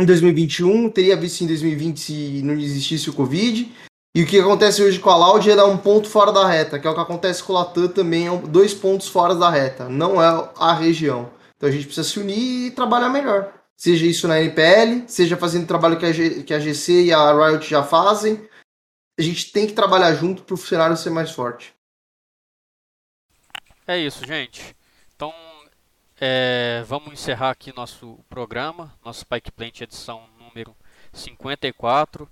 [0.01, 3.71] em 2021, teria visto em 2020 se não existisse o Covid.
[4.15, 6.79] E o que acontece hoje com a Loud é dar um ponto fora da reta,
[6.79, 9.89] que é o que acontece com o Latam também, é dois pontos fora da reta,
[9.89, 11.29] não é a região.
[11.65, 13.51] Então a gente precisa se unir e trabalhar melhor.
[13.75, 17.33] Seja isso na NPL, seja fazendo trabalho que a, G, que a GC e a
[17.33, 18.47] Riot já fazem.
[19.19, 21.73] A gente tem que trabalhar junto para o cenário ser mais forte.
[23.87, 24.75] É isso, gente.
[25.15, 25.33] Então,
[26.21, 30.75] é, vamos encerrar aqui nosso programa, nosso Spike Plant edição número
[31.13, 32.29] 54.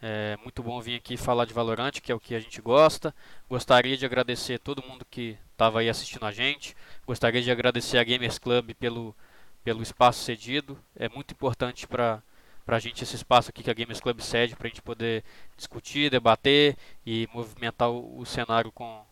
[0.00, 3.14] É muito bom vir aqui falar de Valorant, que é o que a gente gosta.
[3.48, 6.76] Gostaria de agradecer todo mundo que estava aí assistindo a gente.
[7.06, 9.16] Gostaria de agradecer a Gamers Club pelo,
[9.64, 10.78] pelo espaço cedido.
[10.94, 12.22] É muito importante para
[12.66, 15.24] a gente esse espaço aqui que a Gamers Club cede para a gente poder
[15.56, 19.02] discutir, debater e movimentar o, o cenário com,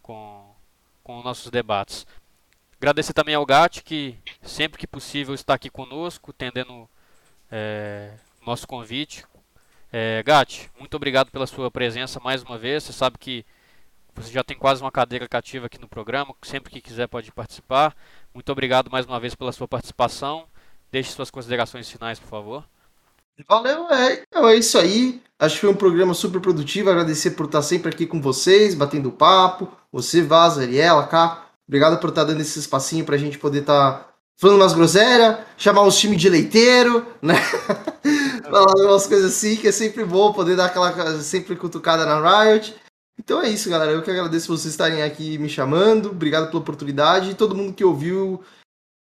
[0.00, 0.54] com,
[1.04, 2.06] com nossos debates.
[2.78, 6.88] Agradecer também ao GAT, que sempre que possível está aqui conosco, tendendo
[7.52, 8.14] é,
[8.46, 9.26] nosso convite.
[9.92, 12.84] É, Gat, muito obrigado pela sua presença mais uma vez.
[12.84, 13.44] Você sabe que
[14.14, 16.34] você já tem quase uma cadeira cativa aqui no programa.
[16.42, 17.94] Sempre que quiser pode participar.
[18.34, 20.46] Muito obrigado mais uma vez pela sua participação.
[20.92, 22.64] Deixe suas considerações finais, por favor.
[23.48, 25.22] Valeu, é, é isso aí.
[25.38, 26.90] Acho que foi um programa super produtivo.
[26.90, 29.70] Agradecer por estar sempre aqui com vocês, batendo papo.
[29.90, 31.46] Você, Vaz, Ariela, cá.
[31.66, 34.09] Obrigado por estar dando esse espacinho para a gente poder estar
[34.40, 37.34] falando umas groselhas, chamar os times de leiteiro, né?
[38.42, 42.74] Falar umas coisas assim, que é sempre bom poder dar aquela sempre cutucada na Riot.
[43.18, 43.92] Então é isso, galera.
[43.92, 46.10] Eu que agradeço vocês estarem aqui me chamando.
[46.10, 47.30] Obrigado pela oportunidade.
[47.30, 48.42] E todo mundo que ouviu,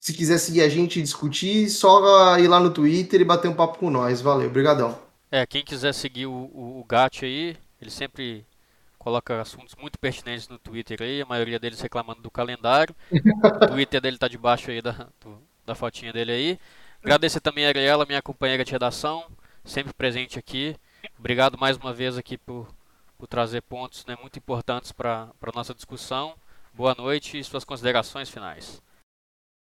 [0.01, 3.55] se quiser seguir a gente e discutir, só ir lá no Twitter e bater um
[3.55, 4.23] papo com nós.
[4.23, 4.99] Valeu, obrigadão.
[5.31, 8.47] É, quem quiser seguir o, o, o Gat aí, ele sempre
[9.07, 12.93] coloca assuntos muito pertinentes no Twitter aí, a maioria deles reclamando do calendário.
[13.63, 16.59] o Twitter dele tá debaixo aí da, do, da fotinha dele aí.
[17.01, 19.25] Agradecer também a Ariela, minha companheira de redação,
[19.65, 20.75] sempre presente aqui.
[21.17, 22.67] Obrigado mais uma vez aqui por
[23.17, 26.35] por trazer pontos né, muito importantes para a nossa discussão.
[26.75, 28.83] Boa noite e suas considerações finais.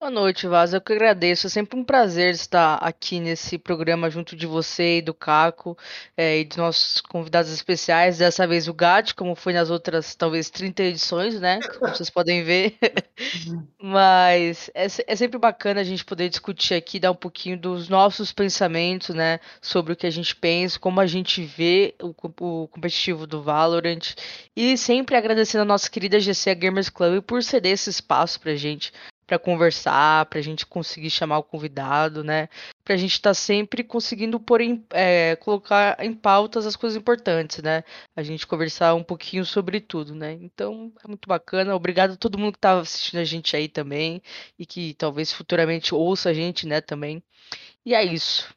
[0.05, 0.74] Boa noite, Vaz.
[0.74, 1.47] Eu que agradeço.
[1.47, 5.78] É sempre um prazer estar aqui nesse programa junto de você e do Caco
[6.14, 8.18] é, e de nossos convidados especiais.
[8.18, 11.59] Dessa vez o Gat, como foi nas outras, talvez, 30 edições, né?
[11.78, 12.76] Como vocês podem ver.
[13.81, 18.31] Mas é, é, sempre bacana a gente poder discutir aqui, dar um pouquinho dos nossos
[18.31, 19.40] pensamentos, né?
[19.62, 24.14] Sobre o que a gente pensa, como a gente vê o, o competitivo do Valorant.
[24.55, 28.93] E sempre agradecendo a nossa querida GC Gamers Club por ceder esse espaço pra gente
[29.27, 32.49] para conversar, para a gente conseguir chamar o convidado, né?
[32.85, 36.97] Para a gente estar tá sempre conseguindo pôr em, é, colocar em pautas as coisas
[36.97, 37.83] importantes, né?
[38.15, 40.33] A gente conversar um pouquinho sobre tudo, né?
[40.35, 41.75] Então é muito bacana.
[41.75, 44.23] Obrigado a todo mundo que estava assistindo a gente aí também
[44.59, 46.81] e que talvez futuramente ouça a gente, né?
[46.81, 47.23] Também.
[47.85, 48.55] E é isso.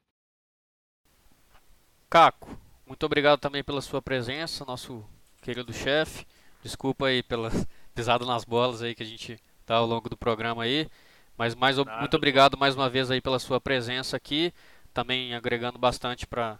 [2.10, 5.03] Caco, muito obrigado também pela sua presença, nosso
[5.41, 6.26] querido chefe.
[6.61, 7.49] Desculpa aí pela
[7.94, 10.89] pisada nas bolas aí que a gente tá, ao longo do programa aí.
[11.38, 14.52] Mas mais, Nada, muito obrigado mais uma vez aí pela sua presença aqui,
[14.94, 16.57] também agregando bastante para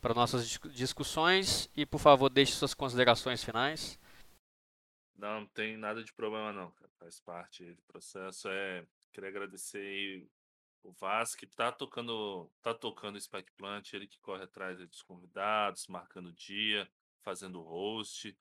[0.00, 3.98] para nossas discussões e por favor deixe suas considerações finais.
[5.16, 6.88] Não, não tem nada de problema não, cara.
[7.00, 8.48] faz parte do processo.
[8.48, 10.28] É queria agradecer
[10.84, 15.88] o Vaz que tá tocando, tá tocando Spike Plant, ele que corre atrás dos convidados,
[15.88, 16.88] marcando o dia,
[17.22, 18.36] fazendo host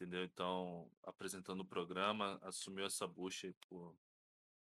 [0.00, 0.24] entendeu?
[0.24, 3.94] Então, apresentando o programa, assumiu essa bucha por,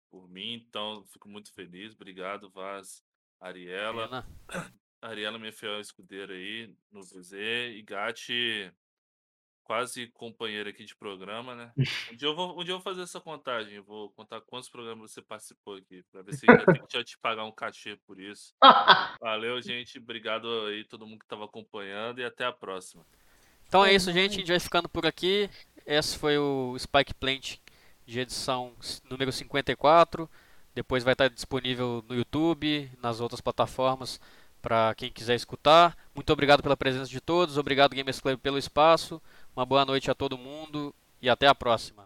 [0.09, 1.93] por mim, então fico muito feliz.
[1.93, 3.01] Obrigado, Vaz,
[3.39, 4.27] Ariela.
[5.01, 7.31] Ariela, minha fiel escudeira aí no VZ,
[7.73, 8.71] e Gatti,
[9.63, 11.73] quase companheira aqui de programa, né?
[12.11, 14.69] Um dia eu vou, um dia eu vou fazer essa contagem, eu vou contar quantos
[14.69, 18.53] programas você participou aqui, para ver se eu que te pagar um cachê por isso.
[19.21, 19.97] Valeu, gente.
[19.97, 23.07] Obrigado aí todo mundo que estava acompanhando e até a próxima.
[23.71, 24.33] Então é isso, gente.
[24.33, 25.49] A gente vai ficando por aqui.
[25.85, 27.55] Esse foi o Spike Plant
[28.05, 28.73] de edição
[29.09, 30.29] número 54.
[30.75, 34.19] Depois vai estar disponível no YouTube, nas outras plataformas
[34.61, 35.95] para quem quiser escutar.
[36.13, 37.57] Muito obrigado pela presença de todos.
[37.57, 39.21] Obrigado Gamers Club pelo espaço.
[39.55, 42.05] Uma boa noite a todo mundo e até a próxima.